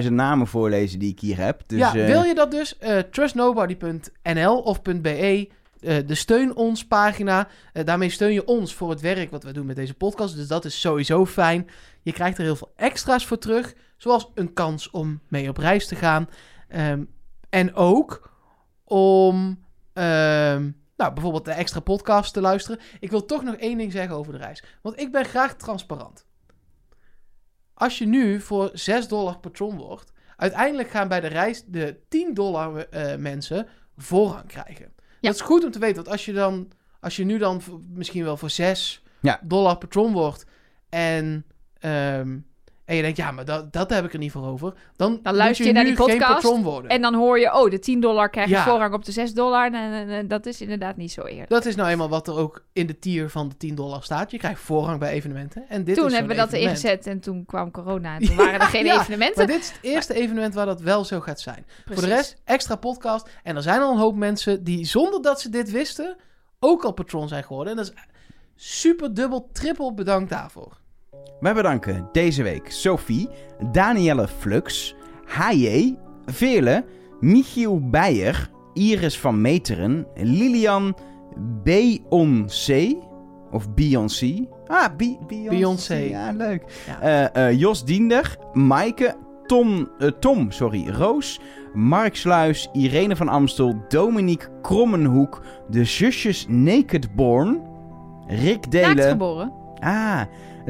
26.000 0.03 0.11
namen 0.11 0.47
voorlezen 0.47 0.99
die 0.99 1.11
ik 1.11 1.19
hier 1.19 1.37
heb. 1.37 1.61
Dus, 1.67 1.79
ja, 1.79 1.95
eh, 1.95 2.05
wil 2.05 2.23
je 2.23 2.35
dat 2.35 2.51
dus? 2.51 2.77
eh, 2.77 2.97
trustnobody.nl 2.99 4.59
of 4.59 4.81
.be, 4.81 5.49
eh, 5.79 5.97
de 6.05 6.15
steun 6.15 6.55
ons 6.55 6.87
pagina. 6.87 7.47
Eh, 7.73 7.85
daarmee 7.85 8.09
steun 8.09 8.33
je 8.33 8.45
ons 8.45 8.73
voor 8.75 8.89
het 8.89 9.01
werk 9.01 9.31
wat 9.31 9.43
we 9.43 9.51
doen 9.51 9.65
met 9.65 9.75
deze 9.75 9.93
podcast. 9.93 10.35
Dus 10.35 10.47
dat 10.47 10.65
is 10.65 10.79
sowieso 10.81 11.25
fijn. 11.25 11.67
Je 12.01 12.13
krijgt 12.13 12.37
er 12.37 12.43
heel 12.43 12.55
veel 12.55 12.71
extra's 12.75 13.25
voor 13.25 13.37
terug. 13.37 13.73
Zoals 13.97 14.31
een 14.35 14.53
kans 14.53 14.89
om 14.89 15.19
mee 15.27 15.49
op 15.49 15.57
reis 15.57 15.87
te 15.87 15.95
gaan. 15.95 16.29
Ehm, 16.67 17.03
en 17.49 17.75
ook 17.75 18.31
om 18.83 19.59
ehm, 19.93 20.69
nou, 21.01 21.13
bijvoorbeeld 21.13 21.45
de 21.45 21.51
extra 21.51 21.79
podcast 21.79 22.33
te 22.33 22.41
luisteren. 22.41 22.79
Ik 22.99 23.09
wil 23.09 23.25
toch 23.25 23.43
nog 23.43 23.55
één 23.55 23.77
ding 23.77 23.91
zeggen 23.91 24.15
over 24.15 24.31
de 24.33 24.39
reis. 24.39 24.63
Want 24.81 24.99
ik 24.99 25.11
ben 25.11 25.25
graag 25.25 25.55
transparant. 25.55 26.25
Als 27.73 27.97
je 27.97 28.07
nu 28.07 28.39
voor 28.41 28.69
6 28.73 29.07
dollar 29.07 29.39
patron 29.39 29.77
wordt, 29.77 30.11
uiteindelijk 30.37 30.89
gaan 30.89 31.07
bij 31.07 31.19
de 31.19 31.27
reis 31.27 31.63
de 31.65 31.99
10 32.09 32.33
dollar 32.33 32.77
eh, 32.77 33.15
mensen 33.17 33.67
voorrang 33.97 34.45
krijgen. 34.47 34.93
Ja. 34.95 35.27
Dat 35.29 35.35
is 35.35 35.41
goed 35.41 35.63
om 35.65 35.71
te 35.71 35.79
weten, 35.79 35.95
want 35.95 36.07
als 36.09 36.25
je, 36.25 36.33
dan, 36.33 36.71
als 36.99 37.15
je 37.15 37.23
nu 37.23 37.37
dan 37.37 37.61
misschien 37.93 38.23
wel 38.23 38.37
voor 38.37 38.49
6 38.49 39.03
Ja. 39.21 39.39
dollar 39.43 39.77
patron 39.77 40.11
wordt 40.13 40.45
en, 40.89 41.45
ehm, 41.79 42.39
en 42.91 42.97
je 42.97 43.01
denkt, 43.03 43.17
ja, 43.17 43.31
maar 43.31 43.45
dat, 43.45 43.73
dat 43.73 43.89
heb 43.89 44.05
ik 44.05 44.13
er 44.13 44.19
niet 44.19 44.31
voor 44.31 44.45
over, 44.45 44.73
dan, 44.95 45.11
moet 45.23 45.35
luister 45.35 45.65
je 45.65 45.71
naar 45.71 45.83
nu 45.83 45.89
die 45.89 45.97
geen 45.97 46.07
podcast 46.07 46.33
patron 46.33 46.63
worden. 46.63 46.91
En 46.91 47.01
dan 47.01 47.13
hoor 47.13 47.39
je, 47.39 47.53
oh, 47.53 47.69
de 47.69 47.79
10 47.79 47.99
dollar 47.99 48.29
krijg 48.29 48.47
je 48.49 48.53
Ja. 48.55 48.63
voorrang 48.63 48.93
op 48.93 49.05
de 49.05 49.11
6 49.11 49.33
dollar. 49.33 49.69
Nee, 49.71 50.27
dat 50.27 50.45
is 50.45 50.61
inderdaad 50.61 50.97
niet 50.97 51.11
zo 51.11 51.21
eerlijk. 51.23 51.49
Dat 51.49 51.65
is 51.65 51.75
nou 51.75 51.89
eenmaal 51.89 52.09
wat 52.09 52.27
er 52.27 52.35
ook 52.37 52.63
in 52.73 52.87
de 52.87 52.99
tier 52.99 53.29
van 53.29 53.49
de 53.49 53.57
10 53.57 53.75
dollar 53.75 54.03
staat. 54.03 54.31
Je 54.31 54.37
krijgt 54.37 54.61
voorrang 54.61 54.99
bij 54.99 55.11
evenementen. 55.11 55.65
En 55.69 55.83
dit 55.83 55.95
toen 55.95 56.05
is 56.05 56.11
hebben 56.13 56.31
we 56.31 56.37
dat 56.37 56.51
evenement. 56.51 56.77
ingezet 56.83 57.07
en 57.07 57.19
toen 57.19 57.45
kwam 57.45 57.71
corona 57.71 58.15
en 58.15 58.25
toen 58.25 58.35
waren 58.45 58.59
er 58.59 58.65
geen 58.67 58.85
Ja, 58.85 58.99
evenementen. 59.01 59.37
Maar 59.37 59.55
dit 59.55 59.61
is 59.61 59.69
het 59.71 59.79
eerste 59.81 60.13
evenement 60.13 60.53
waar 60.53 60.65
dat 60.65 60.81
wel 60.81 61.05
zo 61.05 61.19
gaat 61.19 61.39
zijn. 61.39 61.65
Voor 61.85 62.01
de 62.01 62.07
rest, 62.07 62.41
extra 62.45 62.75
podcast. 62.75 63.29
En 63.43 63.55
er 63.55 63.61
zijn 63.61 63.81
al 63.81 63.91
een 63.91 63.97
hoop 63.99 64.15
mensen 64.15 64.63
die 64.63 64.85
zonder 64.85 65.21
dat 65.21 65.41
ze 65.41 65.49
dit 65.49 65.71
wisten, 65.71 66.15
ook 66.59 66.83
al 66.83 66.91
patron 66.91 67.27
zijn 67.27 67.43
geworden. 67.43 67.71
En 67.71 67.77
dat 67.77 67.93
is 67.95 68.01
super 68.55 69.13
dubbel, 69.13 69.49
triple 69.53 69.93
bedankt 69.93 70.29
daarvoor. 70.29 70.79
Wij 71.39 71.53
bedanken 71.53 72.09
deze 72.11 72.43
week 72.43 72.71
Sophie, 72.71 73.29
Danielle 73.71 74.27
Flux, 74.27 74.95
H.J., 75.25 75.95
Veerle, 76.25 76.85
Michiel 77.19 77.89
Beijer, 77.89 78.49
Iris 78.73 79.19
van 79.19 79.41
Meteren, 79.41 80.07
Lilian 80.15 80.95
Beyoncé, 81.63 82.97
of 83.51 83.73
Beyoncé. 83.73 84.47
Ah, 84.67 84.95
Beyoncé. 84.97 85.49
Beyoncé. 85.49 85.95
Ja, 85.95 86.31
leuk. 86.31 86.63
Ja. 86.87 87.01
Eh, 87.01 87.47
eh, 87.47 87.59
Jos 87.59 87.85
Diender, 87.85 88.37
Maaike, 88.53 89.15
Tom, 89.45 89.89
eh, 89.99 90.07
Tom 90.19 90.51
sorry, 90.51 90.89
Roos, 90.89 91.39
Mark 91.73 92.15
Sluis, 92.15 92.69
Irene 92.73 93.15
van 93.15 93.27
Amstel, 93.27 93.73
Dominique 93.87 94.49
Krommenhoek, 94.61 95.41
de 95.69 95.85
zusjes 95.85 96.45
Nakedborn, 96.49 97.61
Rick 98.27 98.71
Delen... 98.71 98.95
Naaktgeboren. 98.95 99.60
Ah, 99.81 100.21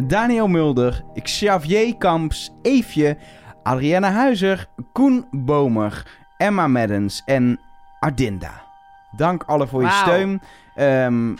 Daniel 0.07 0.47
Mulder, 0.47 1.03
Xavier 1.23 1.97
Kamps, 1.97 2.51
Eefje, 2.61 3.17
Adriana 3.63 4.11
Huizer, 4.11 4.67
Koen 4.93 5.25
Bomer, 5.31 6.05
Emma 6.37 6.67
Maddens 6.67 7.21
en 7.25 7.59
Ardinda. 7.99 8.61
Dank 9.15 9.43
allen 9.43 9.67
voor 9.67 9.81
je 9.81 9.89
steun. 9.89 10.41
Ehm, 10.75 11.35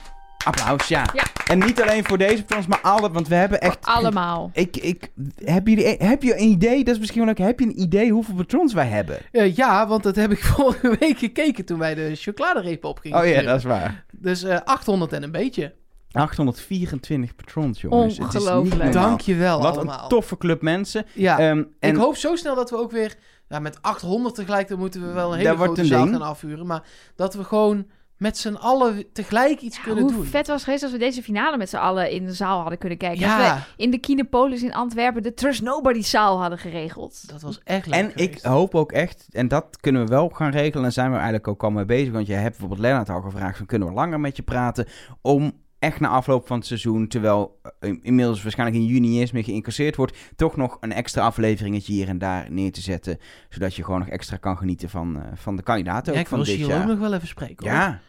applaus, 0.46 0.88
ja. 0.88 1.06
Ja. 1.14 1.24
En 1.48 1.60
niet 1.60 1.82
alleen 1.82 2.06
voor 2.06 2.18
deze 2.18 2.44
patrons, 2.44 2.68
maar 2.68 2.82
alle, 2.82 3.12
want 3.12 3.28
we 3.28 3.36
hebben 3.36 3.62
echt... 3.62 3.78
Allemaal. 3.82 4.50
Ik, 4.54 4.78
ik, 4.78 5.12
heb, 5.44 5.68
je, 5.68 5.96
heb 6.00 6.24
je 6.24 6.34
een 6.40 6.48
idee, 6.48 6.84
dat 6.84 6.94
is 6.94 7.00
misschien 7.00 7.26
wel 7.26 7.34
leuk, 7.36 7.48
heb 7.48 7.60
je 7.60 7.66
een 7.66 7.82
idee 7.82 8.12
hoeveel 8.12 8.36
patrons 8.36 8.74
wij 8.74 8.88
hebben? 8.88 9.18
Eh, 9.32 9.56
ja, 9.56 9.88
want 9.88 10.04
dat 10.04 10.16
heb 10.16 10.32
ik 10.32 10.44
vorige 10.56 10.96
week 11.00 11.18
gekeken 11.18 11.66
toen 11.66 11.80
wij 11.80 11.96
de 11.96 12.12
chocoladereep 12.16 12.84
op 12.84 13.00
gingen 13.00 13.20
Oh 13.20 13.28
ja, 13.28 13.42
dat 13.42 13.58
is 13.58 13.64
waar. 13.64 14.06
Dus 14.12 14.44
eh 14.44 14.58
800 14.64 15.14
en 15.14 15.24
een 15.24 15.32
beetje. 15.32 15.74
824 16.12 17.36
patrons, 17.36 17.82
jongens. 17.82 18.18
Het 18.18 18.28
is 18.28 18.34
niet 18.34 18.44
Ongelooflijk. 18.44 18.84
normaal. 18.84 19.04
Dankjewel 19.08 19.62
Wat 19.62 19.78
allemaal. 19.78 20.04
een 20.04 20.10
toffe 20.10 20.38
club 20.38 20.62
mensen. 20.62 21.06
Ja, 21.14 21.40
Ehm, 21.40 21.64
en 21.80 21.90
ik 21.90 21.96
hoop 21.96 22.16
zo 22.16 22.36
snel 22.36 22.56
dat 22.56 22.70
we 22.70 22.78
ook 22.78 22.92
weer... 22.92 23.16
Ja, 23.48 23.60
met 23.60 23.82
800 23.82 24.36
tegelijk, 24.36 24.68
dan 24.68 24.80
moeten 24.80 25.08
we 25.08 25.14
wel 25.14 25.32
een 25.34 25.38
hele 25.40 25.56
grote 25.56 25.82
een 25.82 25.88
zaal 25.88 26.04
ding. 26.04 26.16
gaan 26.18 26.28
afhuren. 26.28 26.66
Maar 26.68 26.84
dat 27.16 27.34
we 27.34 27.44
gewoon 27.44 27.86
met 28.18 28.38
z'n 28.38 28.54
allen 28.54 29.06
tegelijk 29.14 29.62
iets 29.62 29.82
kunnen 29.82 30.04
Hoe 30.04 30.14
doen. 30.14 30.26
vet 30.26 30.48
was 30.48 30.56
het 30.56 30.64
geweest 30.64 30.84
als 30.84 30.92
we 30.92 30.98
deze 30.98 31.24
finale 31.24 31.58
met 31.58 31.70
z'n 31.70 31.76
allen 31.76 32.12
in 32.12 32.26
de 32.26 32.34
zaal 32.34 32.60
hadden 32.60 32.78
kunnen 32.78 32.98
kijken. 32.98 33.20
Ja. 33.20 33.38
Dat 33.38 33.58
we 33.58 33.84
in 33.84 33.92
de 33.92 33.98
Kinepolis 33.98 34.64
in 34.64 34.74
Antwerpen 34.74 35.24
de 35.24 35.34
Trust 35.34 35.62
Nobody 35.62 36.02
zaal 36.02 36.40
hadden 36.42 36.58
geregeld. 36.60 37.30
Dat 37.30 37.42
was 37.42 37.60
echt 37.64 37.86
leuk 37.86 37.96
En 37.96 38.12
ik 38.16 38.40
hoop 38.42 38.76
ook 38.76 38.92
echt, 38.92 39.28
en 39.32 39.48
dat 39.48 39.78
kunnen 39.80 40.02
we 40.04 40.08
wel 40.08 40.30
gaan 40.30 40.52
regelen, 40.52 40.86
en 40.86 40.94
zijn 40.94 41.10
we 41.10 41.16
eigenlijk 41.16 41.48
ook 41.48 41.64
al 41.64 41.72
mee 41.72 41.86
bezig. 41.86 42.14
Want 42.14 42.28
je 42.28 42.34
hebt 42.34 42.50
bijvoorbeeld 42.50 42.80
Lennart 42.80 43.10
al 43.10 43.22
gevraagd, 43.22 43.58
van 43.58 43.66
kunnen 43.66 43.88
we 43.88 43.94
langer 43.94 44.20
met 44.20 44.36
je 44.36 44.44
praten, 44.44 44.88
om 45.22 45.52
echt 45.82 46.00
na 46.00 46.08
afloop 46.08 46.48
van 46.48 46.58
het 46.58 46.66
seizoen, 46.68 47.08
terwijl 47.08 47.60
eh, 47.80 47.94
inmiddels 48.02 48.42
waarschijnlijk 48.44 48.80
in 48.80 48.86
juni 48.86 49.20
eerst 49.20 49.34
meer 49.34 49.44
geïncasseerd 49.44 49.96
wordt, 49.96 50.18
toch 50.36 50.56
nog 50.56 50.78
een 50.80 50.92
extra 50.94 51.22
afleveringetje 51.26 51.94
hier 51.94 52.08
en 52.08 52.18
daar 52.18 52.52
neer 52.52 52.72
te 52.72 52.82
zetten. 52.82 53.18
Zodat 53.50 53.76
je 53.76 53.84
gewoon 53.84 54.00
nog 54.00 54.10
extra 54.10 54.38
kan 54.38 54.58
genieten 54.58 54.90
van, 54.90 55.22
eh, 55.22 55.32
van 55.36 55.56
de 55.56 55.64
kandidaten 55.64 56.14
Ja, 56.14 56.20
ook 56.20 56.24
ik 56.26 56.30
van 56.30 56.38
wil 56.38 56.48
dit 56.48 56.56
Gilles 56.56 56.72
jaar. 56.74 56.82
ook 56.82 56.90
nog 56.90 57.00
wel 57.00 57.14
even 57.14 57.28
spreken. 57.28 57.66
hoor. 57.70 57.76
Ja, 57.78 58.00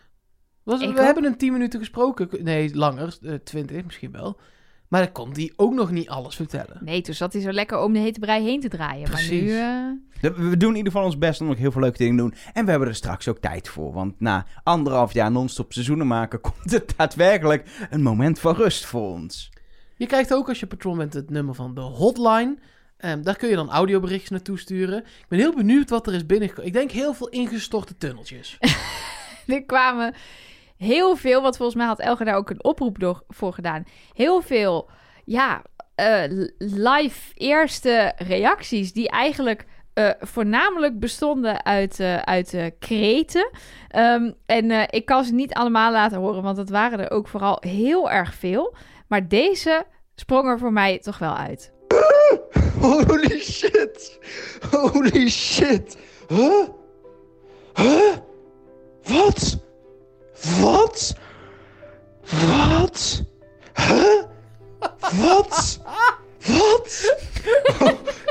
Was, 0.62 0.80
we 0.80 0.86
ook. 0.86 0.96
hebben 0.96 1.24
een 1.24 1.36
10 1.36 1.52
minuten 1.52 1.78
gesproken. 1.80 2.28
Nee, 2.44 2.74
langer. 2.76 3.18
eh 3.22 3.34
20 3.34 3.84
misschien 3.84 4.12
wel. 4.12 4.38
Maar 4.92 5.02
dan 5.02 5.12
kon 5.12 5.32
die 5.32 5.52
ook 5.56 5.72
nog 5.72 5.90
niet 5.90 6.08
alles 6.08 6.34
vertellen. 6.34 6.78
Nee, 6.80 7.00
toen 7.00 7.14
zat 7.14 7.32
hij 7.32 7.42
zo 7.42 7.50
lekker 7.50 7.78
om 7.78 7.92
de 7.92 7.98
hete 7.98 8.20
brei 8.20 8.44
heen 8.44 8.60
te 8.60 8.68
draaien. 8.68 9.10
Precies. 9.10 9.52
Maar 9.52 9.96
nu... 10.20 10.30
eh, 10.30 10.50
we 10.50 10.56
doen 10.56 10.70
in 10.70 10.76
ieder 10.76 10.92
geval 10.92 11.06
ons 11.06 11.18
best 11.18 11.40
om 11.40 11.46
nog 11.46 11.56
heel 11.56 11.72
veel 11.72 11.80
leuke 11.80 11.98
dingen 11.98 12.16
te 12.16 12.22
doen. 12.22 12.34
En 12.52 12.64
we 12.64 12.70
hebben 12.70 12.88
er 12.88 12.94
straks 12.94 13.28
ook 13.28 13.38
tijd 13.38 13.68
voor. 13.68 13.92
Want 13.92 14.20
na 14.20 14.46
anderhalf 14.62 15.12
jaar 15.12 15.30
non-stop 15.30 15.72
seizoenen 15.72 16.06
maken, 16.06 16.40
komt 16.50 16.70
het 16.70 16.94
daadwerkelijk 16.96 17.86
een 17.90 18.02
moment 18.02 18.38
van 18.38 18.54
rust 18.54 18.84
voor 18.84 19.10
ons. 19.12 19.50
Je 19.96 20.06
krijgt 20.06 20.34
ook 20.34 20.48
als 20.48 20.60
je 20.60 20.66
patron 20.66 20.96
bent 20.96 21.12
het 21.12 21.30
nummer 21.30 21.54
van 21.54 21.74
de 21.74 21.80
hotline. 21.80 22.58
Ehm, 22.96 23.22
daar 23.22 23.36
kun 23.36 23.48
je 23.48 23.56
dan 23.56 23.70
audioberichtjes 23.70 24.30
naartoe 24.30 24.58
sturen. 24.58 24.98
Ik 24.98 25.26
ben 25.28 25.38
heel 25.38 25.54
benieuwd 25.54 25.90
wat 25.90 26.06
er 26.06 26.14
is 26.14 26.26
binnengekomen. 26.26 26.66
Ik 26.66 26.72
denk 26.72 26.90
heel 26.90 27.14
veel 27.14 27.28
ingestorte 27.28 27.96
tunneltjes. 27.96 28.58
er 29.46 29.64
kwamen 29.64 30.14
heel 30.82 31.16
veel, 31.16 31.42
want 31.42 31.56
volgens 31.56 31.78
mij 31.78 31.86
had 31.86 32.00
Elger 32.00 32.24
daar 32.24 32.36
ook 32.36 32.50
een 32.50 32.64
oproep 32.64 32.98
door, 32.98 33.22
voor 33.28 33.52
gedaan. 33.52 33.84
Heel 34.12 34.40
veel, 34.40 34.90
ja, 35.24 35.62
eh, 35.94 36.22
live 36.58 37.32
eerste 37.34 38.12
reacties 38.16 38.92
die 38.92 39.08
eigenlijk 39.08 39.64
eh, 39.94 40.10
voornamelijk 40.20 40.98
bestonden 40.98 41.64
uit, 41.64 42.00
eh 42.00 42.16
uit 42.16 42.72
kreten. 42.78 43.50
Ehm, 43.88 44.30
en 44.46 44.90
ik 44.90 45.04
kan 45.04 45.24
ze 45.24 45.34
niet 45.34 45.54
allemaal 45.54 45.92
laten 45.92 46.18
horen, 46.18 46.42
want 46.42 46.56
het 46.56 46.70
waren 46.70 46.98
er 46.98 47.10
ook 47.10 47.28
vooral 47.28 47.56
heel 47.60 48.10
erg 48.10 48.34
veel. 48.34 48.74
Maar 49.08 49.28
deze 49.28 49.84
sprong 50.14 50.48
er 50.48 50.58
voor 50.58 50.72
mij 50.72 50.98
toch 50.98 51.18
wel 51.18 51.36
uit. 51.36 51.72
Holy 52.80 53.38
shit. 53.40 54.18
Holy 54.70 55.28
shit. 55.28 55.96
Huh? 56.28 56.68
Huh? 57.74 58.16
Wat? 59.02 59.58
Wat? 60.42 61.14
Wat? 62.22 63.22
Huh? 63.74 64.22
Wat? 65.00 65.80
Wat? 66.46 67.16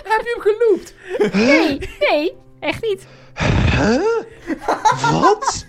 Heb 0.03 0.22
je 0.22 0.32
hem 0.34 0.41
geloopt? 0.41 0.93
Nee, 1.34 1.89
nee, 1.99 2.38
echt 2.59 2.82
niet. 2.82 3.05
Huh? 3.72 4.24
Wat? 5.22 5.66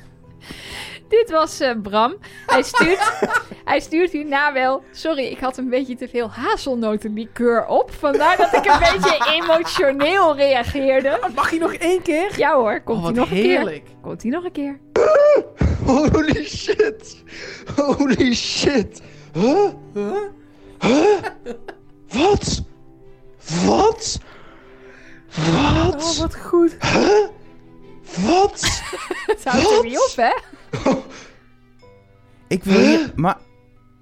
Dit 1.13 1.31
was 1.31 1.61
eh, 1.61 1.71
Bram. 1.83 2.15
Hij 2.47 2.63
stuurt, 2.63 3.13
hij 3.65 3.81
stuurt 3.81 4.11
hierna 4.11 4.53
wel... 4.53 4.83
Sorry, 4.91 5.25
ik 5.25 5.39
had 5.39 5.57
een 5.57 5.69
beetje 5.69 5.95
te 5.97 6.09
veel 6.09 6.31
hazelnotenlikeur 6.31 7.67
op. 7.67 7.91
Vandaar 7.99 8.37
dat 8.37 8.53
ik 8.53 8.65
een 8.65 8.79
beetje 8.93 9.33
emotioneel 9.33 10.37
reageerde. 10.37 11.19
Mag 11.35 11.51
hij 11.51 11.59
nog 11.59 11.73
één 11.73 12.03
keer? 12.03 12.33
Ja 12.37 12.55
hoor, 12.55 12.81
komt 12.81 12.99
oh, 12.99 13.05
hij 13.05 13.15
wat 13.15 13.21
nog 13.21 13.31
een 13.31 13.43
keer. 13.43 13.59
heerlijk. 13.59 13.87
Komt 14.03 14.23
hij 14.23 14.31
nog 14.31 14.45
een 14.45 14.53
keer. 14.53 14.79
Holy 15.87 16.45
shit. 16.45 17.23
Holy 17.77 18.35
shit. 18.35 19.03
Huh? 19.33 19.69
Huh? 20.81 21.19
Wat? 22.09 22.63
Wat? 23.67 24.19
Oh, 25.39 25.85
Wat? 25.87 26.17
wat 26.17 26.37
goed. 26.37 26.77
Huh? 26.81 27.27
Wat? 28.17 28.83
Het 29.27 29.45
houdt 29.45 29.71
er 29.71 29.85
niet 29.85 29.99
op, 29.99 30.17
hè? 30.17 30.33
Ik 32.49 32.65
wil 32.65 32.81
hier... 32.81 33.13
Maar... 33.17 33.37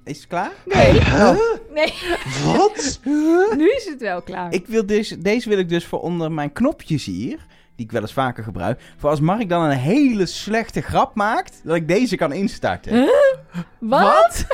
Is 0.05 0.17
het 0.17 0.27
klaar? 0.27 0.51
Nee, 0.65 0.93
Huh? 1.01 1.39
nee. 1.75 1.95
Wat? 2.45 3.01
Nu 3.57 3.71
is 3.71 3.85
het 3.85 4.01
wel 4.01 4.23
klaar. 4.23 4.53
Ik 4.53 4.67
wil 4.67 4.87
deze, 4.87 5.19
deze 5.19 5.49
wil 5.49 5.59
ik 5.59 5.69
dus 5.69 5.85
voor 5.87 6.01
onder 6.01 6.33
mijn 6.33 6.53
knopjes 6.53 7.05
hier, 7.05 7.47
die 7.77 7.87
ik 7.87 7.93
wel 7.93 8.01
eens 8.01 8.13
vaker 8.13 8.45
gebruik, 8.45 8.81
voor 8.99 9.11
als 9.11 9.21
Mark 9.21 9.49
dan 9.49 9.63
een 9.63 9.77
hele 9.79 10.27
slechte 10.27 10.81
grap 10.81 11.15
maakt, 11.15 11.61
dat 11.65 11.77
ik 11.77 11.89
deze 11.89 12.17
kan 12.17 12.33
instarten. 12.33 13.11
Wat? 13.79 14.45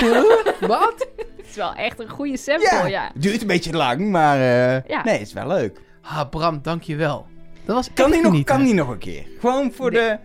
Wat? 0.60 1.06
Het 1.36 1.46
is 1.48 1.56
wel 1.56 1.74
echt 1.74 2.00
een 2.00 2.08
goede 2.08 2.36
sample, 2.36 2.88
ja. 2.88 3.10
Het 3.12 3.22
duurt 3.22 3.40
een 3.40 3.46
beetje 3.46 3.72
lang, 3.72 4.10
maar 4.10 4.36
eh, 4.36 4.88
Ja. 4.88 5.04
nee, 5.04 5.18
het 5.18 5.26
is 5.26 5.32
wel 5.32 5.46
leuk. 5.46 5.80
Ah, 6.02 6.28
Bram, 6.30 6.62
dankjewel. 6.62 7.26
Dat 7.66 7.74
was 7.74 7.88
Kan 7.94 8.10
die, 8.10 8.20
nog, 8.20 8.44
kan 8.44 8.62
die 8.64 8.74
nog 8.74 8.88
een 8.88 8.98
keer? 8.98 9.24
Gewoon 9.40 9.72
voor 9.72 9.90
de... 9.90 10.18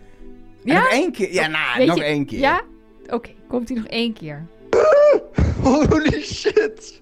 Ja? 0.64 0.74
Nog 0.80 0.90
één 0.92 1.12
keer? 1.12 1.34
Ja, 1.34 1.48
nou, 1.48 1.78
Weet 1.78 1.88
nog 1.88 1.98
je- 1.98 2.04
één 2.04 2.26
keer. 2.26 2.40
Ja? 2.40 2.62
Oké, 3.10 3.30
komt 3.48 3.70
hij 3.70 3.78
nog 3.78 3.88
één 3.88 4.14
keer. 4.14 4.46
Holy 5.64 6.22
shit. 6.22 7.02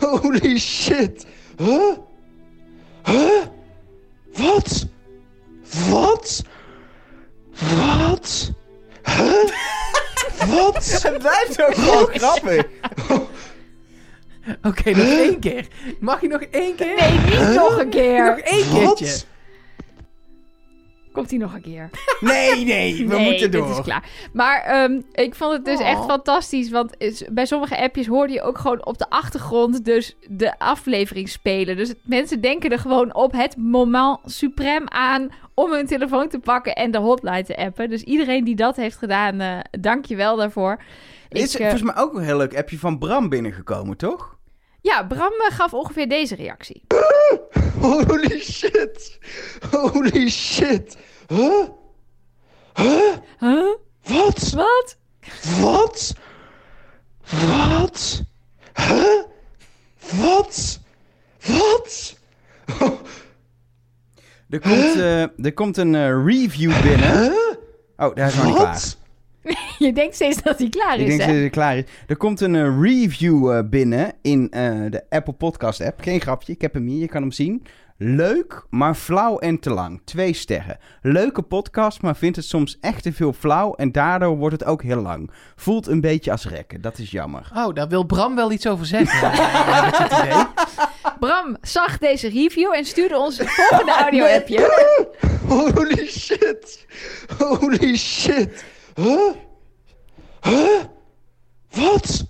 Holy 0.00 0.58
shit. 0.58 1.26
Huh? 1.56 1.92
Huh? 3.04 3.42
Wat? 4.32 4.86
Wat? 5.90 6.42
Wat? 7.76 8.52
Huh? 9.04 9.50
Wat? 10.54 11.02
Het 11.02 11.18
blijft 11.18 11.62
ook 11.62 11.74
gewoon 11.74 12.06
grappig. 12.06 12.64
Oké, 14.62 14.90
nog 14.90 15.06
één 15.06 15.38
keer. 15.38 15.66
Mag 16.00 16.20
je 16.20 16.28
nog 16.28 16.40
één 16.42 16.74
keer? 16.74 16.94
Nee, 16.96 17.10
niet 17.18 17.54
nog 17.54 17.70
een 17.78 17.84
Nog 17.84 17.88
keer. 17.88 18.42
één 18.42 18.64
keertje. 18.74 18.84
Wat? 19.06 19.26
Komt 21.18 21.30
hij 21.30 21.38
nog 21.38 21.54
een 21.54 21.60
keer? 21.60 21.90
Nee, 22.20 22.64
nee, 22.64 23.08
we 23.08 23.14
nee, 23.14 23.30
moeten 23.30 23.50
door. 23.50 23.66
dit 23.66 23.76
is 23.76 23.82
klaar. 23.84 24.04
Maar 24.32 24.62
ehm, 24.62 25.00
ik 25.12 25.34
vond 25.34 25.52
het 25.52 25.64
dus 25.64 25.78
Oh. 25.80 25.88
echt 25.88 26.04
fantastisch. 26.04 26.70
Want 26.70 26.94
is- 26.98 27.24
bij 27.30 27.46
sommige 27.46 27.78
appjes 27.82 28.06
hoorde 28.06 28.32
je 28.32 28.42
ook 28.42 28.58
gewoon 28.58 28.86
op 28.86 28.98
de 28.98 29.10
achtergrond 29.10 29.84
dus 29.84 30.16
de 30.28 30.58
aflevering 30.58 31.28
spelen. 31.28 31.76
Dus 31.76 31.94
mensen 32.02 32.40
denken 32.40 32.70
er 32.70 32.78
gewoon 32.78 33.14
op 33.14 33.32
het 33.32 33.56
moment 33.56 34.18
suprem 34.24 34.88
aan 34.88 35.28
om 35.54 35.72
hun 35.72 35.86
telefoon 35.86 36.28
te 36.28 36.38
pakken 36.38 36.74
en 36.74 36.90
de 36.90 36.98
hotline 36.98 37.44
te 37.44 37.56
appen. 37.56 37.90
Dus 37.90 38.02
iedereen 38.02 38.44
die 38.44 38.56
dat 38.56 38.76
heeft 38.76 38.96
gedaan, 38.96 39.40
eh 39.40 39.58
dank 39.80 40.04
je 40.04 40.16
wel 40.16 40.36
daarvoor. 40.36 40.80
Er 41.28 41.40
is 41.40 41.54
Ik, 41.54 41.60
eh, 41.60 41.68
volgens 41.68 41.92
mij 41.94 42.02
ook 42.02 42.14
een 42.14 42.22
heel 42.24 42.36
leuk 42.36 42.56
appje 42.56 42.78
van 42.78 42.98
Bram 42.98 43.28
binnengekomen, 43.28 43.96
toch? 43.96 44.36
ja, 44.80 45.04
Bram 45.04 45.32
eh, 45.48 45.54
gaf 45.56 45.74
ongeveer 45.74 46.08
deze 46.08 46.34
reactie. 46.34 46.82
Holy 47.88 48.40
shit. 48.40 49.18
Holy 49.72 50.28
shit. 50.28 50.96
Huh? 51.30 51.68
Huh? 52.76 53.16
Huh? 53.40 53.76
Wat? 54.04 54.52
Wat? 54.54 54.96
Wat? 55.60 56.14
Wat? 57.28 58.22
Huh? 58.76 59.22
Wat? 60.20 60.78
Wat? 61.40 62.16
Er 64.50 64.60
komt, 64.60 64.96
eh, 64.96 65.44
er 65.44 65.52
komt 65.54 65.76
een 65.76 65.94
eh, 65.94 66.24
review 66.24 66.82
binnen. 66.82 67.22
Huh? 67.22 67.56
Oh, 67.96 68.14
daar 68.14 68.28
is 68.28 68.34
nog 68.34 68.44
niet 68.44 68.54
klaar. 68.54 68.97
Je 69.78 69.92
denkt 69.92 70.14
steeds 70.14 70.42
dat 70.42 70.58
hij 70.58 70.68
klaar 70.68 70.94
Ik 70.94 71.00
is, 71.00 71.08
denk 71.08 71.20
hè? 71.20 71.34
dat 71.34 71.42
het 71.42 71.52
klaar 71.52 71.76
is. 71.76 71.84
Er 72.06 72.16
komt 72.16 72.40
een 72.40 72.54
eh, 72.54 72.80
review 72.80 73.52
eh, 73.52 73.68
binnen 73.68 74.12
in 74.22 74.50
eh, 74.50 74.90
de 74.90 75.04
Apple 75.08 75.32
Podcast 75.32 75.80
app. 75.80 76.00
Geen 76.00 76.20
grapje, 76.20 76.52
ik 76.52 76.60
heb 76.60 76.74
hem 76.74 76.86
hier, 76.86 77.00
je 77.00 77.08
kan 77.08 77.22
hem 77.22 77.32
zien. 77.32 77.62
Leuk, 78.00 78.66
maar 78.70 78.94
flauw 78.94 79.38
en 79.38 79.58
te 79.58 79.70
lang. 79.70 80.00
Twee 80.04 80.32
sterren. 80.32 80.78
Leuke 81.02 81.42
podcast, 81.42 82.02
maar 82.02 82.16
vindt 82.16 82.36
het 82.36 82.44
soms 82.44 82.78
echt 82.80 83.02
te 83.02 83.12
veel 83.12 83.32
flauw 83.32 83.74
en 83.74 83.92
daardoor 83.92 84.36
wordt 84.36 84.60
het 84.60 84.68
ook 84.68 84.82
heel 84.82 85.02
lang. 85.02 85.30
Voelt 85.56 85.86
een 85.86 86.00
beetje 86.00 86.30
als 86.30 86.46
rekken, 86.46 86.80
dat 86.80 86.98
is 86.98 87.10
jammer. 87.10 87.50
Oh, 87.54 87.74
daar 87.74 87.88
wil 87.88 88.04
Bram 88.04 88.34
wel 88.34 88.52
iets 88.52 88.66
over 88.66 88.86
zeggen. 88.86 89.28
ik 89.88 90.22
idee. 90.22 90.44
Bram 91.18 91.56
zag 91.60 91.98
deze 91.98 92.28
review 92.28 92.74
en 92.74 92.84
stuurde 92.84 93.18
ons 93.18 93.38
het 93.38 93.50
volgende 93.50 93.92
audio-appje. 94.02 94.70
Holy 95.46 96.06
shit. 96.06 96.86
Holy 97.38 97.96
shit. 97.96 98.64
Huh? 98.98 99.34
Huh? 100.40 100.84
Wat? 101.70 102.26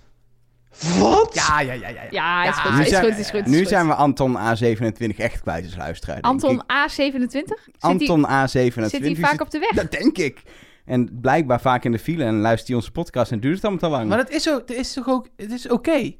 Wat? 0.99 1.33
Ja, 1.33 1.59
ja, 1.59 1.73
ja, 1.73 1.87
ja. 1.87 2.03
Ja, 2.09 2.49
is 2.49 2.55
goed, 2.55 2.73
nu 2.73 2.81
is 2.81 2.89
zijn, 2.89 3.03
goed, 3.03 3.17
is 3.17 3.29
goed. 3.29 3.45
is 3.45 3.51
nu 3.51 3.57
goed. 3.57 3.67
zijn 3.67 3.87
we 3.87 3.93
Anton 3.93 4.37
A27 4.37 5.17
echt 5.17 5.41
kwijt 5.41 5.65
als 5.65 5.75
luisteraar. 5.75 6.21
Anton 6.21 6.55
ik. 6.55 6.61
A27? 6.61 7.29
Zit 7.29 7.57
Anton 7.79 8.25
A27. 8.25 8.27
hij, 8.29 8.89
zit 8.89 9.01
hij 9.01 9.15
vaak 9.15 9.41
op 9.41 9.49
de 9.49 9.59
weg? 9.59 9.69
Dat 9.69 9.91
denk 9.91 10.17
ik. 10.17 10.41
En 10.85 11.19
blijkbaar 11.21 11.61
vaak 11.61 11.83
in 11.83 11.91
de 11.91 11.99
file 11.99 12.23
en 12.23 12.39
luistert 12.39 12.67
hij 12.67 12.75
onze 12.75 12.91
podcast 12.91 13.31
en 13.31 13.39
duurt 13.39 13.55
het 13.55 13.63
allemaal 13.63 13.89
te 13.89 13.95
lang. 13.95 14.09
Maar 14.09 14.17
dat 14.17 14.29
is, 14.29 14.49
ook, 14.49 14.67
dat 14.67 14.77
is 14.77 14.93
toch 14.93 15.07
ook... 15.07 15.27
Het 15.35 15.51
is 15.51 15.67
oké. 15.67 16.15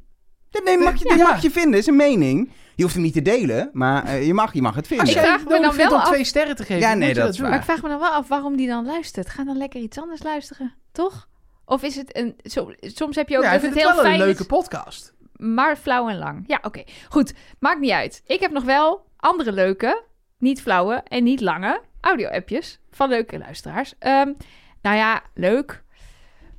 Ja, 0.49 0.61
nee, 0.63 0.77
mag 0.77 0.95
je, 0.99 1.07
Ja. 1.09 1.15
dit 1.15 1.23
mag 1.23 1.41
je 1.41 1.51
vinden, 1.51 1.79
is 1.79 1.87
een 1.87 1.95
mening. 1.95 2.51
Je 2.75 2.81
hoeft 2.83 2.95
hem 2.95 3.03
niet 3.03 3.13
te 3.13 3.21
delen, 3.21 3.69
maar 3.73 4.03
eh, 4.05 4.25
je, 4.27 4.33
mag, 4.33 4.53
je 4.53 4.61
mag 4.61 4.75
het 4.75 4.87
vinden. 4.87 5.05
Als 5.05 5.15
Ik 5.15 5.21
jij 5.21 5.29
vraag 5.31 5.39
het 5.43 5.49
me 5.49 5.61
dan 5.61 5.75
wel 5.75 5.91
om 5.91 5.97
af- 5.99 6.07
twee 6.07 6.23
sterren 6.23 6.55
te 6.55 6.63
geven, 6.63 6.87
Ja, 6.89 6.93
nee, 6.93 7.13
dat 7.13 7.29
is 7.29 7.35
doen. 7.35 7.41
waar. 7.41 7.49
Maar 7.49 7.59
ik 7.59 7.65
vraag 7.65 7.81
me 7.81 7.89
dan 7.89 7.99
wel 7.99 8.09
af 8.09 8.27
waarom 8.27 8.55
die 8.57 8.67
dan 8.67 8.85
luistert. 8.85 9.29
Ga 9.29 9.43
dan 9.43 9.57
lekker 9.57 9.79
iets 9.81 9.97
anders 9.99 10.23
luisteren, 10.23 10.73
toch? 10.91 11.27
Of 11.65 11.83
is 11.83 11.95
het 11.95 12.17
een... 12.17 12.35
Zo, 12.43 12.71
soms 12.79 13.15
heb 13.15 13.29
je 13.29 13.37
ook 13.37 13.43
Ja, 13.43 13.51
dat 13.51 13.59
ik 13.63 13.65
het 13.69 13.77
heel 13.77 13.85
het 13.87 13.95
wel 13.95 14.03
fijn 14.05 14.19
een 14.19 14.25
leuke 14.25 14.39
is, 14.41 14.45
podcast. 14.47 15.13
maar 15.35 15.75
flauw 15.77 16.09
en 16.09 16.17
lang. 16.17 16.43
Ja, 16.47 16.59
oké. 16.61 16.83
Goed, 17.09 17.33
maakt 17.59 17.79
niet 17.79 17.91
uit. 17.91 18.21
Ik 18.25 18.39
heb 18.39 18.51
nog 18.51 18.63
wel 18.63 19.05
andere 19.17 19.51
leuke, 19.51 20.03
niet 20.37 20.61
flauwe 20.61 20.93
en 21.07 21.23
niet 21.23 21.41
lange 21.41 21.81
audio-appjes 22.01 22.79
van 22.91 23.09
leuke 23.09 23.37
luisteraars. 23.37 23.93
Ehm, 23.99 24.31
nou 24.81 24.95
ja, 24.97 25.21
leuk. 25.33 25.83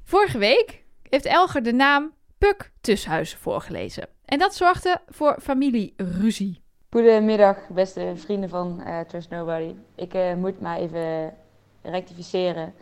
Vorige 0.05 0.39
week 0.39 0.83
heeft 1.09 1.25
Elger 1.25 1.63
de 1.63 1.73
naam 1.73 2.13
Puk 2.41 2.71
Tushuizen 2.81 3.39
voorgelezen. 3.39 4.09
En 4.25 4.39
dat 4.39 4.55
zorgde 4.55 5.01
voor 5.09 5.37
familieruzie. 5.41 6.63
Goedemiddag, 6.91 7.57
beste 7.69 8.13
vrienden 8.15 8.49
van 8.49 8.81
eh, 8.81 9.01
Trust 9.01 9.31
Nobody. 9.31 9.75
Ik 9.95 10.15
eh, 10.15 10.35
moet 10.35 10.61
maar 10.61 10.79
even 10.79 11.35
rectificeren. 11.83 12.75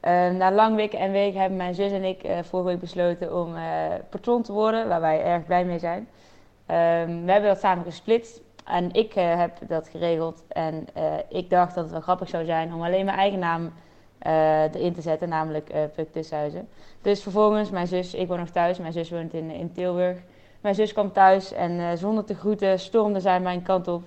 Eh, 0.00 0.30
na 0.30 0.52
lang 0.52 0.76
wikken 0.76 0.98
en 0.98 1.12
wegen 1.12 1.40
hebben 1.40 1.58
mijn 1.58 1.74
zus 1.74 1.92
en 1.92 2.04
ik 2.04 2.20
vorige 2.42 2.68
week 2.68 2.80
besloten 2.80 3.40
om 3.40 3.54
patron 4.10 4.42
te 4.42 4.52
worden, 4.52 4.88
waar 4.88 5.00
wij 5.00 5.24
erg 5.24 5.46
blij 5.46 5.64
mee 5.64 5.78
zijn. 5.78 6.08
Ehm, 6.66 7.24
we 7.24 7.32
hebben 7.32 7.50
dat 7.50 7.60
samen 7.60 7.84
gesplitst 7.84 8.40
en 8.64 8.92
ik 8.92 9.12
heb 9.12 9.58
dat 9.68 9.88
geregeld. 9.88 10.44
En 10.48 10.86
ik 11.28 11.50
dacht 11.50 11.74
dat 11.74 11.84
het 11.84 11.92
wel 11.92 12.00
grappig 12.00 12.28
zou 12.28 12.44
zijn 12.44 12.74
om 12.74 12.82
alleen 12.82 13.04
mijn 13.04 13.18
eigen 13.18 13.38
naam 13.38 13.72
erin 14.72 14.94
te 14.94 15.00
zetten, 15.00 15.28
namelijk 15.28 15.68
eh 15.68 15.80
Puk 15.94 16.12
Tussenhuizen. 16.12 16.68
Dus 17.02 17.22
vervolgens, 17.22 17.70
mijn 17.70 17.86
zus, 17.86 18.14
ik 18.14 18.28
woon 18.28 18.38
nog 18.38 18.50
thuis, 18.50 18.78
mijn 18.78 18.92
zus 18.92 19.10
woont 19.10 19.34
in, 19.34 19.50
in 19.50 19.72
Tilburg. 19.72 20.16
Mijn 20.62 20.74
zus 20.74 20.92
kwam 20.92 21.12
thuis 21.12 21.52
en 21.52 21.78
eh, 21.80 21.96
zonder 21.96 22.24
te 22.24 22.34
groeten 22.34 22.78
stormde 22.78 23.20
zij 23.20 23.40
mijn 23.40 23.62
kant 23.62 23.88
op. 23.88 24.02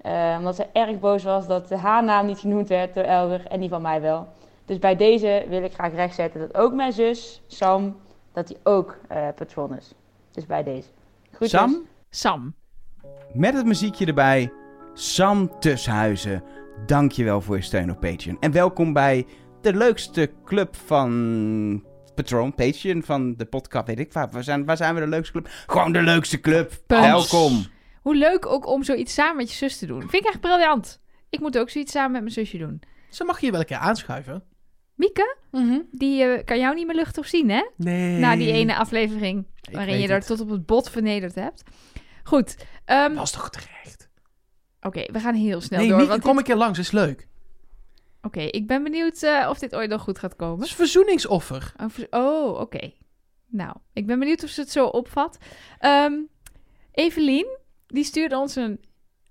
Eh, 0.00 0.34
omdat 0.38 0.56
ze 0.56 0.66
erg 0.72 0.98
boos 0.98 1.22
was 1.22 1.46
dat 1.46 1.70
haar 1.70 2.04
naam 2.04 2.26
niet 2.26 2.38
genoemd 2.38 2.68
werd 2.68 2.94
door 2.94 3.04
Elger 3.04 3.46
en 3.46 3.60
die 3.60 3.68
van 3.68 3.82
mij 3.82 4.00
wel. 4.00 4.28
Dus 4.64 4.78
bij 4.78 4.96
deze 4.96 5.44
wil 5.48 5.62
ik 5.62 5.72
graag 5.72 5.94
rechtzetten 5.94 6.40
dat 6.40 6.54
ook 6.54 6.72
mijn 6.72 6.92
zus, 6.92 7.42
Sam, 7.46 7.96
dat 8.32 8.46
die 8.46 8.56
ook 8.62 8.98
eh 9.08 9.28
patron 9.34 9.76
is. 9.76 9.94
Dus 10.30 10.46
bij 10.46 10.62
deze. 10.62 10.88
Groetjes. 11.32 11.60
Sam, 11.60 11.86
Sam. 12.10 12.54
met 13.32 13.54
het 13.54 13.66
muziekje 13.66 14.06
erbij. 14.06 14.52
Sam 14.94 15.58
Tushuizen, 15.58 16.42
dankjewel 16.86 17.40
voor 17.40 17.56
je 17.56 17.62
steun 17.62 17.90
op 17.90 18.00
Patreon. 18.00 18.36
En 18.40 18.52
welkom 18.52 18.92
bij 18.92 19.26
de 19.62 19.74
leukste 19.74 20.32
club 20.44 20.76
van 20.76 21.84
Patron, 22.14 22.54
Patreon, 22.54 23.02
van 23.02 23.34
de 23.36 23.44
podcast. 23.44 23.86
Weet 23.86 23.98
ik 23.98 24.12
waar, 24.12 24.30
waar 24.30 24.44
zijn, 24.44 24.64
waar 24.64 24.76
zijn 24.76 24.94
we 24.94 25.00
de 25.00 25.06
leukste 25.06 25.32
club? 25.32 25.48
Gewoon 25.66 25.92
de 25.92 26.02
leukste 26.02 26.40
club. 26.40 26.72
Punt. 26.86 27.00
Welkom. 27.00 27.66
Hoe 28.02 28.14
leuk 28.16 28.46
ook 28.46 28.66
om 28.66 28.82
zoiets 28.84 29.14
samen 29.14 29.36
met 29.36 29.50
je 29.50 29.56
zus 29.56 29.78
te 29.78 29.86
doen. 29.86 30.00
Vind 30.00 30.24
ik 30.24 30.28
echt 30.28 30.40
briljant. 30.40 31.00
Ik 31.30 31.40
moet 31.40 31.58
ook 31.58 31.70
zoiets 31.70 31.92
samen 31.92 32.10
met 32.12 32.20
mijn 32.20 32.32
zusje 32.32 32.58
doen. 32.58 32.82
Ze 33.10 33.24
mag 33.24 33.34
je 33.34 33.40
hier 33.40 33.50
wel 33.50 33.60
een 33.60 33.66
keer 33.66 33.76
aanschuiven. 33.76 34.42
Mieke, 34.94 35.36
die 35.90 36.22
eh, 36.24 36.44
kan 36.44 36.58
jou 36.58 36.74
niet 36.74 36.86
meer 36.86 36.96
luchtig 36.96 37.28
zien, 37.28 37.50
hè? 37.50 37.62
Nee. 37.76 38.18
Na 38.18 38.36
die 38.36 38.52
ene 38.52 38.76
aflevering 38.76 39.46
Ik 39.68 39.74
waarin 39.74 39.98
je 40.00 40.12
het. 40.12 40.26
tot 40.26 40.40
op 40.40 40.48
het 40.50 40.66
bot 40.66 40.90
vernederd 40.90 41.34
hebt. 41.34 41.62
Goed, 42.24 42.56
ehm, 42.84 43.08
Dat 43.08 43.16
was 43.16 43.30
toch 43.32 43.50
terecht? 43.50 44.08
oké, 44.80 45.12
we 45.12 45.20
gaan 45.20 45.34
heel 45.34 45.60
snel 45.60 45.78
Nee, 45.78 45.88
door. 45.88 45.96
Mieke, 45.96 46.10
want 46.12 46.22
kom 46.22 46.30
dit- 46.36 46.40
een 46.40 46.46
keer 46.46 46.56
langs, 46.62 46.78
is 46.78 46.90
leuk. 46.90 47.28
Oké, 48.22 48.40
ik 48.40 48.66
ben 48.66 48.82
benieuwd 48.82 49.22
eh, 49.22 49.46
of 49.50 49.58
dit 49.58 49.74
ooit 49.74 49.90
nog 49.90 50.02
goed 50.02 50.18
gaat 50.18 50.30
Het 50.30 50.38
komen. 50.38 50.64
is 50.64 50.74
verzoeningsoffer. 50.74 51.72
Oh, 52.10 52.60
oké. 52.60 52.92
Nou, 53.46 53.76
ik 53.92 54.06
ben 54.06 54.18
benieuwd 54.18 54.44
of 54.44 54.50
ze 54.50 54.60
het 54.60 54.70
zo 54.70 54.86
opvat. 54.86 55.38
Ehm 55.78 56.12
Evelien, 56.92 57.46
die 57.86 58.04
stuurde 58.04 58.38
ons 58.38 58.56
een 58.56 58.80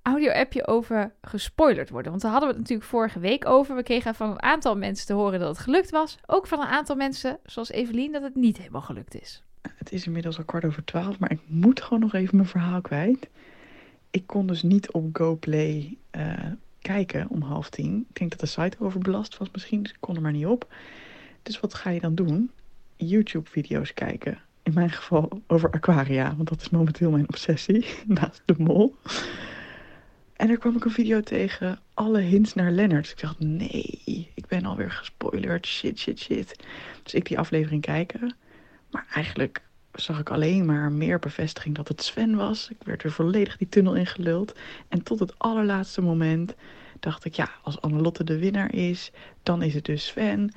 audio-appje 0.02 0.68
over 0.68 1.14
gespoilerd 1.22 1.90
worden. 1.90 2.10
Want 2.12 2.24
daar 2.24 2.32
hadden 2.32 2.50
we 2.50 2.56
het 2.56 2.64
natuurlijk 2.64 2.90
vorige 2.90 3.20
week 3.20 3.46
over. 3.48 3.76
We 3.76 3.84
kregen 3.84 4.16
van 4.16 4.30
een 4.30 4.42
aantal 4.42 4.78
mensen 4.78 5.06
te 5.08 5.14
horen 5.14 5.40
dat 5.40 5.48
het 5.50 5.58
gelukt 5.58 5.90
was. 5.90 6.18
Ook 6.26 6.48
van 6.48 6.60
een 6.60 6.68
aantal 6.68 6.96
mensen, 6.96 7.40
zoals 7.46 7.70
Evelien, 7.70 8.12
dat 8.12 8.22
het 8.22 8.36
niet 8.36 8.58
helemaal 8.58 8.82
gelukt 8.82 9.22
is. 9.22 9.44
Het 9.76 9.92
is 9.92 10.06
inmiddels 10.06 10.38
al 10.38 10.44
kwart 10.44 10.66
over 10.66 10.86
twaalf, 10.86 11.20
maar 11.20 11.32
ik 11.32 11.40
moet 11.46 11.82
gewoon 11.82 12.00
nog 12.00 12.14
even 12.14 12.36
mijn 12.36 12.48
verhaal 12.48 12.82
kwijt. 12.82 13.30
Ik 14.12 14.28
kon 14.28 14.48
dus 14.48 14.64
niet 14.64 14.92
op 14.92 15.10
GoPlay 15.18 15.98
eh, 16.12 16.34
kijken 16.82 17.30
om 17.30 17.42
half 17.42 17.70
tien. 17.70 18.06
Ik 18.10 18.16
denk 18.16 18.30
dat 18.30 18.40
de 18.40 18.46
site 18.46 18.78
overbelast 18.80 19.38
was 19.38 19.52
misschien, 19.52 19.84
dus 19.84 19.92
ik 19.92 19.98
kon 20.00 20.16
er 20.16 20.22
maar 20.22 20.32
niet 20.32 20.46
op. 20.46 20.74
Dus 21.44 21.60
wat 21.60 21.74
ga 21.74 21.90
je 21.90 22.00
dan 22.00 22.16
doen? 22.16 22.52
YouTube-video's 22.96 23.94
kijken. 23.94 24.40
In 24.64 24.74
mijn 24.74 24.92
geval 24.92 25.42
over 25.48 25.70
aquaria, 25.70 26.36
want 26.36 26.50
dat 26.50 26.62
is 26.62 26.70
momenteel 26.70 27.12
mijn 27.12 27.28
obsessie, 27.28 27.86
naast 28.08 28.42
de 28.46 28.56
mol. 28.58 28.96
En 30.34 30.48
daar 30.48 30.58
kwam 30.58 30.76
ik 30.76 30.86
een 30.86 30.92
video 30.92 31.22
tegen, 31.22 31.80
alle 31.94 32.20
hints 32.20 32.54
naar 32.54 32.72
Lennart. 32.72 33.10
Ik 33.10 33.20
dacht, 33.20 33.40
nee, 33.40 34.32
ik 34.34 34.48
ben 34.48 34.66
alweer 34.66 34.92
gespoilerd, 34.92 35.66
shit, 35.68 36.00
shit, 36.00 36.20
shit. 36.20 36.56
Dus 37.04 37.14
ik 37.14 37.28
die 37.28 37.40
aflevering 37.40 37.82
kijken. 37.82 38.36
Maar 38.92 39.08
eigenlijk 39.14 39.62
zag 39.94 40.20
ik 40.20 40.30
alleen 40.30 40.66
maar 40.66 40.92
meer 40.92 41.20
bevestiging 41.20 41.76
dat 41.76 41.88
het 41.88 42.04
Sven 42.04 42.36
was. 42.36 42.70
Ik 42.70 42.78
werd 42.86 43.04
weer 43.04 43.12
volledig 43.12 43.58
die 43.58 43.70
tunnel 43.70 43.96
ingeluld. 43.96 44.56
En 44.88 45.04
tot 45.04 45.20
het 45.20 45.40
allerlaatste 45.40 46.02
moment 46.02 46.56
dacht 47.00 47.26
ik, 47.26 47.34
ja, 47.34 47.50
als 47.64 47.82
Annelotte 47.82 48.24
de 48.24 48.40
winnaar 48.40 48.74
is, 48.74 49.12
dan 49.44 49.62
is 49.62 49.74
het 49.74 49.86
dus 49.86 50.06
Sven. 50.06 50.54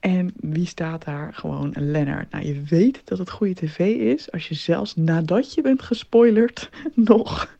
En 0.00 0.32
wie 0.36 0.66
staat 0.66 1.04
daar? 1.04 1.34
Gewoon 1.34 1.74
Lennart. 1.78 2.30
Nou, 2.30 2.46
je 2.46 2.62
weet 2.62 3.00
dat 3.04 3.18
het 3.18 3.30
goede 3.30 3.54
tv 3.54 3.78
is 3.96 4.32
als 4.32 4.48
je 4.48 4.54
zelfs 4.54 4.96
nadat 4.96 5.54
je 5.54 5.62
bent 5.62 5.82
gespoilerd 5.82 6.70
nog 6.94 7.56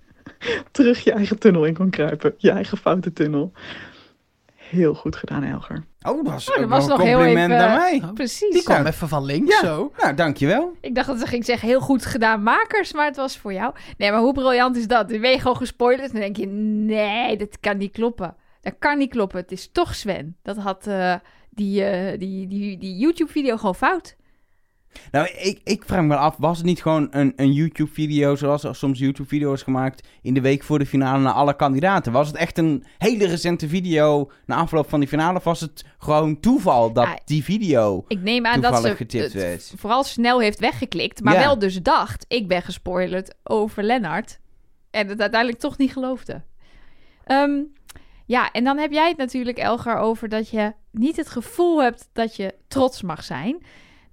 terug 0.71 1.05
je 1.05 1.13
eigen 1.13 1.39
tunnel 1.39 1.65
in 1.65 1.75
kan 1.75 1.91
kruipen. 1.91 2.35
Je 2.37 2.51
eigen 2.51 2.79
foute 2.79 3.13
tunnel. 3.13 3.53
Heel 4.71 4.95
goed 4.95 5.17
gedaan, 5.17 5.43
Elger. 5.43 5.85
Oh, 6.03 6.25
dat 6.25 6.33
was, 6.33 6.51
Oh, 6.51 6.57
dat 6.57 6.69
was 6.69 6.87
wel 6.87 6.93
een 6.95 6.99
nog 6.99 7.07
heel 7.07 7.17
compliment 7.17 7.53
even- 7.53 7.67
naar 7.67 7.77
mij. 7.79 8.01
Oh, 8.05 8.13
Precies. 8.13 8.53
Die 8.53 8.63
kwam 8.63 8.83
Ja. 8.83 8.87
even 8.91 9.09
van 9.09 9.25
links, 9.25 9.61
Ja. 9.61 9.67
zo. 9.67 9.93
Nou, 9.99 10.15
dankjewel. 10.15 10.73
Ik 10.81 10.95
dacht 10.95 11.07
dat 11.07 11.19
ze 11.19 11.27
ging 11.27 11.45
zeggen, 11.45 11.69
heel 11.69 11.81
goed 11.81 12.07
gedaan 12.07 12.43
makers, 12.43 12.93
maar 12.93 13.07
het 13.07 13.17
was 13.17 13.39
voor 13.39 13.53
jou. 13.53 13.75
Nee, 13.97 14.11
maar 14.11 14.21
hoe 14.21 14.33
briljant 14.33 14.77
is 14.77 14.87
dat? 14.87 15.09
Dan 15.09 15.21
ben 15.21 15.31
je 15.31 15.39
gewoon 15.41 15.57
gespoilerd 15.57 16.07
en 16.07 16.13
dan 16.13 16.21
denk 16.21 16.37
je, 16.37 16.47
nee, 16.47 17.37
dit 17.37 17.61
kan 17.61 17.77
niet 17.77 17.93
kloppen. 17.93 18.35
Dat 18.61 18.75
kan 18.79 18.99
niet 18.99 19.11
kloppen. 19.11 19.39
Het 19.41 19.53
is 19.53 19.71
toch 19.73 19.95
Sven. 19.95 20.37
Dat 20.43 20.57
had 20.57 20.87
eh, 20.87 21.15
die, 21.51 21.85
eh, 21.85 22.19
die, 22.19 22.47
die, 22.49 22.79
die 22.79 22.97
YouTube-video 22.97 23.57
gewoon 23.57 23.75
fout. 23.75 24.17
Nou, 25.11 25.27
ik, 25.27 25.61
ik 25.65 25.83
vraag 25.87 26.03
me 26.03 26.09
wel 26.09 26.19
af, 26.19 26.37
was 26.39 26.57
het 26.57 26.67
niet 26.67 26.83
gewoon 26.83 27.09
een, 27.11 27.33
een 27.37 27.53
YouTube-video 27.53 28.37
zoals 28.37 28.65
er 28.65 28.75
soms 28.77 28.99
YouTube-video's 28.99 29.63
gemaakt 29.63 30.09
in 30.23 30.35
de 30.35 30.41
week 30.41 30.63
voor 30.63 30.79
de 30.79 30.87
finale 30.87 31.23
naar 31.23 31.33
alle 31.33 31.57
kandidaten? 31.57 32.13
Was 32.13 32.27
het 32.27 32.37
echt 32.37 32.59
een 32.59 32.85
hele 32.99 33.27
recente 33.27 33.69
video 33.69 34.31
na 34.47 34.57
afloop 34.57 34.89
van 34.89 35.01
die 35.01 35.09
finale? 35.09 35.39
Of 35.39 35.45
was 35.45 35.61
het 35.61 35.85
gewoon 35.99 36.41
toeval 36.41 36.93
dat 36.93 37.05
Ja, 37.05 37.19
die 37.25 37.45
video 37.45 38.05
Ik 38.09 38.21
neem 38.23 38.47
aan 38.47 38.61
dat 38.61 38.83
ze 38.83 38.97
getipt 38.97 39.23
het 39.25 39.33
werd? 39.33 39.73
vooral 39.77 40.05
snel 40.05 40.41
heeft 40.41 40.59
weggeklikt. 40.61 41.23
Maar 41.23 41.35
Ja. 41.35 41.41
wel 41.41 41.59
dus 41.59 41.83
dacht, 41.83 42.25
ik 42.29 42.49
ben 42.49 42.63
gespoilerd 42.63 43.35
over 43.43 43.83
Lennart. 43.83 44.39
En 44.91 45.09
het 45.09 45.21
uiteindelijk 45.21 45.61
toch 45.61 45.79
niet 45.79 45.93
geloofde. 45.93 46.43
Ehm, 47.25 47.61
ja, 48.27 48.51
en 48.51 48.65
dan 48.65 48.79
heb 48.79 48.93
jij 48.93 49.09
het 49.09 49.17
natuurlijk, 49.17 49.59
Elger, 49.59 49.97
over 49.97 50.29
dat 50.29 50.49
je 50.49 50.73
niet 50.93 51.17
het 51.17 51.29
gevoel 51.29 51.83
hebt 51.83 52.09
dat 52.13 52.37
je 52.37 52.55
trots 52.69 53.03
mag 53.03 53.25
zijn. 53.25 53.63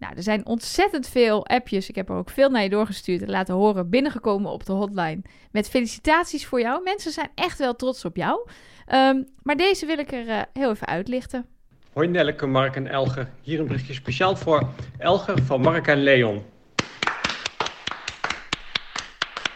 Nou, 0.03 0.15
er 0.15 0.23
zijn 0.23 0.45
ontzettend 0.45 1.07
veel 1.07 1.47
appjes. 1.47 1.89
Ik 1.89 1.95
heb 1.95 2.09
er 2.09 2.15
ook 2.15 2.29
veel 2.29 2.49
naar 2.49 2.63
je 2.63 2.69
doorgestuurd 2.69 3.21
en 3.21 3.29
laten 3.29 3.53
horen. 3.55 3.89
Binnengekomen 3.89 4.51
op 4.51 4.65
de 4.65 4.71
hotline. 4.73 5.21
Met 5.51 5.69
felicitaties 5.69 6.45
voor 6.45 6.61
jou. 6.61 6.83
Mensen 6.83 7.11
zijn 7.11 7.29
echt 7.35 7.57
wel 7.57 7.75
trots 7.75 8.05
op 8.05 8.15
jou. 8.15 8.47
Ehm, 8.85 9.23
maar 9.43 9.55
deze 9.55 9.85
wil 9.85 9.97
ik 9.97 10.11
er 10.11 10.27
eh, 10.29 10.41
heel 10.53 10.69
even 10.69 10.87
uitlichten. 10.87 11.45
Hoi 11.93 12.07
Nelleke, 12.07 12.45
Mark 12.45 12.75
en 12.75 12.87
Elger. 12.87 13.29
Hier 13.41 13.59
een 13.59 13.67
berichtje 13.67 13.93
speciaal 13.93 14.35
voor 14.35 14.69
Elger 14.97 15.43
van 15.43 15.61
Mark 15.61 15.87
en 15.87 16.03
Leon. 16.03 16.43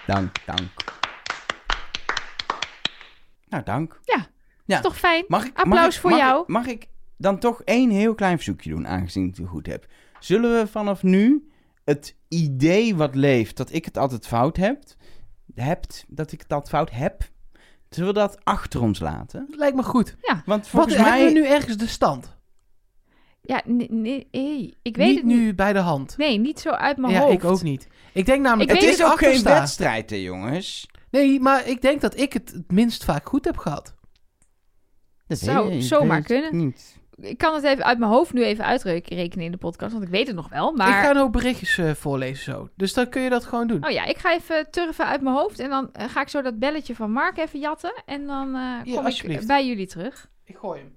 Dank, 0.05 0.35
dank. 0.45 0.69
Nou, 3.49 3.63
dank. 3.63 3.99
Ja, 4.03 4.25
Ja. 4.65 4.75
is 4.75 4.81
toch 4.81 4.97
fijn? 4.97 5.25
Mag 5.27 5.43
ik, 5.45 5.57
Applaus 5.57 5.75
mag 5.79 5.93
ik- 5.93 5.99
voor 5.99 6.09
mag 6.09 6.19
jou. 6.19 6.41
Ik, 6.41 6.47
mag 6.47 6.65
ik 6.67 6.87
dan 7.17 7.39
toch 7.39 7.61
één 7.63 7.89
heel 7.89 8.15
klein 8.15 8.35
verzoekje 8.35 8.69
doen, 8.69 8.87
aangezien 8.87 9.27
ik 9.27 9.35
het 9.37 9.47
goed 9.47 9.65
heb? 9.65 9.85
Zullen 10.27 10.59
we 10.59 10.67
vanaf 10.67 11.03
nu 11.03 11.47
het 11.83 12.15
idee 12.27 12.95
wat 12.95 13.15
leeft 13.15 13.57
dat 13.57 13.73
ik 13.73 13.85
het 13.85 13.97
altijd 13.97 14.27
fout 14.27 14.57
heb, 14.57 14.83
hebt, 15.55 16.05
dat 16.07 16.31
ik 16.31 16.41
het 16.41 16.51
altijd 16.51 16.75
fout 16.75 16.91
heb, 16.91 17.29
zullen 17.89 18.13
we 18.13 18.19
dat 18.19 18.37
achter 18.43 18.81
ons 18.81 18.99
laten? 18.99 19.47
Lijkt 19.49 19.75
me 19.75 19.83
goed. 19.83 20.15
Want 20.21 20.45
Wat 20.45 20.67
volgens 20.67 20.95
hebben 20.95 21.13
mij... 21.13 21.25
we 21.25 21.31
nu 21.31 21.45
ergens 21.45 21.77
de 21.77 21.87
stand? 21.87 22.37
Ja, 23.41 23.61
nee, 23.65 23.89
nee, 24.31 24.77
ik 24.81 24.97
weet 24.97 25.07
niet 25.07 25.15
het 25.15 25.25
niet. 25.25 25.37
nu 25.37 25.55
bij 25.55 25.73
de 25.73 25.79
hand. 25.79 26.17
Nee, 26.17 26.37
niet 26.37 26.59
zo 26.59 26.69
uit 26.69 26.97
mijn 26.97 27.13
ja, 27.13 27.19
hoofd. 27.19 27.33
ik 27.33 27.43
ook 27.43 27.61
niet. 27.61 27.87
Ik 28.13 28.25
denk 28.25 28.41
namelijk 28.41 28.69
Ik 28.69 28.75
Het 28.75 28.85
dat 28.85 28.99
is 28.99 29.05
ook 29.05 29.19
geen 29.19 29.43
wedstrijd, 29.43 30.09
hè, 30.09 30.15
jongens. 30.15 30.87
Nee, 31.09 31.39
maar 31.39 31.67
ik 31.67 31.81
denk 31.81 32.01
dat 32.01 32.17
ik 32.17 32.33
het 32.33 32.51
het 32.51 32.71
minst 32.71 33.03
vaak 33.03 33.27
goed 33.27 33.45
heb 33.45 33.57
gehad. 33.57 33.95
Dat 35.27 35.37
Zou 35.37 35.81
zomaar 35.81 36.21
kunnen. 36.21 36.57
Niet. 36.57 36.99
Ik 37.21 37.37
kan 37.37 37.53
het 37.53 37.63
even 37.63 37.83
uit 37.85 37.99
mijn 37.99 38.11
hoofd 38.11 38.33
nu 38.33 38.43
even 38.43 38.65
uitrekenen 38.65 39.45
in 39.45 39.51
de 39.51 39.57
podcast, 39.57 39.91
want 39.91 40.03
ik 40.03 40.09
weet 40.09 40.27
het 40.27 40.35
nog 40.35 40.49
wel. 40.49 40.71
Maar 40.71 40.87
Ik 40.99 41.05
ga 41.05 41.11
nou 41.11 41.29
berichtjes 41.29 41.77
eh, 41.77 41.91
voorlezen 41.91 42.43
zo. 42.53 42.69
Dus 42.75 42.93
dan 42.93 43.09
kun 43.09 43.21
je 43.21 43.29
dat 43.29 43.45
gewoon 43.45 43.67
doen. 43.67 43.85
oh 43.85 43.91
ja, 43.91 44.05
ik 44.05 44.17
ga 44.17 44.33
even 44.33 44.71
turven 44.71 45.05
uit 45.05 45.21
mijn 45.21 45.35
hoofd 45.35 45.59
en 45.59 45.69
dan 45.69 45.93
eh, 45.93 46.09
ga 46.09 46.21
ik 46.21 46.29
zo 46.29 46.41
dat 46.41 46.59
belletje 46.59 46.95
van 46.95 47.11
Mark 47.11 47.37
even 47.37 47.59
jatten 47.59 47.93
en 48.05 48.25
dan 48.27 48.55
eh, 48.55 48.95
kom 48.95 49.07
ik 49.07 49.45
bij 49.47 49.67
jullie 49.67 49.87
terug. 49.87 50.29
Ik 50.43 50.55
gooi 50.57 50.79
hem. 50.79 50.95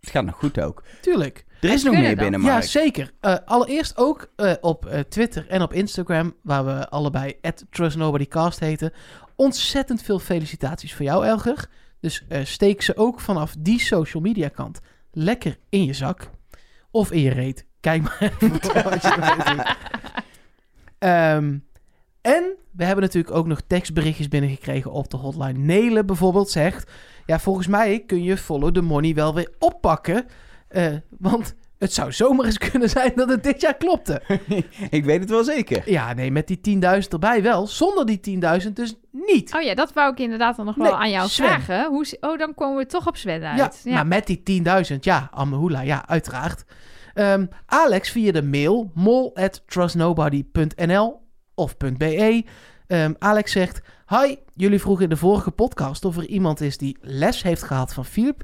Het 0.00 0.10
gaat 0.12 0.24
nog 0.24 0.36
goed 0.36 0.60
ook. 0.60 0.82
Tuurlijk. 1.00 1.44
Er 1.60 1.70
is 1.72 1.82
nog 1.82 1.94
meer 1.94 2.16
binnen, 2.16 2.40
Ja, 2.42 2.46
Mark. 2.46 2.62
zeker. 2.64 3.10
Eh, 3.20 3.36
allereerst 3.44 3.96
ook 3.96 4.30
eh, 4.36 4.52
op 4.60 4.86
eh, 4.86 5.00
Twitter 5.00 5.48
en 5.48 5.62
op 5.62 5.72
Instagram, 5.72 6.34
waar 6.42 6.64
we 6.64 6.88
allebei 6.88 7.34
@trustnobodycast 7.70 8.60
heten. 8.60 8.92
Ontzettend 9.36 10.02
veel 10.02 10.18
felicitaties 10.18 10.94
voor 10.94 11.04
jou, 11.04 11.26
Elger. 11.26 11.66
Dus 12.04 12.24
eh, 12.28 12.44
steek 12.44 12.82
ze 12.82 12.96
ook 12.96 13.20
vanaf 13.20 13.54
die 13.58 13.80
social 13.80 14.22
media 14.22 14.48
kant 14.48 14.80
lekker 15.12 15.58
in 15.68 15.84
je 15.84 15.92
zak. 15.92 16.30
Of 16.90 17.12
in 17.12 17.20
je 17.20 17.30
reet. 17.30 17.66
Kijk 17.80 18.02
maar. 18.02 18.32
Ehm, 20.98 21.58
en 22.20 22.56
we 22.70 22.84
hebben 22.84 23.04
natuurlijk 23.04 23.34
ook 23.34 23.46
nog 23.46 23.60
tekstberichtjes 23.66 24.28
binnengekregen 24.28 24.90
op 24.90 25.10
de 25.10 25.16
hotline. 25.16 25.58
Nele 25.58 26.04
bijvoorbeeld 26.04 26.50
zegt... 26.50 26.90
Ja, 27.26 27.40
volgens 27.40 27.66
mij 27.66 28.04
kun 28.06 28.22
je 28.22 28.36
follow 28.36 28.74
the 28.74 28.80
money 28.80 29.14
wel 29.14 29.34
weer 29.34 29.52
oppakken. 29.58 30.26
eh, 30.68 30.92
want 31.18 31.54
het 31.84 31.92
zou 31.92 32.12
zomaar 32.12 32.46
eens 32.46 32.58
kunnen 32.70 32.90
zijn 32.90 33.12
dat 33.14 33.28
het 33.28 33.42
dit 33.42 33.60
jaar 33.60 33.76
klopte. 33.76 34.22
ik 34.90 35.04
weet 35.04 35.20
het 35.20 35.30
wel 35.30 35.44
zeker. 35.44 35.90
Ja, 35.90 36.12
nee, 36.12 36.30
met 36.30 36.46
die 36.46 36.78
10.000 37.02 37.08
erbij 37.08 37.42
wel. 37.42 37.66
Zonder 37.66 38.06
die 38.06 38.38
10.000 38.66 38.72
dus 38.72 38.94
niet. 39.10 39.54
Oh 39.54 39.62
ja, 39.62 39.74
dat 39.74 39.92
wou 39.92 40.12
ik 40.12 40.18
inderdaad 40.18 40.56
dan 40.56 40.66
nog 40.66 40.74
wel 40.74 40.96
aan 40.96 41.10
jou 41.10 41.28
Sven. 41.28 41.46
vragen. 41.46 41.86
Hoe, 41.86 42.06
oh, 42.20 42.38
dan 42.38 42.54
komen 42.54 42.76
we 42.76 42.86
toch 42.86 43.06
op 43.06 43.16
Sven 43.16 43.42
uit. 43.42 43.80
Ja, 43.84 43.94
maar 43.94 44.06
met 44.06 44.26
die 44.26 44.62
10.000, 44.92 44.98
ja, 45.00 45.28
Amahula, 45.32 45.80
ja, 45.80 46.08
uiteraard. 46.08 46.64
Ehm, 47.14 47.46
Alex 47.66 48.10
via 48.10 48.32
de 48.32 48.42
mail 48.42 48.90
mol@trustnobody.nl 48.94 51.22
of 51.54 51.76
.be. 51.76 52.44
Ehm, 52.86 53.12
Alex 53.18 53.52
zegt: 53.52 53.82
Hi, 54.08 54.36
jullie 54.54 54.80
vroegen 54.80 55.04
in 55.04 55.10
de 55.10 55.16
vorige 55.16 55.50
podcast 55.50 56.04
of 56.04 56.16
er 56.16 56.26
iemand 56.26 56.60
is 56.60 56.78
die 56.78 56.98
les 57.00 57.42
heeft 57.42 57.62
gehad 57.62 57.94
van 57.94 58.04
Philip. 58.04 58.42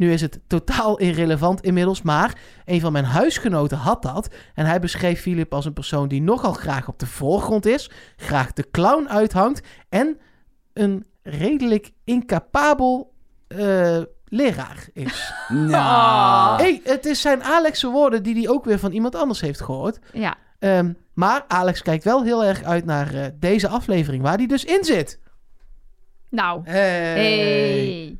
Nu 0.00 0.12
is 0.12 0.20
het 0.20 0.40
totaal 0.46 0.98
irrelevant 0.98 1.60
inmiddels, 1.60 2.02
maar 2.02 2.38
een 2.64 2.80
van 2.80 2.92
mijn 2.92 3.04
huisgenoten 3.04 3.78
had 3.78 4.02
dat. 4.02 4.34
En 4.54 4.66
hij 4.66 4.80
beschreef 4.80 5.20
Philip 5.20 5.54
als 5.54 5.64
een 5.64 5.72
persoon 5.72 6.08
die 6.08 6.22
nogal 6.22 6.52
graag 6.52 6.88
op 6.88 6.98
de 6.98 7.06
voorgrond 7.06 7.66
is, 7.66 7.90
graag 8.16 8.52
de 8.52 8.70
clown 8.70 9.08
uithangt 9.08 9.66
en 9.88 10.18
een 10.72 11.06
redelijk 11.22 11.90
incapabel 12.04 13.12
eh, 13.48 13.98
leraar 14.24 14.88
is. 14.92 15.32
Nou, 15.48 16.56
Hey, 16.62 16.80
het 16.84 17.06
is 17.06 17.20
zijn 17.20 17.42
Alex' 17.42 17.82
woorden 17.82 18.22
die 18.22 18.34
hij 18.34 18.48
ook 18.48 18.64
weer 18.64 18.78
van 18.78 18.92
iemand 18.92 19.14
anders 19.14 19.40
heeft 19.40 19.60
gehoord. 19.60 19.98
Ja, 20.12 20.36
Ehm, 20.58 20.92
maar 21.14 21.44
Alex 21.48 21.82
kijkt 21.82 22.04
wel 22.04 22.22
heel 22.22 22.44
erg 22.44 22.62
uit 22.62 22.84
naar 22.84 23.14
eh, 23.14 23.26
deze 23.38 23.68
aflevering, 23.68 24.22
waar 24.22 24.36
hij 24.36 24.46
dus 24.46 24.64
in 24.64 24.84
zit. 24.84 25.18
nou. 26.28 26.60
Hey. 26.64 27.12
Hey. 27.12 28.18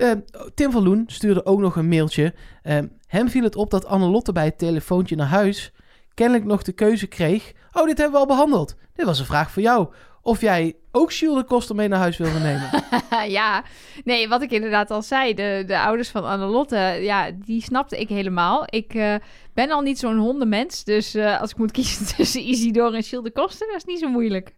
Ehm, 0.00 0.20
Tim 0.54 0.70
van 0.70 0.82
Loen 0.82 1.04
stuurde 1.06 1.44
ook 1.44 1.60
nog 1.60 1.76
een 1.76 1.88
mailtje. 1.88 2.34
Ehm, 2.62 2.86
hem 3.06 3.28
viel 3.28 3.42
het 3.42 3.56
op 3.56 3.70
dat 3.70 3.86
Annelotte 3.86 4.32
bij 4.32 4.44
het 4.44 4.58
telefoontje 4.58 5.16
naar 5.16 5.26
huis 5.26 5.72
kennelijk 6.14 6.44
nog 6.44 6.62
de 6.62 6.72
keuze 6.72 7.06
kreeg. 7.06 7.52
Oh, 7.72 7.86
dit 7.86 7.98
hebben 7.98 8.12
we 8.12 8.26
al 8.26 8.34
behandeld. 8.34 8.76
Dit 8.94 9.06
was 9.06 9.18
een 9.18 9.26
vraag 9.26 9.50
voor 9.50 9.62
jou. 9.62 9.88
Of 10.22 10.40
jij 10.40 10.76
ook 10.92 11.10
Jules 11.12 11.36
de 11.36 11.44
Koster 11.44 11.74
mee 11.74 11.88
naar 11.88 11.98
huis 11.98 12.16
wilde 12.16 12.38
nemen. 12.38 12.70
ja, 13.38 13.64
nee, 14.04 14.28
wat 14.28 14.42
ik 14.42 14.50
inderdaad 14.50 14.90
al 14.90 15.02
zei, 15.02 15.34
de, 15.34 15.64
de 15.66 15.80
ouders 15.80 16.08
van 16.08 16.24
Annelotte, 16.24 16.76
ja, 17.02 17.30
die 17.30 17.62
snapte 17.62 18.00
ik 18.00 18.08
helemaal. 18.08 18.62
Ik 18.66 18.94
eh, 18.94 19.14
ben 19.54 19.70
al 19.70 19.80
niet 19.80 19.98
zo'n 19.98 20.18
hondenmens, 20.18 20.84
dus 20.84 21.14
eh, 21.14 21.40
als 21.40 21.50
ik 21.50 21.56
moet 21.56 21.70
kiezen 21.70 22.06
tussen 22.16 22.48
Isidore 22.48 22.96
en 22.96 23.02
Gilles 23.02 23.24
de 23.24 23.32
Koster, 23.32 23.66
dat 23.66 23.76
is 23.76 23.84
niet 23.84 23.98
zo 23.98 24.08
moeilijk. 24.08 24.54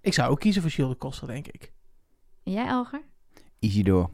ik 0.00 0.14
zou 0.14 0.30
ook 0.30 0.40
kiezen 0.40 0.62
voor 0.62 0.70
Jules 0.70 0.92
de 0.92 0.98
Koster, 0.98 1.26
denk 1.26 1.46
ik. 1.46 1.72
En 2.44 2.52
jij, 2.52 2.66
Elger? 2.66 3.02
Isidor. 3.58 4.10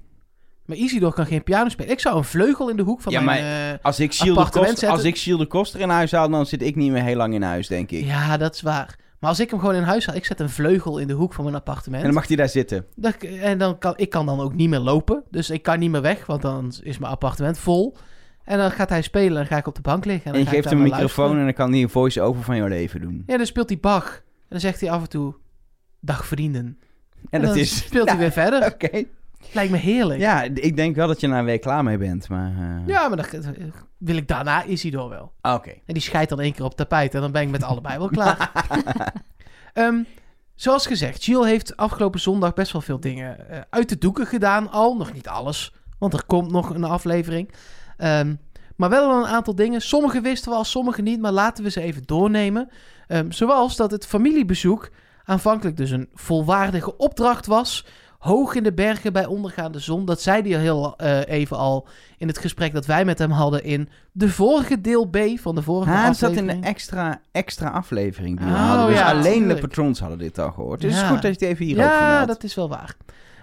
Maar 0.67 0.77
Isidor 0.77 1.13
kan 1.13 1.27
geen 1.27 1.43
piano 1.43 1.69
spelen. 1.69 1.91
Ik 1.93 2.01
zou 2.01 2.17
een 2.17 2.25
vleugel 2.25 2.69
in 2.69 2.77
de 2.77 2.83
hoek 2.83 3.01
van 3.01 3.13
Ja, 3.13 3.21
mijn... 3.21 3.43
maar- 3.43 3.73
eh, 3.73 3.79
Als 3.83 4.01
ik 4.01 4.11
de 4.11 4.17
Appartement 4.19 4.53
Koster, 4.53 4.69
zetten. 4.69 4.89
als 4.89 5.03
ik 5.05 5.17
Shield 5.17 5.39
de 5.41 5.47
Koster 5.47 5.81
in 5.81 5.89
huis 5.89 6.13
haal, 6.13 6.29
dan 6.29 6.47
zit 6.47 6.63
ik 6.63 6.77
niet 6.77 6.91
meer 6.91 7.03
heel 7.03 7.17
lang 7.17 7.35
in 7.35 7.43
huis, 7.43 7.67
denk 7.69 7.91
ik. 7.91 8.05
Ja, 8.05 8.37
dat 8.37 8.55
is 8.55 8.61
waar. 8.63 8.97
Maar 9.19 9.31
als 9.31 9.41
ik 9.41 9.51
hem 9.51 9.59
gewoon 9.59 9.75
in 9.75 9.83
huis 9.83 10.07
haal, 10.07 10.17
ik 10.17 10.25
zet 10.25 10.41
een 10.41 10.49
vleugel 10.51 10.99
in 10.99 11.07
de 11.07 11.13
hoek 11.13 11.33
van 11.35 11.45
mijn 11.45 11.57
appartement. 11.57 12.03
En 12.03 12.09
dan 12.09 12.15
mag 12.19 12.27
hij 12.29 12.37
daar 12.37 12.49
zitten. 12.49 12.87
Dat- 12.95 13.15
en 13.23 13.59
dan 13.59 13.79
kan 13.79 13.93
ik 13.97 14.11
kan 14.11 14.27
dan 14.27 14.41
ook 14.41 14.55
niet 14.55 14.69
meer 14.69 14.79
lopen. 14.79 15.23
Dus 15.31 15.51
ik 15.51 15.63
kan 15.63 15.79
niet 15.79 15.91
meer 15.91 16.03
weg, 16.03 16.27
want 16.27 16.43
dan 16.43 16.73
is 16.83 16.99
mijn 16.99 17.13
appartement 17.13 17.59
vol. 17.59 17.97
En 18.45 18.59
dan 18.59 18.71
gaat 18.71 18.89
hij 18.89 19.03
spelen 19.03 19.29
en 19.29 19.35
dan 19.35 19.47
ga 19.47 19.57
ik 19.57 19.67
op 19.67 19.75
de 19.75 19.81
bank 19.81 20.05
liggen. 20.05 20.25
En, 20.33 20.39
En 20.39 20.45
dan 20.45 20.53
je 20.55 20.59
geeft 20.61 20.71
hem 20.71 20.79
een 20.85 20.91
microfoon 20.91 21.39
en 21.39 21.45
dan 21.45 21.53
kan 21.55 21.73
hij 21.73 21.83
een 21.83 21.89
voice-over 21.91 22.43
van 22.43 22.57
jouw 22.57 22.67
leven 22.67 23.01
doen. 23.01 23.23
Ja, 23.27 23.37
dan 23.37 23.47
speelt 23.47 23.69
hij 23.69 23.79
Bach. 23.79 24.15
En 24.17 24.23
dan 24.49 24.61
zegt 24.61 24.81
hij 24.81 24.91
af 24.91 25.03
en 25.03 25.09
toe, 25.09 25.35
dag 26.01 26.27
vrienden. 26.27 26.79
En 27.31 27.41
dat 27.41 27.51
dan 27.51 27.59
is... 27.59 27.77
speelt 27.77 28.09
hij 28.09 28.19
weer 28.19 28.33
verder. 28.43 28.67
Oké. 28.73 29.05
Lijkt 29.53 29.71
me 29.71 29.77
heerlijk. 29.77 30.21
Ja, 30.21 30.43
Ja, 30.43 30.49
ik 30.55 30.77
denk 30.77 30.97
wel 30.97 31.07
dat 31.07 31.21
je 31.21 31.27
na 31.27 31.39
een 31.39 31.45
week 31.45 31.61
klaar 31.61 31.85
mee 31.85 31.99
bent, 31.99 32.29
maar... 32.29 32.51
eh, 32.51 32.87
maar 33.09 33.17
dan 33.17 33.55
wil 33.99 34.17
ik 34.17 34.29
daarna 34.29 34.65
Isidor 34.65 35.09
wel. 35.09 35.33
Oké. 35.43 35.71
En 35.71 35.95
die 35.95 36.03
scheidt 36.03 36.29
dan 36.31 36.41
één 36.41 36.53
keer 36.53 36.65
op 36.65 36.75
tapijt 36.77 37.15
en 37.15 37.21
dan 37.21 37.33
ben 37.33 37.43
ik 37.43 37.51
met 37.51 37.63
allebei 37.63 37.99
wel 37.99 38.09
klaar. 38.09 38.51
Ehm, 39.73 40.03
zoals 40.55 40.87
gezegd, 40.87 41.25
Jill 41.25 41.45
heeft 41.45 41.77
afgelopen 41.77 42.21
zondag 42.21 42.55
best 42.55 42.73
wel 42.73 42.81
veel 42.81 43.01
dingen 43.01 43.49
eh, 43.49 43.61
uit 43.71 43.89
de 43.89 43.99
doeken 43.99 44.27
gedaan 44.27 44.71
al. 44.71 44.97
Nog 44.97 45.13
niet 45.13 45.29
alles, 45.29 45.75
want 45.99 46.13
er 46.13 46.25
komt 46.27 46.51
nog 46.51 46.71
een 46.71 46.85
aflevering. 46.85 47.53
Ehm, 47.97 48.35
maar 48.77 48.91
wel 48.91 49.11
een 49.23 49.27
aantal 49.27 49.55
dingen. 49.55 49.81
Sommige 49.83 50.21
wisten 50.21 50.51
we 50.51 50.57
al, 50.57 50.65
sommige 50.65 51.03
niet, 51.03 51.21
maar 51.21 51.33
laten 51.33 51.65
we 51.65 51.71
ze 51.71 51.81
even 51.81 52.03
doornemen. 52.07 52.71
Ehm, 53.07 53.31
zoals 53.31 53.77
dat 53.77 53.91
het 53.91 54.07
familiebezoek 54.07 54.91
aanvankelijk 55.25 55.77
dus 55.77 55.91
een 55.91 56.09
volwaardige 56.15 56.97
opdracht 56.97 57.47
was. 57.47 57.87
Hoog 58.23 58.55
in 58.55 58.63
de 58.63 58.73
bergen 58.73 59.13
bij 59.13 59.27
ondergaande 59.27 59.79
zon. 59.79 60.05
Dat 60.05 60.21
zei 60.23 60.51
hij 60.53 60.61
heel 60.61 60.95
eh, 60.97 61.21
even 61.27 61.57
al 61.57 61.87
in 62.19 62.29
het 62.29 62.39
gesprek 62.39 62.73
dat 62.73 62.87
wij 62.87 63.05
met 63.05 63.19
hem 63.19 63.31
hadden 63.31 63.65
in 63.65 63.89
de 64.13 64.29
vorige 64.29 64.81
deel 64.81 65.07
B 65.09 65.19
van 65.35 65.55
de 65.55 65.63
vorige 65.63 65.91
Hij 65.91 66.13
zat 66.15 66.31
aflevering. 66.31 66.51
in 66.51 66.61
de 66.61 66.67
extra, 66.67 67.21
extra 67.33 67.69
aflevering 67.69 68.39
die 68.39 68.47
we 68.47 68.53
Oh, 68.53 68.69
hadden. 68.69 68.87
Dus 68.87 68.99
ja, 68.99 69.11
alleen 69.13 69.49
de 69.49 69.59
patrons 69.59 70.01
hadden 70.01 70.19
dit 70.19 70.39
al 70.39 70.53
gehoord. 70.53 70.81
Dus 70.81 70.91
het 70.91 71.01
Ja. 71.01 71.07
is 71.07 71.13
goed 71.13 71.23
dat 71.23 71.41
je 71.41 71.47
het 71.47 71.55
even 71.55 71.65
hier 71.67 71.77
ook 71.77 71.83
Ja, 71.83 72.27
dat 72.27 72.45
is 72.45 72.55
wel 72.55 72.69
waar. 72.69 72.95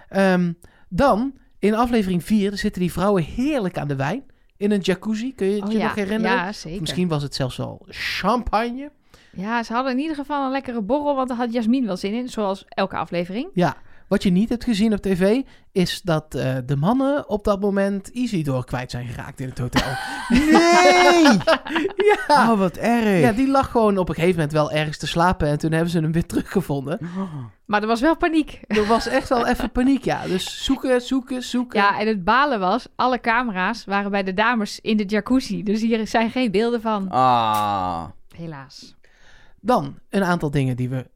Ehm, 0.08 0.52
dan 0.88 1.32
In 1.58 1.74
aflevering 1.74 2.24
4 2.24 2.56
zitten 2.56 2.80
die 2.80 2.92
vrouwen 2.92 3.22
heerlijk 3.22 3.78
aan 3.78 3.88
de 3.88 3.96
wijn. 3.96 4.22
In 4.56 4.70
een 4.70 4.80
jacuzzi, 4.80 5.34
kun 5.34 5.46
je 5.46 5.54
het 5.54 5.64
Oh 5.64 5.72
je 5.72 5.78
ja, 5.78 5.84
nog 5.84 5.94
herinneren? 5.94 6.36
ja, 6.36 6.48
Of 6.48 6.54
zeker. 6.54 6.80
misschien 6.80 7.08
was 7.08 7.22
het 7.22 7.34
zelfs 7.34 7.56
wel 7.56 7.86
champagne. 7.88 8.90
Ja, 9.32 9.62
ze 9.62 9.72
hadden 9.72 9.92
in 9.92 9.98
ieder 9.98 10.16
geval 10.16 10.44
een 10.44 10.50
lekkere 10.50 10.80
borrel, 10.82 11.14
want 11.16 11.28
daar 11.28 11.36
had 11.36 11.52
Jasmin 11.52 11.86
wel 11.86 11.96
zin 11.96 12.12
in, 12.14 12.28
zoals 12.28 12.64
elke 12.68 12.96
aflevering. 12.96 13.48
Ja, 13.54 13.76
wat 14.10 14.22
je 14.22 14.30
niet 14.30 14.48
hebt 14.48 14.64
gezien 14.64 14.92
op 14.92 15.00
tv, 15.00 15.42
is 15.72 16.02
dat 16.02 16.34
eh, 16.34 16.56
de 16.66 16.76
mannen 16.76 17.28
op 17.28 17.44
dat 17.44 17.60
moment 17.60 18.08
Isidor 18.08 18.64
kwijt 18.64 18.90
zijn 18.90 19.06
geraakt 19.06 19.40
in 19.40 19.48
het 19.48 19.58
hotel. 19.58 19.92
Nee! 20.28 21.22
ja. 22.10 22.50
Oh, 22.52 22.58
wat 22.58 22.76
erg. 22.76 23.20
ja, 23.20 23.32
die 23.32 23.48
lag 23.48 23.70
gewoon 23.70 23.98
op 23.98 24.08
een 24.08 24.14
gegeven 24.14 24.34
moment 24.34 24.52
wel 24.52 24.70
ergens 24.70 24.98
te 24.98 25.06
slapen 25.06 25.48
en 25.48 25.58
toen 25.58 25.72
hebben 25.72 25.90
ze 25.90 26.00
hem 26.00 26.12
weer 26.12 26.26
teruggevonden. 26.26 26.98
Maar 27.66 27.80
er 27.80 27.86
was 27.86 28.00
wel 28.00 28.16
paniek. 28.16 28.60
Er 28.66 28.86
was 28.86 29.06
echt 29.06 29.28
wel 29.28 29.46
even 29.46 29.70
paniek, 29.70 30.04
ja. 30.04 30.26
Dus 30.26 30.64
zoeken, 30.64 31.00
zoeken, 31.00 31.42
zoeken. 31.42 31.80
Ja, 31.80 32.00
en 32.00 32.06
het 32.06 32.24
balen 32.24 32.60
was, 32.60 32.88
alle 32.96 33.20
camera's 33.20 33.84
waren 33.84 34.10
bij 34.10 34.22
de 34.22 34.34
dames 34.34 34.80
in 34.80 34.96
de 34.96 35.04
jacuzzi. 35.04 35.62
Dus 35.62 35.80
hier 35.80 36.06
zijn 36.06 36.30
geen 36.30 36.50
beelden 36.50 36.80
van. 36.80 37.08
Ah. 37.08 38.04
Helaas. 38.36 38.96
Dan 39.60 39.98
een 40.08 40.24
aantal 40.24 40.50
dingen 40.50 40.76
die 40.76 40.88
we 40.88 41.10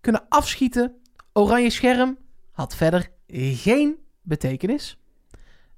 kunnen 0.00 0.24
afschieten. 0.28 0.96
Oranje 1.32 1.70
scherm 1.70 2.16
had 2.52 2.74
verder 2.74 3.10
geen 3.36 3.96
betekenis. 4.22 4.96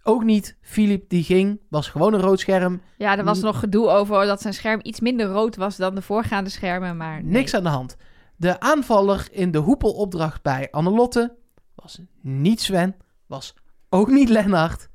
Ook 0.02 0.24
niet 0.24 0.56
Filip 0.60 1.08
die 1.08 1.22
ging, 1.22 1.60
was 1.68 1.88
gewoon 1.88 2.14
een 2.14 2.20
rood 2.20 2.40
scherm. 2.40 2.80
Ja, 2.98 3.18
er 3.18 3.24
was 3.24 3.40
nog 3.40 3.58
gedoe 3.58 3.88
over 3.88 4.26
dat 4.26 4.40
zijn 4.40 4.54
scherm 4.54 4.80
iets 4.82 5.00
minder 5.00 5.26
rood 5.26 5.56
was 5.56 5.76
dan 5.76 5.94
de 5.94 6.02
voorgaande 6.02 6.50
schermen, 6.50 6.96
maar 6.96 7.22
nee. 7.22 7.32
Niks 7.32 7.54
aan 7.54 7.62
de 7.62 7.68
hand. 7.68 7.96
De 8.36 8.60
aanvaller 8.60 9.28
in 9.30 9.50
de 9.50 9.58
hoepelopdracht 9.58 10.42
bij 10.42 10.68
Annelotte 10.70 11.36
was 11.74 11.98
niet 12.20 12.60
Sven, 12.60 12.96
was 13.26 13.54
ook 13.88 14.08
niet 14.08 14.28
Lennart, 14.28 14.88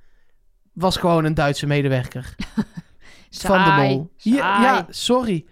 was 0.74 0.98
gewoon 0.98 1.26
een 1.26 1.34
Duitse 1.34 1.68
medewerker 1.68 2.36
van 3.30 3.64
de 3.64 3.72
mol. 3.72 4.12
Ja, 4.16 4.86
sorry. 4.90 5.46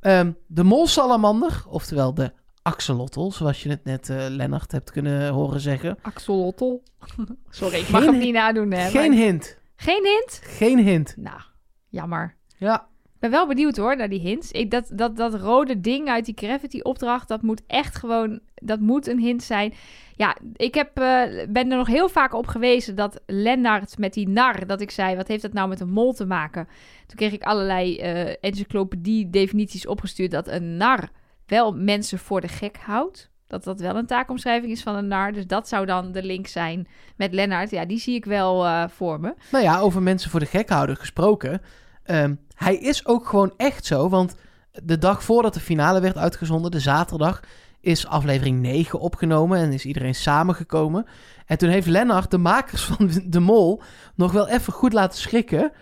Ehm, 0.00 0.32
de 0.46 0.62
molsalamander, 0.62 1.64
oftewel 1.68 2.14
de 2.14 2.32
axolotl, 2.68 3.30
zoals 3.30 3.62
je 3.62 3.68
het 3.68 3.84
net 3.84 4.08
eh 4.10 4.26
Lennart 4.28 4.72
hebt 4.72 4.90
kunnen 4.90 5.28
horen 5.28 5.60
zeggen. 5.60 5.98
Axolotl. 6.02 6.76
Sorry, 7.50 7.78
ik 7.78 7.88
mag 7.88 8.02
Geen- 8.02 8.10
hem 8.12 8.20
niet 8.20 8.32
nadoen, 8.32 8.70
hè. 8.72 8.88
Geen 8.90 9.10
maar- 9.10 9.18
hint. 9.18 9.58
Geen 9.76 10.04
hint? 10.04 10.40
Geen 10.42 10.78
hint. 10.78 11.14
Nou, 11.16 11.40
jammer. 11.88 12.36
Ja, 12.56 12.86
Ik 13.04 13.20
ben 13.20 13.30
wel 13.30 13.46
benieuwd 13.46 13.76
hoor, 13.76 13.96
naar 13.96 14.08
die 14.08 14.20
hints. 14.20 14.50
Ik, 14.50 14.70
dat, 14.70 14.90
dat, 14.92 15.16
dat 15.16 15.34
rode 15.34 15.80
ding 15.80 16.08
uit 16.08 16.24
die 16.24 16.34
Gravity-opdracht, 16.36 17.28
dat 17.28 17.42
moet 17.42 17.62
echt 17.66 17.96
gewoon, 17.96 18.40
dat 18.54 18.80
moet 18.80 19.06
een 19.06 19.18
hint 19.20 19.42
zijn. 19.42 19.74
Ja, 20.16 20.36
ik 20.56 20.74
heb, 20.74 20.98
eh, 20.98 21.22
ben 21.48 21.70
er 21.70 21.76
nog 21.76 21.86
heel 21.86 22.08
vaak 22.08 22.34
op 22.34 22.46
gewezen 22.46 22.94
dat 22.96 23.20
Lennart 23.26 23.98
met 23.98 24.12
die 24.14 24.28
nar, 24.28 24.66
dat 24.66 24.80
ik 24.80 24.90
zei, 24.90 25.16
wat 25.16 25.28
heeft 25.28 25.42
dat 25.42 25.52
nou 25.52 25.68
met 25.68 25.80
een 25.80 25.90
mol 25.90 26.12
te 26.12 26.26
maken? 26.26 26.68
Toen 27.06 27.16
kreeg 27.16 27.32
ik 27.32 27.42
allerlei 27.42 27.96
eh 27.98 28.34
encyclopedie-definities 28.40 29.86
opgestuurd 29.86 30.30
dat 30.30 30.48
een 30.48 30.76
nar 30.76 31.08
wel 31.46 31.72
mensen 31.72 32.18
voor 32.18 32.40
de 32.40 32.48
gek 32.48 32.76
houdt. 32.76 33.30
Dat 33.46 33.64
dat 33.64 33.80
wel 33.80 33.96
een 33.96 34.06
taakomschrijving 34.06 34.72
is 34.72 34.82
van 34.82 34.94
een 34.94 35.08
nar. 35.08 35.32
Dus 35.32 35.46
dat 35.46 35.68
zou 35.68 35.86
dan 35.86 36.12
de 36.12 36.22
link 36.22 36.46
zijn 36.46 36.88
met 37.16 37.32
Lennart. 37.32 37.70
Ja, 37.70 37.84
die 37.84 37.98
zie 37.98 38.14
ik 38.14 38.24
wel 38.24 38.64
eh, 38.64 38.84
voor 38.88 39.20
me. 39.20 39.34
nou 39.50 39.64
ja, 39.64 39.78
over 39.78 40.02
mensen 40.02 40.30
voor 40.30 40.40
de 40.40 40.46
gek 40.46 40.68
houden 40.68 40.96
gesproken. 40.96 41.60
Ehm, 42.02 42.34
hij 42.54 42.76
is 42.76 43.06
ook 43.06 43.28
gewoon 43.28 43.54
echt 43.56 43.84
zo, 43.84 44.08
want 44.08 44.36
de 44.82 44.98
dag 44.98 45.24
voordat 45.24 45.54
de 45.54 45.60
finale 45.60 46.00
werd 46.00 46.16
uitgezonden, 46.16 46.70
de 46.70 46.80
zaterdag, 46.80 47.40
is 47.80 48.06
aflevering 48.06 48.60
9 48.60 49.00
opgenomen 49.00 49.58
en 49.58 49.72
is 49.72 49.84
iedereen 49.84 50.14
samengekomen. 50.14 51.06
En 51.46 51.58
toen 51.58 51.68
heeft 51.68 51.86
Lennart, 51.86 52.30
de 52.30 52.38
makers 52.38 52.84
van 52.84 53.10
De 53.26 53.40
Mol, 53.40 53.82
nog 54.14 54.32
wel 54.32 54.48
even 54.48 54.72
goed 54.72 54.92
laten 54.92 55.18
schrikken. 55.18 55.72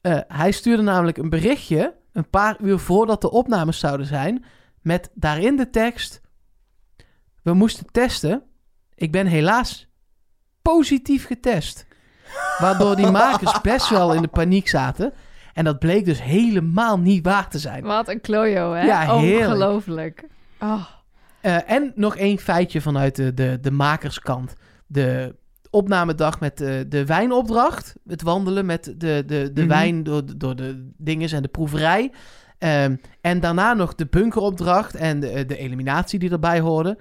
Eh, 0.00 0.18
hij 0.28 0.50
stuurde 0.52 0.82
namelijk 0.82 1.16
een 1.16 1.28
berichtje, 1.28 1.94
een 2.12 2.30
paar 2.30 2.56
uur 2.60 2.78
voordat 2.78 3.20
de 3.20 3.30
opnames 3.30 3.78
zouden 3.78 4.06
zijn, 4.06 4.44
met 4.82 5.10
daarin 5.14 5.56
de 5.56 5.70
tekst... 5.70 6.20
We 7.42 7.54
moesten 7.54 7.86
testen. 7.92 8.42
Ik 8.94 9.12
ben 9.12 9.26
helaas 9.26 9.88
positief 10.62 11.26
getest. 11.26 11.86
Waardoor 12.58 12.96
die 12.96 13.10
makers 13.10 13.60
best 13.72 13.88
wel 13.90 14.12
in 14.14 14.22
de 14.22 14.28
paniek 14.28 14.68
zaten. 14.68 15.12
En 15.54 15.64
dat 15.64 15.78
bleek 15.78 16.04
dus 16.04 16.22
helemaal 16.22 16.98
niet 16.98 17.24
waar 17.24 17.48
te 17.50 17.58
zijn. 17.58 17.82
Wat 17.84 18.08
een 18.08 18.20
klojo, 18.20 18.72
hè? 18.72 18.82
Ja. 18.82 19.14
Ongelooflijk. 19.16 20.24
Oh. 20.60 20.84
Eh, 21.40 21.70
en 21.70 21.92
nog 21.94 22.16
één 22.16 22.38
feitje 22.38 22.80
vanuit 22.80 23.16
de, 23.16 23.34
de, 23.34 23.58
de 23.60 23.70
makerskant. 23.70 24.54
De 24.86 25.36
opnamedag 25.70 26.40
met 26.40 26.58
de, 26.58 26.84
de 26.88 27.04
wijnopdracht. 27.04 27.94
Het 28.06 28.22
wandelen 28.22 28.66
met 28.66 28.84
de, 28.84 29.22
de, 29.26 29.50
de 29.52 29.60
Mhm. 29.60 29.68
wijn 29.68 30.02
door, 30.02 30.26
de- 30.26 30.36
door 30.36 30.56
de 30.56 30.90
dinges 30.96 31.32
en 31.32 31.42
de 31.42 31.48
proeverij. 31.48 32.12
Ehm, 32.58 32.96
en 33.20 33.40
daarna 33.40 33.74
nog 33.74 33.94
de 33.94 34.06
bunkeropdracht 34.06 34.94
en 34.94 35.20
de, 35.20 35.46
de 35.46 35.56
eliminatie 35.56 36.18
die 36.18 36.30
erbij 36.30 36.60
hoorde. 36.60 36.98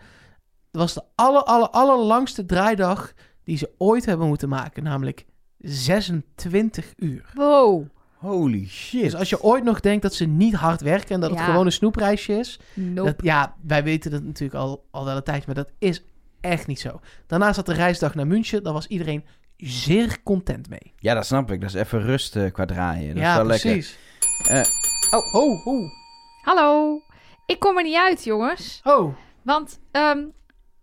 Dat 0.71 0.81
was 0.81 0.93
de 0.93 1.03
aller, 1.15 1.43
aller, 1.43 1.69
allerlangste 1.69 2.45
draaidag 2.45 3.13
die 3.43 3.57
ze 3.57 3.69
ooit 3.77 4.05
hebben 4.05 4.27
moeten 4.27 4.49
maken. 4.49 4.83
Namelijk 4.83 5.25
26 5.57 6.93
uur. 6.97 7.31
Wow. 7.33 7.85
Holy 8.17 8.67
shit. 8.67 9.01
Dus 9.01 9.15
als 9.15 9.29
je 9.29 9.43
ooit 9.43 9.63
nog 9.63 9.79
denkt 9.79 10.01
dat 10.01 10.13
ze 10.13 10.25
niet 10.25 10.53
hard 10.53 10.81
werken 10.81 11.15
en 11.15 11.19
dat 11.19 11.29
het 11.29 11.39
gewoon 11.39 11.65
een 11.65 11.71
snoepreisje 11.71 12.33
is. 12.33 12.59
Nope. 12.73 13.11
Dat, 13.11 13.23
ja, 13.23 13.55
wij 13.61 13.83
weten 13.83 14.11
dat 14.11 14.23
natuurlijk 14.23 14.59
al, 14.59 14.85
al 14.91 15.05
wel 15.05 15.15
een 15.15 15.23
tijdje, 15.23 15.43
maar 15.45 15.55
dat 15.55 15.71
is 15.79 16.03
echt 16.41 16.67
niet 16.67 16.79
zo. 16.79 16.99
Daarna 17.27 17.53
zat 17.53 17.65
de 17.65 17.73
reisdag 17.73 18.15
naar 18.15 18.27
München. 18.27 18.63
Daar 18.63 18.73
was 18.73 18.87
iedereen 18.87 19.23
zeer 19.57 20.23
content 20.23 20.69
mee. 20.69 20.93
Ja, 20.97 21.13
dat 21.13 21.25
snap 21.25 21.51
ik. 21.51 21.61
Dat 21.61 21.69
is 21.69 21.75
even 21.75 22.01
rust 22.01 22.35
eh, 22.35 22.51
qua 22.51 22.65
draaien. 22.65 23.13
Dat 23.13 23.23
ja, 23.23 23.29
is 23.31 23.37
wel 23.37 23.45
precies. 23.45 23.63
lekker. 23.65 24.06
Oh, 25.11 25.33
oh, 25.35 25.67
oh. 25.67 25.91
Hallo. 26.41 27.01
Ik 27.45 27.59
kom 27.59 27.77
er 27.77 27.83
niet 27.83 27.95
uit, 27.95 28.23
jongens. 28.23 28.81
Oh, 28.83 29.15
Want 29.41 29.79
ehm, 29.91 30.25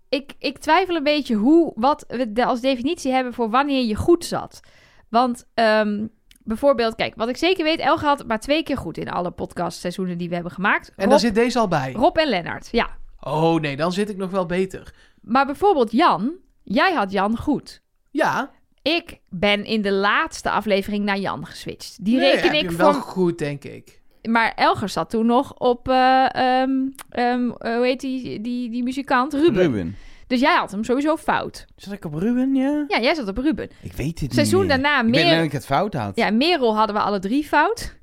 ik, 0.08 0.32
ik 0.38 0.58
twijfel 0.58 0.94
een 0.96 1.02
beetje 1.02 1.34
hoe, 1.34 1.72
wat 1.74 2.04
we 2.08 2.32
de- 2.32 2.44
als 2.44 2.60
definitie 2.60 3.12
hebben 3.12 3.32
voor 3.34 3.50
wanneer 3.50 3.84
je 3.84 3.94
goed 3.96 4.24
zat. 4.24 4.60
Want 5.08 5.46
ehm, 5.54 6.06
bijvoorbeeld, 6.42 6.94
kijk, 6.94 7.14
wat 7.14 7.28
ik 7.28 7.36
zeker 7.36 7.64
weet, 7.64 7.78
Elge 7.78 8.04
had 8.06 8.26
maar 8.26 8.40
twee 8.40 8.62
keer 8.62 8.76
goed 8.78 8.96
in 8.98 9.10
alle 9.10 9.30
podcastseizoenen 9.30 10.18
die 10.18 10.28
we 10.28 10.34
hebben 10.34 10.52
gemaakt. 10.52 10.88
en 10.88 10.94
Rob, 11.02 11.10
dan 11.10 11.18
zit 11.18 11.34
deze 11.34 11.58
al 11.58 11.68
bij. 11.68 11.92
Rob 11.92 12.16
en 12.16 12.28
Lennart, 12.28 12.68
ja. 12.72 12.88
Oh 13.20 13.60
nee, 13.60 13.76
dan 13.76 13.92
zit 13.92 14.08
ik 14.08 14.16
nog 14.16 14.30
wel 14.30 14.46
beter. 14.46 14.94
Maar 15.20 15.46
bijvoorbeeld 15.46 15.92
Jan, 15.92 16.32
jij 16.62 16.92
had 16.92 17.12
Jan 17.12 17.36
goed. 17.36 17.82
Ja, 18.10 18.50
Ik 18.84 19.18
ben 19.28 19.64
in 19.64 19.82
de 19.82 19.92
laatste 19.92 20.50
aflevering 20.50 21.04
naar 21.04 21.18
Jan 21.18 21.46
geswitcht. 21.46 22.04
Die 22.04 22.16
nee, 22.16 22.30
reken 22.30 22.42
heb 22.42 22.52
je 22.52 22.62
ik 22.62 22.70
voor 22.70 22.78
wel 22.78 22.92
goed, 22.92 23.38
denk 23.38 23.64
ik. 23.64 24.00
Maar 24.22 24.52
Elger 24.54 24.88
zat 24.88 25.10
toen 25.10 25.26
nog 25.26 25.54
op, 25.54 25.88
eh, 25.88 26.34
ehm, 26.34 26.70
ehm, 27.08 27.42
hoe 27.46 27.80
heet 27.82 28.00
die, 28.00 28.40
die, 28.40 28.70
die 28.70 28.82
muzikant? 28.82 29.32
Ruben. 29.32 29.62
Ruben. 29.62 29.96
Dus 30.26 30.40
jij 30.40 30.56
had 30.56 30.70
hem 30.70 30.84
sowieso 30.84 31.16
fout. 31.16 31.66
Zat 31.76 31.92
ik 31.92 32.04
op 32.04 32.14
Ruben, 32.14 32.54
ja? 32.54 32.84
Ja, 32.88 33.00
jij 33.00 33.14
zat 33.14 33.28
op 33.28 33.38
Ruben. 33.38 33.70
Ik 33.82 33.92
weet 33.92 34.20
het 34.20 34.34
Seizoen 34.34 34.60
niet 34.60 34.68
meer. 34.68 34.82
daarna 34.82 35.00
Ik 35.00 35.08
meer... 35.08 35.34
dat 35.34 35.44
ik 35.44 35.52
het 35.52 35.66
fout 35.66 35.94
had. 35.94 36.16
Ja, 36.16 36.30
Merel 36.30 36.76
hadden 36.76 36.96
we 36.96 37.02
alle 37.02 37.18
drie 37.18 37.44
fout. 37.44 37.96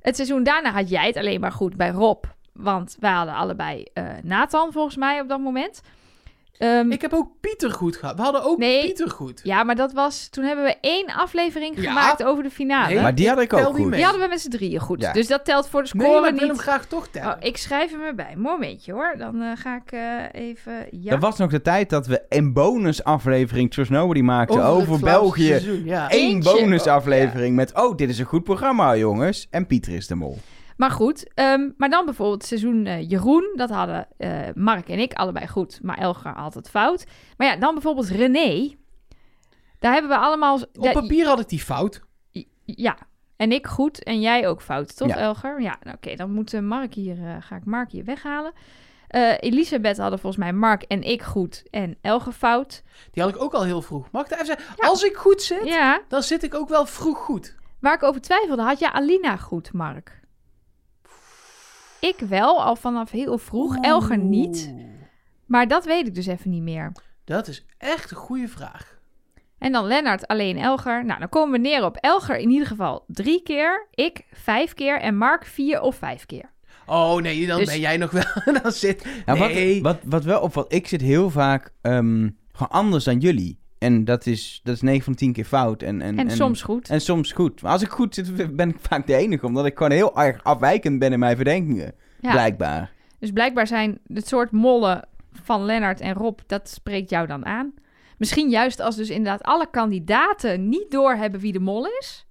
Het 0.00 0.16
seizoen 0.16 0.42
daarna 0.42 0.72
had 0.72 0.88
jij 0.88 1.06
het 1.06 1.16
alleen 1.16 1.40
maar 1.40 1.52
goed 1.52 1.76
bij 1.76 1.90
Rob. 1.90 2.24
Want 2.52 2.96
wij 3.00 3.12
hadden 3.12 3.34
allebei 3.34 3.84
eh, 3.92 4.04
Nathan 4.22 4.72
volgens 4.72 4.96
mij 4.96 5.20
op 5.20 5.28
dat 5.28 5.40
moment. 5.40 5.82
Ehm, 6.58 6.90
Ik 6.92 7.00
heb 7.00 7.12
ook 7.12 7.28
Pieter 7.40 7.70
goed 7.72 7.96
gehad. 7.96 8.16
We 8.16 8.22
hadden 8.22 8.42
ook 8.44 8.58
Nee. 8.58 8.84
Pieter 8.84 9.10
goed. 9.10 9.40
Ja, 9.42 9.62
maar 9.62 9.74
dat 9.74 9.92
was... 9.92 10.28
Toen 10.28 10.44
hebben 10.44 10.64
we 10.64 10.76
één 10.80 11.06
aflevering 11.06 11.80
Ja. 11.80 11.88
gemaakt 11.88 12.22
over 12.24 12.42
de 12.42 12.50
finale. 12.50 12.94
Nee, 12.94 13.02
Maar 13.02 13.14
die 13.14 13.28
had 13.28 13.40
ik 13.40 13.52
ook 13.52 13.64
goed. 13.76 13.92
Die 13.92 14.02
hadden 14.04 14.22
we 14.22 14.28
met 14.28 14.40
z'n 14.40 14.50
drieën 14.50 14.80
goed. 14.80 15.00
Ja. 15.00 15.12
Dus 15.12 15.26
dat 15.26 15.44
telt 15.44 15.68
voor 15.68 15.82
de 15.82 15.90
Nee, 15.92 16.06
score 16.06 16.20
maar 16.20 16.30
ik 16.32 16.38
wil 16.38 16.48
hem 16.48 16.58
graag 16.58 16.86
toch 16.86 17.08
tellen. 17.08 17.32
Oh, 17.32 17.36
ik 17.40 17.56
schrijf 17.56 17.90
hem 17.90 18.00
erbij. 18.02 18.34
Momentje 18.36 18.92
hoor. 18.92 19.14
Dan 19.18 19.42
eh, 19.42 19.50
ga 19.54 19.76
ik 19.76 19.92
eh, 19.92 20.40
even... 20.48 20.72
Ja. 20.90 21.10
Dat 21.10 21.20
was 21.20 21.36
nog 21.38 21.50
de 21.50 21.62
tijd 21.62 21.90
dat 21.90 22.06
we 22.06 22.22
een 22.28 22.52
bonusaflevering 22.52 23.70
Trust 23.70 23.90
Nobody 23.90 24.20
maakten 24.20 24.58
het 24.60 24.66
over, 24.66 25.00
België. 25.00 25.46
seizoen, 25.46 25.84
ja. 25.84 26.06
Eén 26.10 26.40
bonusaflevering 26.42 27.56
met, 27.56 27.74
oh, 27.74 27.96
dit 27.96 28.08
is 28.08 28.18
een 28.18 28.24
goed 28.24 28.44
programma, 28.44 28.96
jongens. 28.96 29.46
En 29.50 29.66
Pieter 29.66 29.92
is 29.94 30.06
de 30.06 30.14
mol. 30.14 30.38
Maar 30.76 30.90
goed, 30.90 31.34
ehm, 31.34 31.70
maar 31.76 31.90
dan 31.90 32.04
bijvoorbeeld 32.04 32.44
seizoen 32.44 32.86
eh, 32.86 33.08
Jeroen. 33.10 33.52
Dat 33.56 33.70
hadden 33.70 34.08
eh, 34.16 34.48
Mark 34.54 34.88
en 34.88 34.98
ik 34.98 35.12
allebei 35.12 35.46
goed, 35.46 35.78
maar 35.82 35.98
Elger 35.98 36.32
had 36.32 36.54
het 36.54 36.70
fout. 36.70 37.04
Maar 37.36 37.46
ja, 37.46 37.56
dan 37.56 37.72
bijvoorbeeld 37.74 38.08
René. 38.08 38.74
Daar 39.78 39.92
hebben 39.92 40.10
we 40.10 40.16
allemaal... 40.16 40.60
Op 40.72 40.92
papier 40.92 41.26
had 41.26 41.40
ik 41.40 41.48
die 41.48 41.60
fout. 41.60 42.02
Ja, 42.64 42.96
en 43.36 43.52
ik 43.52 43.66
goed 43.66 44.02
en 44.02 44.20
jij 44.20 44.48
ook 44.48 44.62
fout, 44.62 44.96
toch 44.96 45.08
Ja. 45.08 45.16
Elger? 45.16 45.60
Ja, 45.60 45.76
nou, 45.82 45.96
oké, 45.96 46.14
dan 46.14 46.30
moet 46.30 46.54
eh, 46.54 46.60
Mark 46.60 46.94
hier, 46.94 47.16
ga 47.40 47.56
ik 47.56 47.64
Mark 47.64 47.90
hier 47.90 48.04
weghalen. 48.04 48.52
Elisabeth 49.40 49.96
hadden 49.96 50.18
volgens 50.18 50.42
mij 50.42 50.52
Mark 50.52 50.82
en 50.82 51.02
ik 51.02 51.22
goed 51.22 51.62
en 51.70 51.96
Elger 52.00 52.32
fout. 52.32 52.82
Die 53.10 53.22
had 53.22 53.34
ik 53.34 53.42
ook 53.42 53.54
al 53.54 53.62
heel 53.62 53.82
vroeg. 53.82 54.10
Mag 54.10 54.22
ik 54.22 54.28
daar 54.28 54.40
even 54.40 54.56
zeggen? 54.56 54.74
Ja. 54.82 54.88
Als 54.88 55.02
ik 55.02 55.16
goed 55.16 55.42
zit, 55.42 55.64
Ja, 55.64 56.00
dan 56.08 56.22
zit 56.22 56.42
ik 56.42 56.54
ook 56.54 56.68
wel 56.68 56.86
vroeg 56.86 57.18
goed. 57.18 57.54
waar 57.80 57.94
ik 57.94 58.02
over 58.02 58.20
twijfelde, 58.20 58.62
had 58.62 58.78
jij 58.78 58.90
Alina 58.90 59.36
goed, 59.36 59.72
Mark? 59.72 60.20
Ik 62.04 62.18
wel, 62.28 62.62
al 62.62 62.76
vanaf 62.76 63.10
heel 63.10 63.38
vroeg. 63.38 63.76
Elger 63.76 64.18
niet. 64.18 64.74
Maar 65.46 65.68
dat 65.68 65.84
weet 65.84 66.06
ik 66.06 66.14
dus 66.14 66.26
even 66.26 66.50
niet 66.50 66.62
meer. 66.62 66.92
Dat 67.24 67.48
is 67.48 67.64
echt 67.78 68.10
een 68.10 68.16
goede 68.16 68.48
vraag. 68.48 68.98
En 69.58 69.72
dan 69.72 69.84
Lennart 69.84 70.26
alleen 70.26 70.58
Elger. 70.58 71.04
Nou, 71.04 71.18
dan 71.18 71.28
komen 71.28 71.52
we 71.52 71.68
neer 71.68 71.84
op 71.84 71.96
Elger 71.96 72.36
in 72.36 72.50
ieder 72.50 72.66
geval 72.66 73.04
drie 73.06 73.42
keer. 73.42 73.86
Ik 73.90 74.24
vijf 74.32 74.74
keer. 74.74 75.00
En 75.00 75.16
Mark 75.16 75.44
vier 75.44 75.80
of 75.80 75.96
vijf 75.96 76.26
keer. 76.26 76.50
Oh 76.86 77.16
nee, 77.16 77.46
dan 77.46 77.58
Dus- 77.58 77.66
ben 77.68 77.80
jij 77.80 77.96
nog 77.96 78.10
wel... 78.10 78.54
dan 78.62 78.72
zit... 78.72 79.06
Ja, 79.26 79.34
nee. 79.34 79.82
wat, 79.82 79.94
wat, 79.94 80.10
wat 80.10 80.24
wel 80.24 80.40
opvalt, 80.40 80.72
ik 80.72 80.86
zit 80.88 81.00
heel 81.00 81.30
vaak 81.30 81.72
ehm, 81.80 82.30
gewoon 82.52 82.68
anders 82.68 83.04
dan 83.04 83.18
jullie. 83.18 83.58
En 83.78 84.04
dat 84.04 84.26
is, 84.26 84.60
dat 84.64 84.74
is 84.74 84.80
9 84.80 85.04
van 85.04 85.12
de 85.12 85.18
10 85.18 85.32
keer 85.32 85.44
fout. 85.44 85.82
En, 85.82 86.02
en, 86.02 86.18
En, 86.18 86.30
soms 86.30 86.62
goed. 86.62 86.88
En 86.88 87.00
soms 87.00 87.32
goed. 87.32 87.62
Maar 87.62 87.72
als 87.72 87.82
ik 87.82 87.90
goed 87.90 88.14
zit, 88.14 88.56
ben 88.56 88.68
ik 88.68 88.76
vaak 88.80 89.06
de 89.06 89.14
enige. 89.14 89.46
Omdat 89.46 89.66
ik 89.66 89.76
gewoon 89.76 89.92
heel 89.92 90.16
erg 90.16 90.44
afwijkend 90.44 90.98
ben 90.98 91.12
in 91.12 91.18
mijn 91.18 91.36
verdenkingen. 91.36 91.94
Ja. 92.20 92.30
Blijkbaar. 92.30 92.92
Dus 93.18 93.30
blijkbaar 93.30 93.66
zijn 93.66 93.98
het 94.06 94.28
soort 94.28 94.50
mollen 94.50 95.08
van 95.42 95.64
Lennart 95.64 96.00
en 96.00 96.14
Rob, 96.14 96.38
dat 96.46 96.68
spreekt 96.68 97.10
jou 97.10 97.26
dan 97.26 97.46
aan. 97.46 97.74
Misschien 98.18 98.50
juist 98.50 98.80
als 98.80 98.96
dus 98.96 99.10
inderdaad 99.10 99.42
alle 99.42 99.70
kandidaten 99.70 100.68
niet 100.68 100.90
doorhebben 100.90 101.40
wie 101.40 101.52
de 101.52 101.60
mol 101.60 101.86
is. 101.86 102.26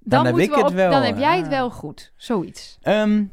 Dan, 0.00 0.24
heb 0.24 0.34
moeten 0.34 0.52
ik 0.52 0.58
we 0.58 0.64
het 0.64 0.74
wel, 0.74 0.90
Dan 0.90 1.02
heb 1.02 1.18
jij 1.18 1.36
het 1.36 1.44
ah. 1.44 1.50
wel 1.50 1.70
goed. 1.70 2.12
Zoiets. 2.16 2.78
Ehm, 2.82 3.24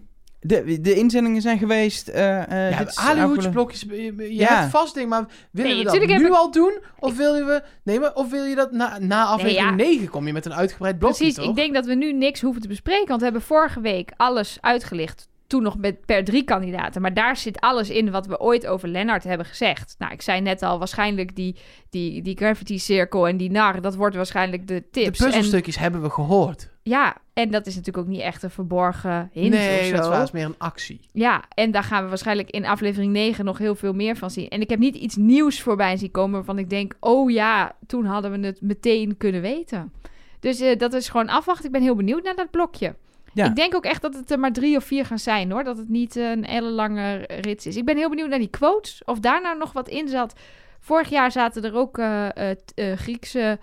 de, 0.44 0.82
de 0.82 0.94
inzendingen 0.96 1.42
zijn 1.42 1.58
geweest. 1.58 2.08
eh 2.08 2.52
eh 2.52 2.72
Ja, 2.72 2.78
dit 2.78 2.88
is 2.88 2.98
alihoedjesblokjes, 2.98 3.82
je, 3.90 4.16
je 4.18 4.34
Ja. 4.36 4.60
hebt 4.60 4.72
vast 4.72 4.94
ding, 4.94 5.10
maar 5.10 5.26
willen 5.52 5.72
Nee, 5.72 5.80
we 5.80 5.84
dat 6.08 6.18
nu 6.20 6.26
ik- 6.26 6.32
al 6.32 6.52
doen? 6.52 6.80
Of 7.00 7.18
wil 7.18 7.36
je, 7.36 7.44
we, 7.44 7.64
nee, 7.84 8.00
maar, 8.00 8.14
of 8.14 8.30
wil 8.32 8.44
je 8.44 8.56
dat 8.56 8.72
na, 8.72 8.98
na 9.00 9.26
aflevering 9.26 9.76
Nee, 9.76 9.88
ja. 9.88 9.94
9 9.96 10.10
kom 10.10 10.28
je 10.28 10.34
met 10.34 10.46
een 10.46 10.54
uitgebreid 10.54 11.00
blokje, 11.00 11.18
Precies, 11.18 11.36
toch? 11.36 11.46
ik 11.50 11.56
denk 11.56 11.74
dat 11.74 11.86
we 11.86 11.94
nu 11.94 12.14
niks 12.14 12.42
hoeven 12.42 12.62
te 12.62 12.68
bespreken. 12.68 13.08
Want 13.08 13.20
we 13.20 13.26
hebben 13.26 13.42
vorige 13.44 13.80
week 13.82 14.12
alles 14.18 14.58
uitgelicht. 14.62 15.28
Toen 15.48 15.64
nog 15.64 15.78
met 15.78 16.06
per 16.06 16.24
drie 16.24 16.44
kandidaten. 16.44 17.02
Maar 17.02 17.14
daar 17.14 17.38
zit 17.38 17.60
alles 17.60 17.90
in 17.90 18.12
wat 18.12 18.28
we 18.28 18.40
ooit 18.40 18.68
over 18.68 18.88
Lennart 18.88 19.24
hebben 19.24 19.46
gezegd. 19.46 19.96
Nou, 19.98 20.12
ik 20.14 20.22
zei 20.22 20.42
net 20.42 20.62
al, 20.62 20.80
waarschijnlijk 20.80 21.36
die, 21.36 21.56
die, 21.90 22.22
die 22.22 22.38
gravity 22.38 22.78
circle 22.78 23.28
en 23.28 23.38
die 23.38 23.52
nar, 23.52 23.82
dat 23.82 23.96
wordt 23.96 24.16
waarschijnlijk 24.16 24.68
de 24.68 24.74
De 24.74 24.90
tips. 24.92 25.20
en, 25.20 25.26
puzzelstukjes 25.26 25.78
hebben 25.78 26.02
we 26.02 26.10
gehoord. 26.10 26.70
ja, 26.84 27.18
en 27.34 27.52
dat 27.52 27.66
is 27.66 27.76
natuurlijk 27.76 28.06
ook 28.06 28.12
niet 28.12 28.22
echt 28.22 28.44
een 28.44 28.50
verborgen 28.50 29.30
hint 29.32 29.50
nee, 29.50 29.80
of 29.80 29.86
zo. 29.86 30.10
dat 30.10 30.20
eens 30.20 30.32
meer 30.32 30.46
een 30.46 30.56
actie. 30.58 31.00
Ja, 31.12 31.44
en 31.54 31.72
daar 31.72 31.84
gaan 31.84 32.04
we 32.04 32.10
waarschijnlijk 32.10 32.50
in 32.50 32.66
aflevering 32.66 33.12
9 33.12 33.46
nog 33.46 33.58
heel 33.58 33.76
veel 33.76 33.94
meer 33.94 34.16
van 34.16 34.32
zien. 34.32 34.50
En 34.50 34.62
ik 34.62 34.70
heb 34.70 34.80
niet 34.80 34.96
iets 34.96 35.16
nieuws 35.16 35.62
voorbij 35.62 35.98
zien 35.98 36.12
komen 36.12 36.34
waarvan 36.34 36.58
ik 36.58 36.70
denk... 36.70 36.94
oh 37.00 37.32
ja, 37.32 37.76
toen 37.88 38.06
hadden 38.06 38.32
we 38.32 38.48
het 38.48 38.62
meteen 38.62 39.18
kunnen 39.18 39.42
weten. 39.42 39.94
Dus 40.40 40.60
eh, 40.60 40.78
dat 40.78 40.94
is 40.94 41.10
gewoon 41.10 41.30
afwachten. 41.30 41.66
Ik 41.66 41.72
ben 41.72 41.82
heel 41.82 41.96
benieuwd 41.96 42.24
naar 42.24 42.36
dat 42.36 42.52
blokje. 42.52 42.96
Ja. 43.34 43.46
Ik 43.46 43.56
denk 43.56 43.76
ook 43.76 43.86
echt 43.86 44.02
dat 44.02 44.16
het 44.16 44.32
er 44.32 44.40
maar 44.40 44.52
drie 44.52 44.78
of 44.78 44.84
vier 44.84 45.06
gaan 45.06 45.20
zijn, 45.20 45.52
hoor. 45.52 45.64
Dat 45.64 45.78
het 45.78 45.90
niet 45.90 46.16
een 46.16 46.46
hele 46.46 46.70
lange 46.70 47.18
rits 47.42 47.66
is. 47.66 47.76
Ik 47.76 47.86
ben 47.86 47.98
heel 47.98 48.10
benieuwd 48.10 48.30
naar 48.30 48.40
die 48.40 48.48
quotes. 48.48 49.02
Of 49.06 49.20
daar 49.20 49.42
nou 49.42 49.58
nog 49.58 49.74
wat 49.74 49.88
in 49.88 50.08
zat. 50.08 50.34
Vorig 50.80 51.10
jaar 51.10 51.32
zaten 51.32 51.64
er 51.64 51.76
ook 51.76 51.98
eh, 51.98 52.50
eh, 52.50 52.58
Griekse 52.76 53.60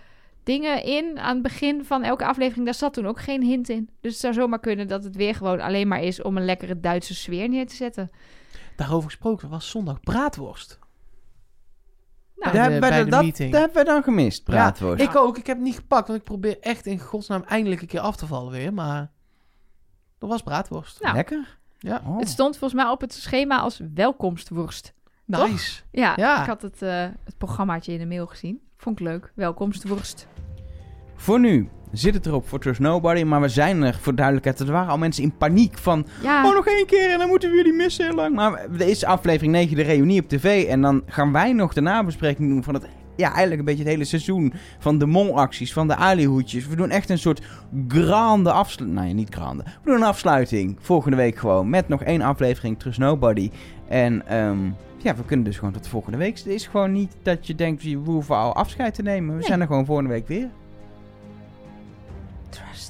dingen 0.50 0.84
in 0.84 1.18
aan 1.18 1.34
het 1.34 1.42
begin 1.42 1.84
van 1.84 2.02
elke 2.02 2.26
aflevering. 2.26 2.64
Daar 2.64 2.74
zat 2.74 2.92
toen 2.92 3.06
ook 3.06 3.20
geen 3.20 3.42
hint 3.42 3.68
in. 3.68 3.90
Dus 4.00 4.12
het 4.12 4.20
zou 4.20 4.34
zomaar 4.34 4.60
kunnen 4.60 4.88
dat 4.88 5.04
het 5.04 5.16
weer 5.16 5.34
gewoon 5.34 5.60
alleen 5.60 5.88
maar 5.88 6.02
is 6.02 6.22
om 6.22 6.36
een 6.36 6.44
lekkere 6.44 6.80
Duitse 6.80 7.14
sfeer 7.14 7.48
neer 7.48 7.66
te 7.66 7.74
zetten. 7.74 8.10
Daarover 8.76 9.10
gesproken, 9.10 9.48
was 9.48 9.70
zondag 9.70 10.00
braadworst. 10.00 10.78
Nou, 12.36 12.52
Bij 12.52 12.52
Daar 12.52 12.52
de- 12.52 12.58
hebben, 12.72 12.80
bij 12.80 12.98
we, 12.98 13.04
de 13.04 13.10
dat, 13.10 13.50
dat 13.50 13.60
hebben 13.60 13.76
we 13.78 13.84
dan 13.84 14.02
gemist, 14.02 14.44
praatwoord. 14.44 15.00
Ik 15.00 15.16
ook, 15.16 15.38
ik 15.38 15.46
heb 15.46 15.56
het 15.56 15.66
niet 15.66 15.74
gepakt, 15.74 16.06
want 16.06 16.18
ik 16.18 16.24
probeer 16.24 16.58
echt 16.60 16.86
in 16.86 16.98
godsnaam 17.00 17.42
eindelijk 17.42 17.80
een 17.80 17.86
keer 17.86 18.00
af 18.00 18.16
te 18.16 18.26
vallen 18.26 18.52
weer. 18.52 18.72
Maar 18.74 19.10
er 20.18 20.26
was 20.28 20.42
braadworst. 20.42 21.02
Nou, 21.02 21.14
Lekker. 21.14 21.58
Ja. 21.78 22.02
Oh. 22.06 22.18
Het 22.18 22.28
stond 22.28 22.58
volgens 22.58 22.82
mij 22.82 22.90
op 22.90 23.00
het 23.00 23.12
schema 23.12 23.58
als 23.60 23.80
welkomstworst. 23.94 24.92
Nice. 25.24 25.82
Ja, 25.90 26.12
Ja. 26.16 26.40
ik 26.40 26.46
had 26.46 26.62
het, 26.62 26.82
eh, 26.82 27.06
het 27.24 27.38
programmaatje 27.38 27.92
in 27.92 27.98
de 27.98 28.06
mail 28.06 28.26
gezien. 28.26 28.60
Vond 28.76 29.00
ik 29.00 29.06
leuk. 29.06 29.32
Welkomstworst. 29.34 30.26
Voor 31.20 31.40
nu 31.40 31.68
zit 31.92 32.14
het 32.14 32.26
erop 32.26 32.48
voor 32.48 32.58
Trust 32.60 32.80
Nobody. 32.80 33.22
Maar 33.22 33.40
we 33.40 33.48
zijn 33.48 33.82
er, 33.82 33.98
voor 34.00 34.14
duidelijkheid, 34.14 34.60
er 34.60 34.72
waren 34.72 34.90
al 34.90 34.98
mensen 34.98 35.22
in 35.22 35.36
paniek 35.36 35.78
van... 35.78 36.06
Ja, 36.22 36.46
Oh, 36.48 36.54
nog 36.54 36.66
één 36.66 36.86
keer 36.86 37.10
en 37.10 37.18
dan 37.18 37.28
moeten 37.28 37.50
we 37.50 37.56
jullie 37.56 37.72
missen 37.72 38.04
heel 38.06 38.14
lang. 38.14 38.34
Maar 38.34 38.52
er 38.78 38.88
is 38.88 39.04
aflevering 39.04 39.52
9 39.52 39.76
de 39.76 39.82
reunie 39.82 40.20
op 40.22 40.28
tv. 40.28 40.64
En 40.68 40.80
dan 40.80 41.02
gaan 41.06 41.32
wij 41.32 41.52
nog 41.52 41.72
de 41.72 41.80
nabespreking 41.80 42.48
doen 42.48 42.62
van 42.64 42.74
het... 42.74 42.86
Ja, 43.16 43.28
eigenlijk 43.28 43.58
een 43.58 43.64
beetje 43.64 43.82
het 43.82 43.92
hele 43.92 44.04
seizoen 44.04 44.52
van 44.78 44.98
de 44.98 45.06
molacties, 45.06 45.72
van 45.72 45.88
de 45.88 45.96
alihoedjes. 45.96 46.66
We 46.66 46.76
doen 46.76 46.90
echt 46.90 47.10
een 47.10 47.18
soort 47.18 47.42
grande 47.88 48.52
afsluiting. 48.52 49.00
Nee, 49.04 49.12
niet 49.14 49.34
grande. 49.34 49.62
We 49.62 49.70
doen 49.90 49.94
een 49.94 50.02
afsluiting 50.02 50.76
volgende 50.80 51.16
week 51.16 51.36
gewoon. 51.36 51.70
Met 51.70 51.88
nog 51.88 52.02
één 52.02 52.20
aflevering 52.22 52.78
Trust 52.78 52.98
Nobody. 52.98 53.50
En 53.88 54.26
ehm, 54.26 54.58
ja, 54.96 55.16
we 55.16 55.24
kunnen 55.26 55.44
dus 55.44 55.58
gewoon 55.58 55.72
tot 55.72 55.88
volgende 55.88 56.18
week. 56.18 56.36
Het 56.38 56.46
is 56.46 56.66
gewoon 56.66 56.92
niet 56.92 57.16
dat 57.22 57.46
je 57.46 57.54
denkt, 57.54 57.82
we 57.82 57.90
hoeven 58.04 58.36
al 58.36 58.54
afscheid 58.54 58.94
te 58.94 59.02
nemen. 59.02 59.28
We 59.30 59.34
Nee. 59.38 59.46
zijn 59.46 59.60
er 59.60 59.66
gewoon 59.66 59.84
volgende 59.86 60.10
week 60.10 60.28
weer. 60.28 60.48
Trust 62.52 62.89